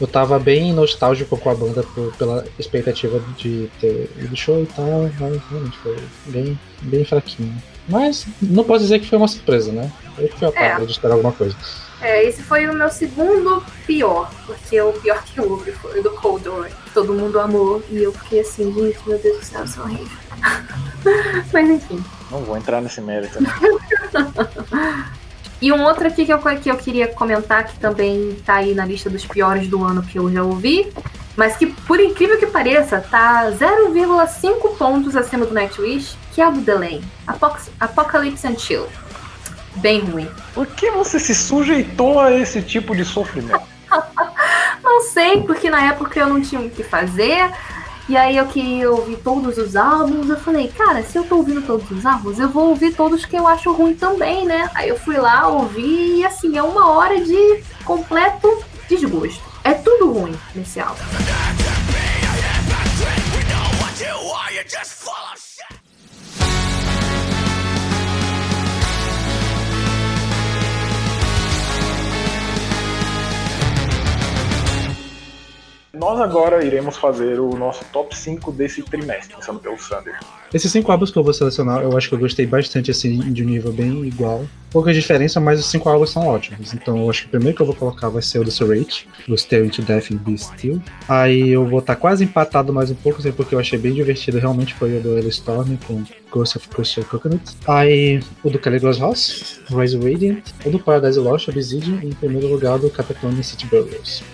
[0.00, 4.66] Eu tava bem nostálgico com a banda por- pela expectativa de ter ido show e
[4.66, 5.96] tal, mas realmente foi
[6.26, 7.54] bem, bem fraquinho.
[7.88, 9.90] Mas não posso dizer que foi uma surpresa, né?
[10.18, 11.56] Eu que fui a parte de esperar alguma coisa.
[12.00, 16.10] É, esse foi o meu segundo pior, porque o pior que houve foi o do
[16.10, 19.80] Cold War, todo mundo amou, e eu fiquei assim, gente, meu Deus do céu, é
[19.80, 20.18] horrível.
[21.52, 22.04] Mas enfim.
[22.30, 23.50] Não vou entrar nesse mérito, né?
[25.62, 28.84] E um outro aqui que eu, que eu queria comentar, que também tá aí na
[28.84, 30.92] lista dos piores do ano que eu já ouvi,
[31.36, 36.52] mas que, por incrível que pareça, tá 0,5 pontos acima do Nightwish, que é o
[36.52, 38.86] do The Lane, Apox- Apocalypse and Chill.
[39.76, 40.28] Bem ruim.
[40.52, 43.62] Por que você se sujeitou a esse tipo de sofrimento?
[44.82, 47.50] Não sei, porque na época eu não tinha o que fazer.
[48.08, 50.28] E aí eu queria ouvir todos os álbuns.
[50.28, 53.36] Eu falei, cara, se eu tô ouvindo todos os álbuns, eu vou ouvir todos que
[53.36, 54.70] eu acho ruim também, né?
[54.74, 59.42] Aí eu fui lá, ouvi e assim, é uma hora de completo desgosto.
[59.64, 61.02] É tudo ruim nesse álbum.
[76.02, 80.18] Nós agora iremos fazer o nosso top 5 desse trimestre, começando pelo Sander.
[80.52, 83.44] Esses cinco álbuns que eu vou selecionar, eu acho que eu gostei bastante, assim, de
[83.44, 84.44] um nível bem igual.
[84.72, 86.74] Pouca diferença, mas os cinco álbuns são ótimos.
[86.74, 89.08] Então eu acho que o primeiro que eu vou colocar vai ser o do Surrate,
[89.28, 90.82] o Stare Into Death and Be Still.
[91.08, 94.40] Aí eu vou estar quase empatado mais um pouco, assim, porque eu achei bem divertido,
[94.40, 96.02] realmente foi o do Storm com
[96.32, 97.44] Ghost of Crystal Coconut.
[97.68, 100.42] Aí o do Caligula's House, Rise Radiant.
[100.66, 102.00] O do Paradise Lost, Obsidian.
[102.02, 104.24] E em primeiro lugar do Cataclysm City Burgers.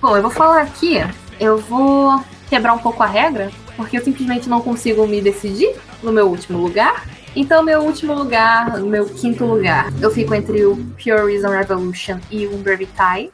[0.00, 0.98] Bom, eu vou falar aqui,
[1.40, 6.12] eu vou quebrar um pouco a regra, porque eu simplesmente não consigo me decidir no
[6.12, 7.04] meu último lugar.
[7.34, 12.46] Então, meu último lugar, meu quinto lugar, eu fico entre o Pure Reason Revolution e
[12.46, 13.32] o Gravity.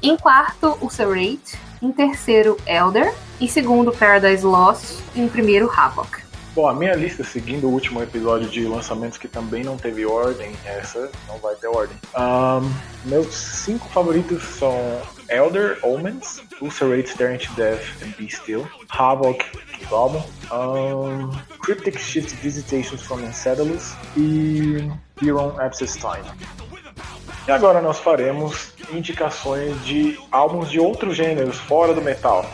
[0.00, 1.58] Em quarto, o Serrate.
[1.82, 3.12] Em terceiro, Elder.
[3.40, 5.00] Em segundo, Paradise Lost.
[5.16, 6.22] E em primeiro, Havoc.
[6.54, 10.52] Bom, a minha lista, seguindo o último episódio de lançamentos que também não teve ordem,
[10.64, 11.96] essa não vai ter ordem.
[12.14, 12.62] Ahn,
[13.04, 14.72] meus cinco favoritos são
[15.28, 19.44] Elder, Omens, Ulcerate, Staring to Death and Be Still, Havoc,
[19.90, 21.30] Album, ahn,
[21.60, 24.90] Cryptic Shift Visitations from Enceladus e
[25.22, 26.24] Huron Abscess Time.
[27.46, 32.44] E agora nós faremos indicações de álbuns de outros gêneros fora do metal.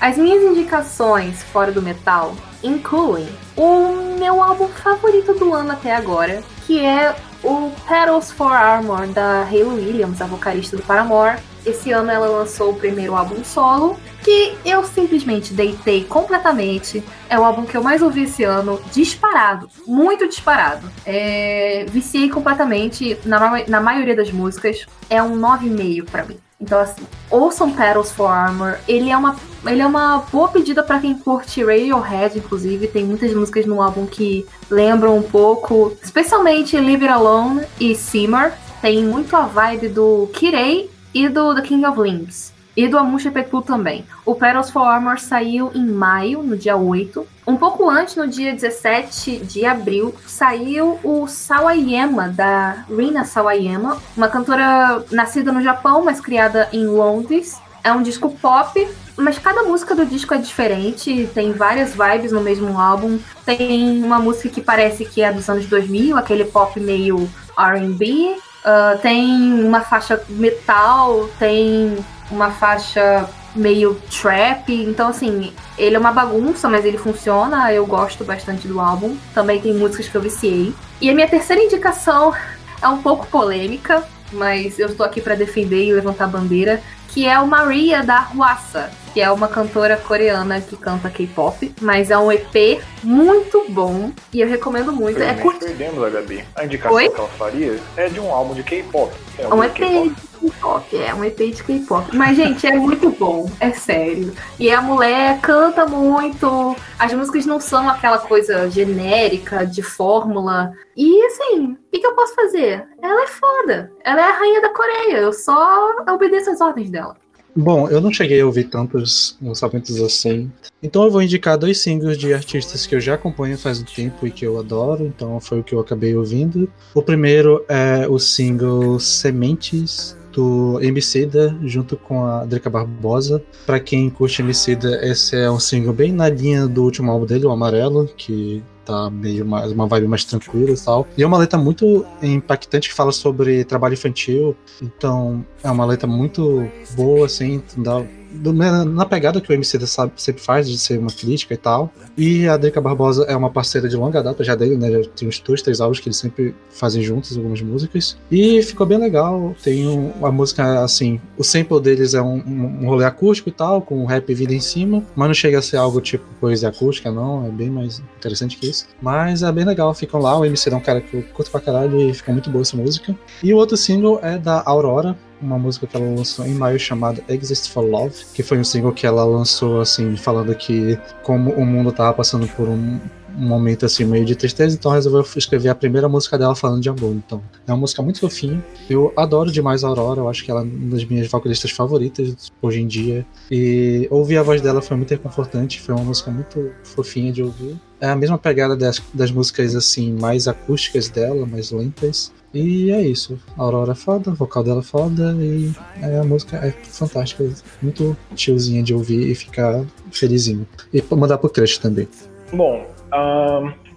[0.00, 6.42] As minhas indicações fora do metal incluem o meu álbum favorito do ano até agora,
[6.68, 11.38] que é o Petals for Armor da Hayley Williams, a vocalista do Paramore.
[11.64, 17.02] Esse ano ela lançou o primeiro álbum solo, que eu simplesmente deitei completamente.
[17.30, 20.92] É o álbum que eu mais ouvi esse ano, disparado, muito disparado.
[21.06, 24.84] É, viciei completamente na, na maioria das músicas.
[25.08, 26.38] É um 9,5 pra mim.
[26.60, 28.78] Então, assim, ouçam Petals for Armor.
[28.88, 32.88] Ele é uma, ele é uma boa pedida pra quem curte Radiohead, inclusive.
[32.88, 38.52] Tem muitas músicas no álbum que lembram um pouco, especialmente Leave It Alone e Simmer.
[38.82, 42.57] Tem muito a vibe do Kirei e do The King of Limbs.
[42.78, 44.06] E do Amusha Petu também.
[44.24, 47.26] O Petals for Armor saiu em maio, no dia 8.
[47.44, 54.28] Um pouco antes, no dia 17 de abril, saiu o Sawayama, da Rina Sawayama, uma
[54.28, 57.60] cantora nascida no Japão, mas criada em Londres.
[57.82, 62.40] É um disco pop mas cada música do disco é diferente, tem várias vibes no
[62.40, 63.18] mesmo álbum.
[63.44, 67.28] Tem uma música que parece que é dos anos 2000, aquele pop meio
[67.58, 68.36] R&B.
[68.64, 71.96] Uh, tem uma faixa metal, tem
[72.30, 74.72] uma faixa meio trap.
[74.72, 77.72] Então, assim, ele é uma bagunça, mas ele funciona.
[77.72, 79.16] Eu gosto bastante do álbum.
[79.34, 80.74] Também tem músicas que eu viciei.
[81.00, 82.34] E a minha terceira indicação
[82.80, 87.26] é um pouco polêmica, mas eu estou aqui para defender e levantar a bandeira, que
[87.26, 92.18] é o Maria da Ruassa, que é uma cantora coreana que canta K-pop, mas é
[92.18, 95.20] um EP muito bom e eu recomendo muito.
[95.20, 95.64] É curto.
[95.64, 96.44] perdemos a Gabi.
[96.54, 97.08] A indicação Oi?
[97.08, 99.12] que ela faria é de um álbum de K-pop.
[99.38, 100.96] É algum um de EP K-pop?
[100.96, 102.16] é um EP de K-pop.
[102.16, 104.32] Mas, gente, é muito bom, é sério.
[104.58, 106.76] E a mulher canta muito.
[106.98, 110.72] As músicas não são aquela coisa genérica, de fórmula.
[110.96, 112.86] E, assim, o que, que eu posso fazer?
[113.02, 113.92] Ela é foda.
[114.04, 115.18] Ela é a rainha da Coreia.
[115.18, 117.16] Eu só obedeço as ordens dela.
[117.60, 120.48] Bom, eu não cheguei a ouvir tantos lançamentos assim.
[120.80, 124.26] Então eu vou indicar dois singles de artistas que eu já acompanho faz um tempo
[124.26, 125.04] e que eu adoro.
[125.04, 126.70] Então foi o que eu acabei ouvindo.
[126.94, 133.42] O primeiro é o single Sementes do Emicida junto com a Drica Barbosa.
[133.66, 137.44] Pra quem curte Emicida, esse é um single bem na linha do último álbum dele,
[137.44, 141.08] o Amarelo, que tá meio mais uma vibe mais tranquila e tal.
[141.16, 144.56] E é uma letra muito impactante que fala sobre trabalho infantil.
[144.80, 148.00] Então, é uma letra muito boa, assim, dá,
[148.32, 149.78] na na pegada que o MC
[150.16, 151.92] sempre faz, de ser uma crítica e tal.
[152.16, 154.90] E a Drica Barbosa é uma parceira de longa data já dele, né?
[155.02, 158.16] Já tem uns dois, três álbuns que eles sempre fazem juntos, algumas músicas.
[158.30, 159.54] E ficou bem legal.
[159.62, 162.36] Tem um- uma música, assim, o sample deles é um,
[162.82, 165.76] um, rolê acústico e tal, com rap vindo em cima, mas não chega a ser
[165.76, 167.46] algo tipo poesia acústica, não.
[167.46, 168.86] É bem mais interessante que isso.
[169.00, 170.38] Mas é bem legal, ficam lá.
[170.38, 172.76] O MC é um cara que eu curto pra caralho e fica muito boa essa
[172.76, 173.16] música.
[173.42, 177.22] E o outro single é da Aurora, uma música que ela lançou em maio chamada
[177.28, 181.64] Exist for Love, que foi um single que ela lançou assim, falando que como o
[181.64, 182.98] mundo tava passando por um,
[183.38, 186.88] um momento assim meio de tristeza, então resolveu escrever a primeira música dela falando de
[186.88, 187.14] amor.
[187.14, 188.62] Então, é uma música muito fofinha.
[188.90, 192.50] Eu adoro demais a Aurora, eu acho que ela é uma das minhas vocalistas favoritas
[192.60, 193.24] hoje em dia.
[193.50, 197.76] E ouvir a voz dela foi muito reconfortante, foi uma música muito fofinha de ouvir.
[198.00, 202.32] É a mesma pegada das, das músicas assim mais acústicas dela, mais lentas.
[202.52, 203.38] E é isso.
[203.56, 205.70] A Aurora é foda, o vocal dela é foda e
[206.00, 207.44] é, a música é fantástica.
[207.82, 210.66] Muito chillzinha de ouvir e ficar felizinho.
[210.92, 212.08] E mandar pro crush também.
[212.52, 212.86] Bom,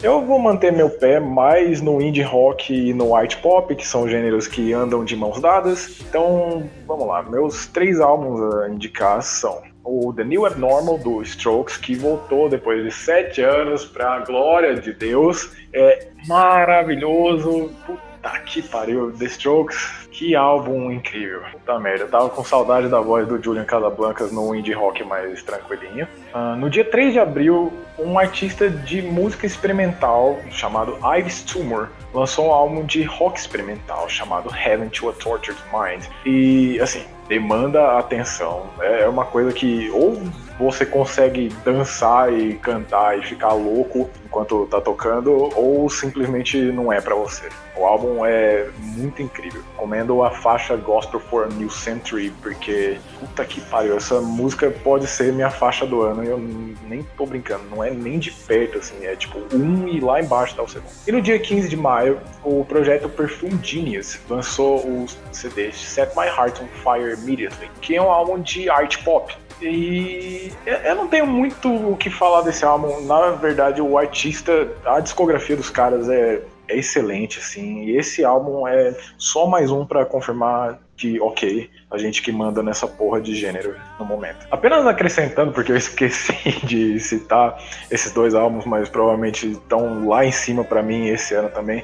[0.03, 4.07] eu vou manter meu pé mais no indie rock e no art pop, que são
[4.07, 6.01] gêneros que andam de mãos dadas.
[6.01, 7.23] Então, vamos lá.
[7.23, 12.83] Meus três álbuns a indicar são o The New Abnormal do Strokes, que voltou depois
[12.83, 15.51] de sete anos pra glória de Deus.
[15.73, 17.71] É maravilhoso.
[17.85, 18.10] Puta
[18.45, 19.11] que pariu.
[19.11, 21.41] The Strokes, que álbum incrível.
[21.51, 22.03] Puta merda.
[22.05, 26.07] Eu tava com saudade da voz do Julian Casablancas no indie rock mais tranquilinho.
[26.33, 32.47] Ah, no dia 3 de abril, um artista de música experimental chamado Ives Tumor lançou
[32.47, 36.03] um álbum de rock experimental chamado Heaven to a Tortured Mind.
[36.25, 38.69] E, assim, demanda atenção.
[38.81, 40.21] É uma coisa que ou
[40.61, 47.01] você consegue dançar e cantar e ficar louco enquanto tá tocando, ou simplesmente não é
[47.01, 47.49] pra você.
[47.75, 49.61] O álbum é muito incrível.
[49.75, 55.07] Comendo a faixa Gospel for a New Century, porque puta que pariu, essa música pode
[55.07, 56.23] ser minha faixa do ano.
[56.23, 60.21] Eu nem tô brincando, não é nem de perto, assim, é tipo um e lá
[60.21, 60.91] embaixo tá o segundo.
[61.07, 66.27] E no dia 15 de maio, o projeto Perfume Genius lançou o CD Set My
[66.27, 69.35] Heart on Fire Immediately, que é um álbum de art pop.
[69.61, 73.01] E eu não tenho muito o que falar desse álbum.
[73.05, 77.83] Na verdade, o artista, a discografia dos caras é, é excelente, assim.
[77.83, 82.61] E esse álbum é só mais um pra confirmar que, ok, a gente que manda
[82.61, 84.47] nessa porra de gênero no momento.
[84.51, 87.57] Apenas acrescentando, porque eu esqueci de citar
[87.89, 91.83] esses dois álbuns, mas provavelmente estão lá em cima pra mim esse ano também.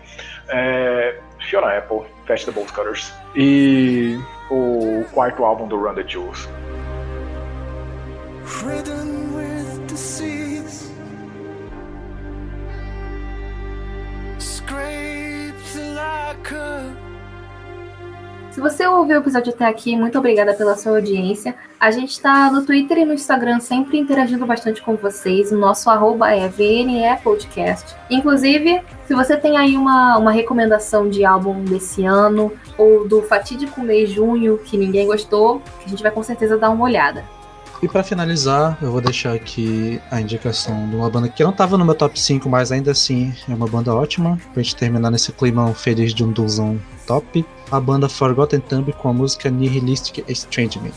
[0.50, 3.14] É, Fiona Apple, Vegetables Cutters.
[3.36, 6.48] E o quarto álbum do Run the Jewels.
[18.52, 21.56] Se você ouviu o episódio até aqui, muito obrigada pela sua audiência.
[21.78, 25.52] A gente está no Twitter e no Instagram sempre interagindo bastante com vocês.
[25.52, 27.98] O nosso arroba é VNE Podcast.
[28.10, 33.82] Inclusive, se você tem aí uma, uma recomendação de álbum desse ano, ou do fatídico
[33.82, 37.37] mês junho que ninguém gostou, a gente vai com certeza dar uma olhada.
[37.82, 41.78] E pra finalizar, eu vou deixar aqui a indicação de uma banda que não tava
[41.78, 44.40] no meu top 5, mas ainda assim é uma banda ótima.
[44.52, 47.46] Pra gente terminar nesse climão feliz de um duzão top.
[47.72, 50.92] A banda Forgotten Thumb com a música Nihilistic Estrangement.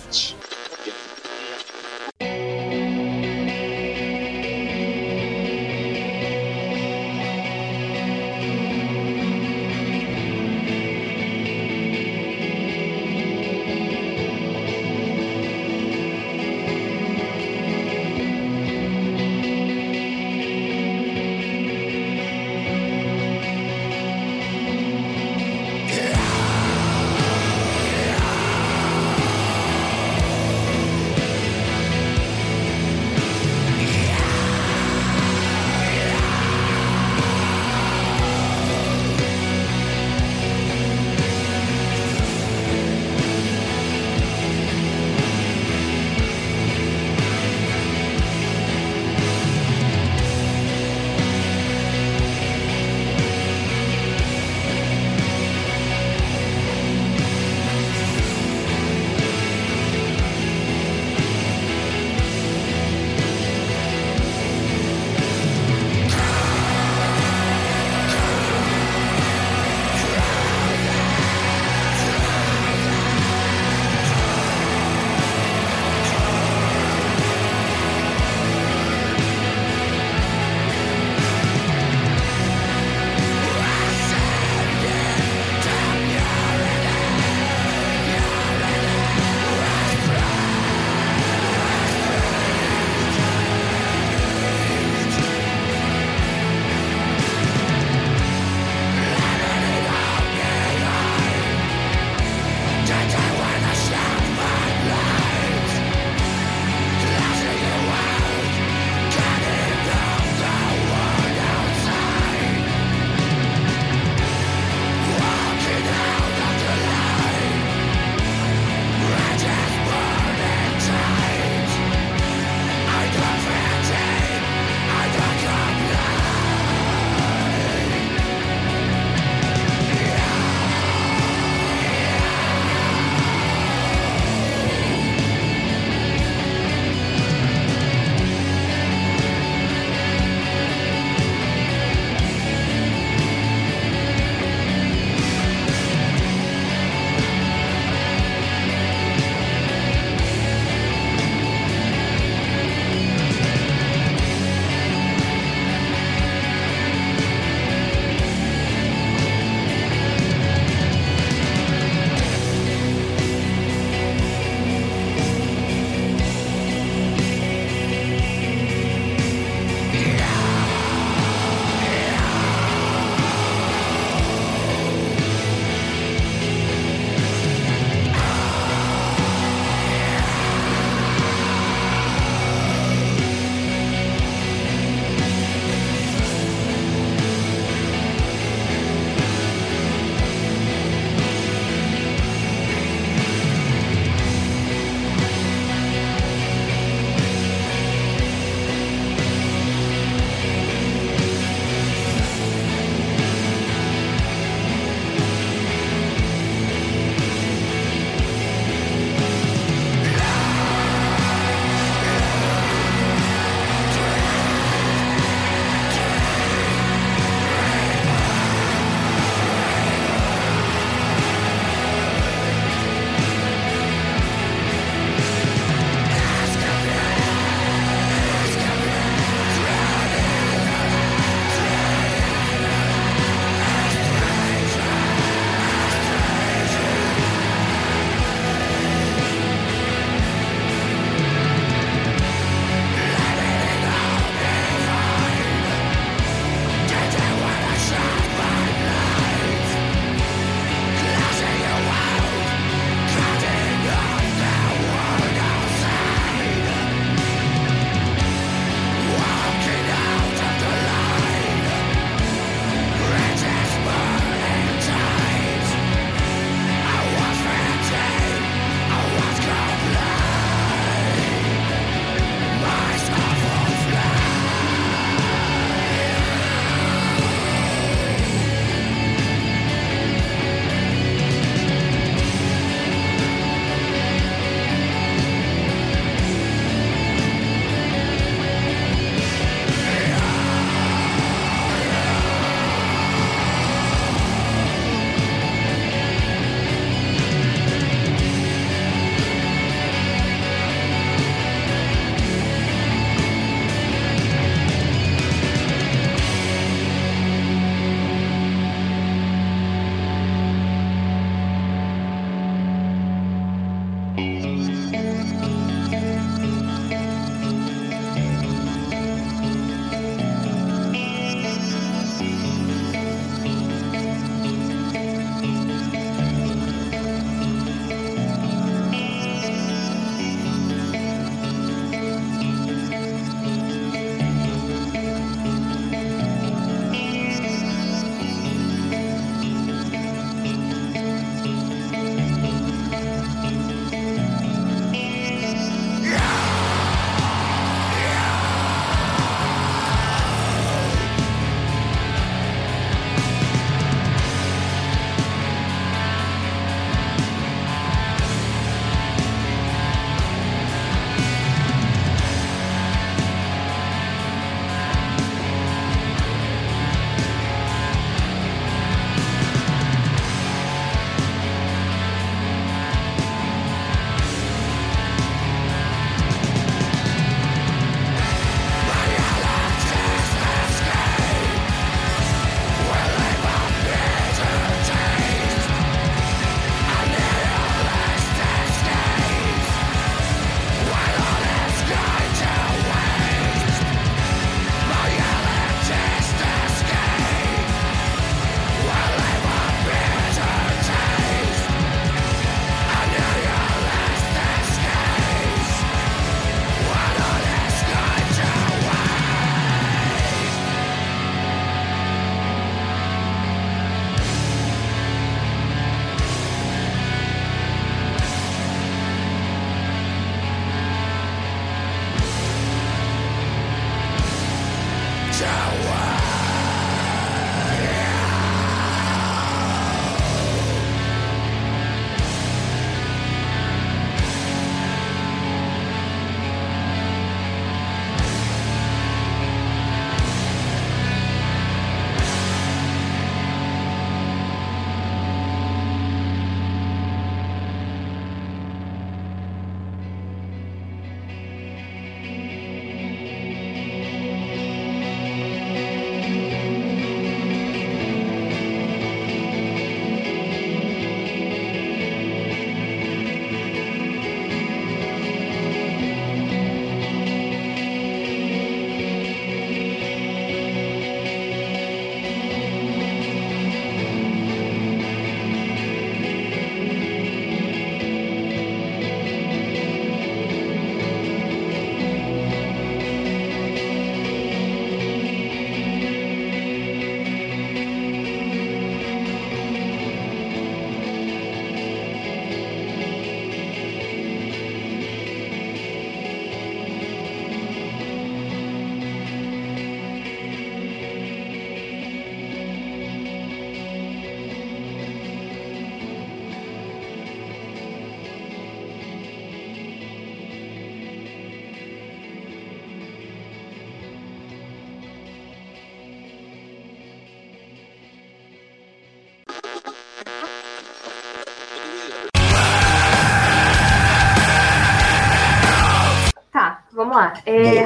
[527.10, 527.34] Vamos lá.
[527.46, 527.84] É.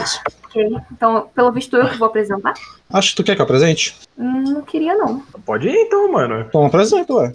[0.93, 2.55] Então, pelo visto, eu que vou apresentar?
[2.91, 3.97] Acho que tu quer que eu apresente?
[4.17, 5.21] Hum, Não queria, não.
[5.45, 6.41] Pode ir então, mano.
[6.49, 7.33] Então apresenta, ué.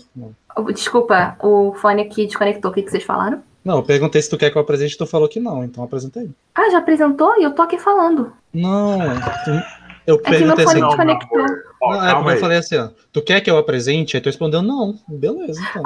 [0.73, 2.71] Desculpa, o fone aqui desconectou.
[2.71, 3.41] O que, que vocês falaram?
[3.63, 6.29] Não, eu perguntei se tu quer que eu apresente, tu falou que não, então apresentei.
[6.55, 8.31] Ah, já apresentou e eu tô aqui falando.
[8.53, 8.97] Não,
[9.43, 10.79] tu- eu É que perguntei assim.
[10.79, 11.45] Não, desconectou.
[11.81, 12.39] Ó, Não, é porque eu aí.
[12.39, 14.17] falei assim, ó, tu quer que eu apresente?
[14.17, 14.95] Aí tu respondeu não.
[15.07, 15.83] Beleza, então.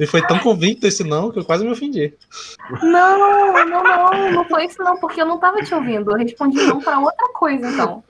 [0.00, 2.12] E foi tão convicto esse não que eu quase me ofendi.
[2.82, 6.10] Não, não, não, não foi isso não, porque eu não tava te ouvindo.
[6.10, 8.02] Eu respondi não pra outra coisa, então.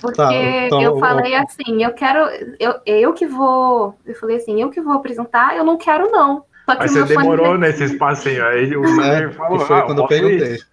[0.00, 2.28] Porque Tá, então eu eu- falei assim, eu quero.
[2.58, 3.94] Eu, eu que vou.
[4.06, 6.44] Eu falei assim, eu que vou apresentar, eu não quero, não.
[6.64, 8.44] Só que Mas o você demorou nesse espacinho.
[8.46, 10.66] Aí o É, falou, que foi ah, quando eu posso ir?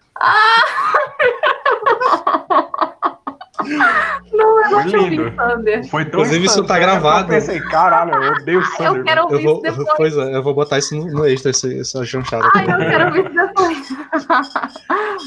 [4.32, 5.32] Não, eu não Foi te ouvi, lindo.
[5.36, 5.88] Sander.
[5.88, 7.24] Foi tão Inclusive, isso tá gravado.
[7.32, 8.96] Eu pensei, caralho, eu odeio o Sander.
[8.96, 9.88] Eu quero Eu ouvir vou, isso depois.
[9.96, 12.48] pois é, eu vou botar isso no, no extra, esse, essa chanchada.
[12.54, 13.88] Ai, eu quero ouvir isso depois.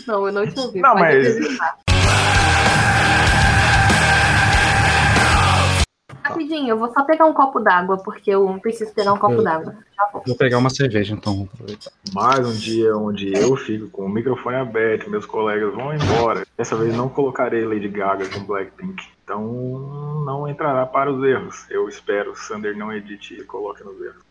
[0.08, 0.80] não, eu não te ouvi.
[0.82, 1.38] Não, mas-
[6.28, 9.76] Rapidinho, eu vou só pegar um copo d'água, porque eu preciso pegar um copo d'água.
[9.96, 10.36] Já vou.
[10.36, 11.36] Pegar uma cerveja, então.
[11.36, 11.92] vou aproveitar.
[12.14, 16.46] Mais um dia onde eu fico com o microfone aberto, meus colegas vão embora.
[16.58, 19.04] Dessa vez não colocarei Lady Gaga com Blackpink.
[19.24, 19.42] Então
[20.26, 21.66] não entrará para os erros.
[21.70, 22.36] Eu espero.
[22.36, 24.28] Sander não edite e coloque nos erros.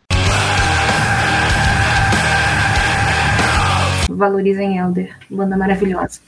[4.11, 6.21] Valorizem Elder, banda maravilhosa.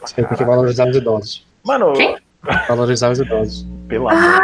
[0.00, 1.46] Você tem que valorizar os idosos.
[1.64, 2.16] Mano, Quem?
[2.68, 3.66] Valorizar os idosos.
[3.88, 4.40] pelo amor.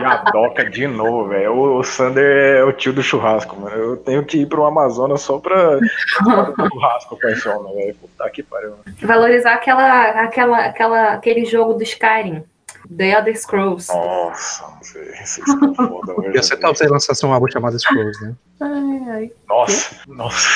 [0.00, 1.52] E a doca de novo, velho.
[1.52, 3.76] O o Sander é o tio do churrasco, mano.
[3.76, 5.78] Eu tenho que ir pro Amazonas só pra
[6.72, 7.94] churrasco com esse homem, velho.
[7.96, 8.74] Puta que pariu.
[9.02, 12.42] Valorizar aquela, aquela, aquela, aquele jogo do Skyrim,
[12.94, 13.92] The Elder Scrolls.
[13.92, 15.04] Nossa, não sei.
[15.04, 16.34] Vocês estão foda, velho.
[16.34, 18.34] Ia ser tal se lançasse um álbum chamado Scrolls, né?
[18.60, 19.32] Ai, ai.
[19.48, 20.48] Nossa, nossa.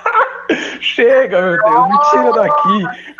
[0.80, 3.19] Chega, meu Deus, me tira daqui.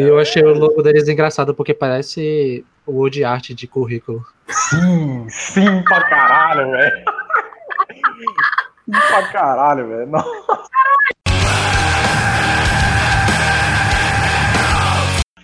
[0.00, 4.24] Eu achei o logo deles engraçado porque parece o Word Art de currículo.
[4.46, 7.04] Sim, sim pra caralho, velho.
[8.84, 10.06] Sim pra caralho, velho.
[10.06, 10.68] Nossa.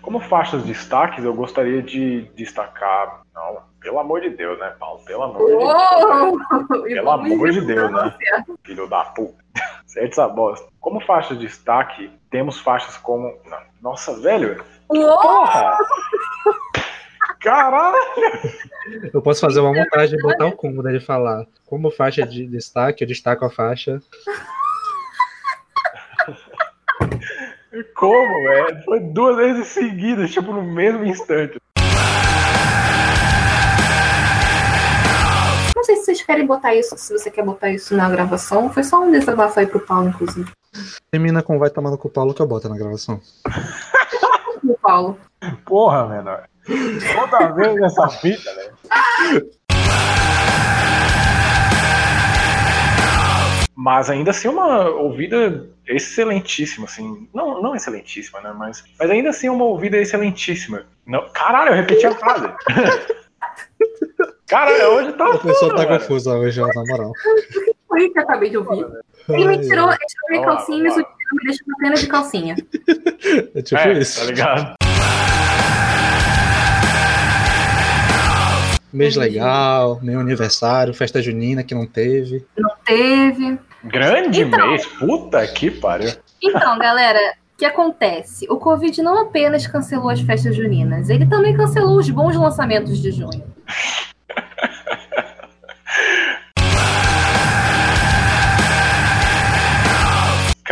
[0.01, 3.23] Como faixas de destaques, eu gostaria de destacar.
[3.35, 5.05] Não, pelo amor de Deus, né, Paulo?
[5.05, 5.65] Pelo amor de Deus.
[5.65, 6.83] Oh!
[6.83, 8.15] Pelo amor de Deus, né?
[8.63, 9.43] Filho da puta.
[9.87, 10.69] Certo essa bosta.
[10.79, 13.37] Como faixa de destaque, temos faixas como.
[13.47, 14.65] Não, Nossa, velho.
[14.89, 15.21] Uou!
[15.21, 15.77] Porra!
[17.39, 17.99] Caralho!
[19.13, 21.45] Eu posso fazer uma montagem e botar o combo dele falar.
[21.67, 24.01] Como faixa de destaque, eu destaco a faixa.
[27.95, 28.83] Como, velho?
[28.85, 31.61] Foi duas vezes seguidas, tipo, no mesmo instante.
[35.77, 38.73] Não sei se vocês querem botar isso, se você quer botar isso na gravação.
[38.73, 40.51] Foi só um desabafo aí pro Paulo, inclusive.
[41.11, 43.21] Termina com vai tomando com o Paulo que eu boto na gravação.
[44.63, 45.19] O Paulo.
[45.65, 46.49] Porra, menor.
[46.67, 48.75] Toda vez essa fita, velho.
[53.77, 57.29] Mas ainda assim uma ouvida excelentíssima, assim.
[57.35, 58.55] Não, não excelentíssima, né?
[58.57, 60.87] Mas, mas ainda assim uma ouvida excelentíssima.
[61.07, 62.49] Não, caralho, eu repeti a frase.
[64.47, 67.13] Caralho, hoje tá A pessoa tá confusa hoje, na moral.
[67.95, 68.85] Foi que eu acabei de ouvir.
[69.29, 72.57] Ele me tirou, ele tirou minha calcinha e me sutiã, me deixou apenas de calcinha.
[73.55, 74.21] É tipo É, isso.
[74.21, 74.75] tá ligado?
[78.93, 82.45] Mês legal, meu aniversário, festa junina que não teve.
[82.85, 83.59] Teve.
[83.85, 84.71] Grande Então.
[84.71, 86.11] mês, puta que pariu.
[86.43, 87.19] Então, galera,
[87.55, 88.47] o que acontece?
[88.51, 93.11] O Covid não apenas cancelou as festas juninas, ele também cancelou os bons lançamentos de
[93.13, 93.43] junho.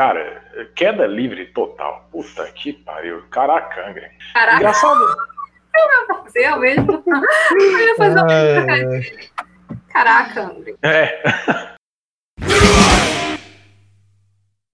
[0.03, 0.43] Cara,
[0.75, 2.09] queda livre total.
[2.11, 3.23] Puta que pariu.
[3.31, 4.11] Caracanga.
[4.35, 5.17] Caraca, Engraçado.
[6.59, 7.05] mesmo?
[7.53, 8.27] Eu ia fazer uma
[9.93, 10.75] Caraca, André.
[10.83, 11.23] É.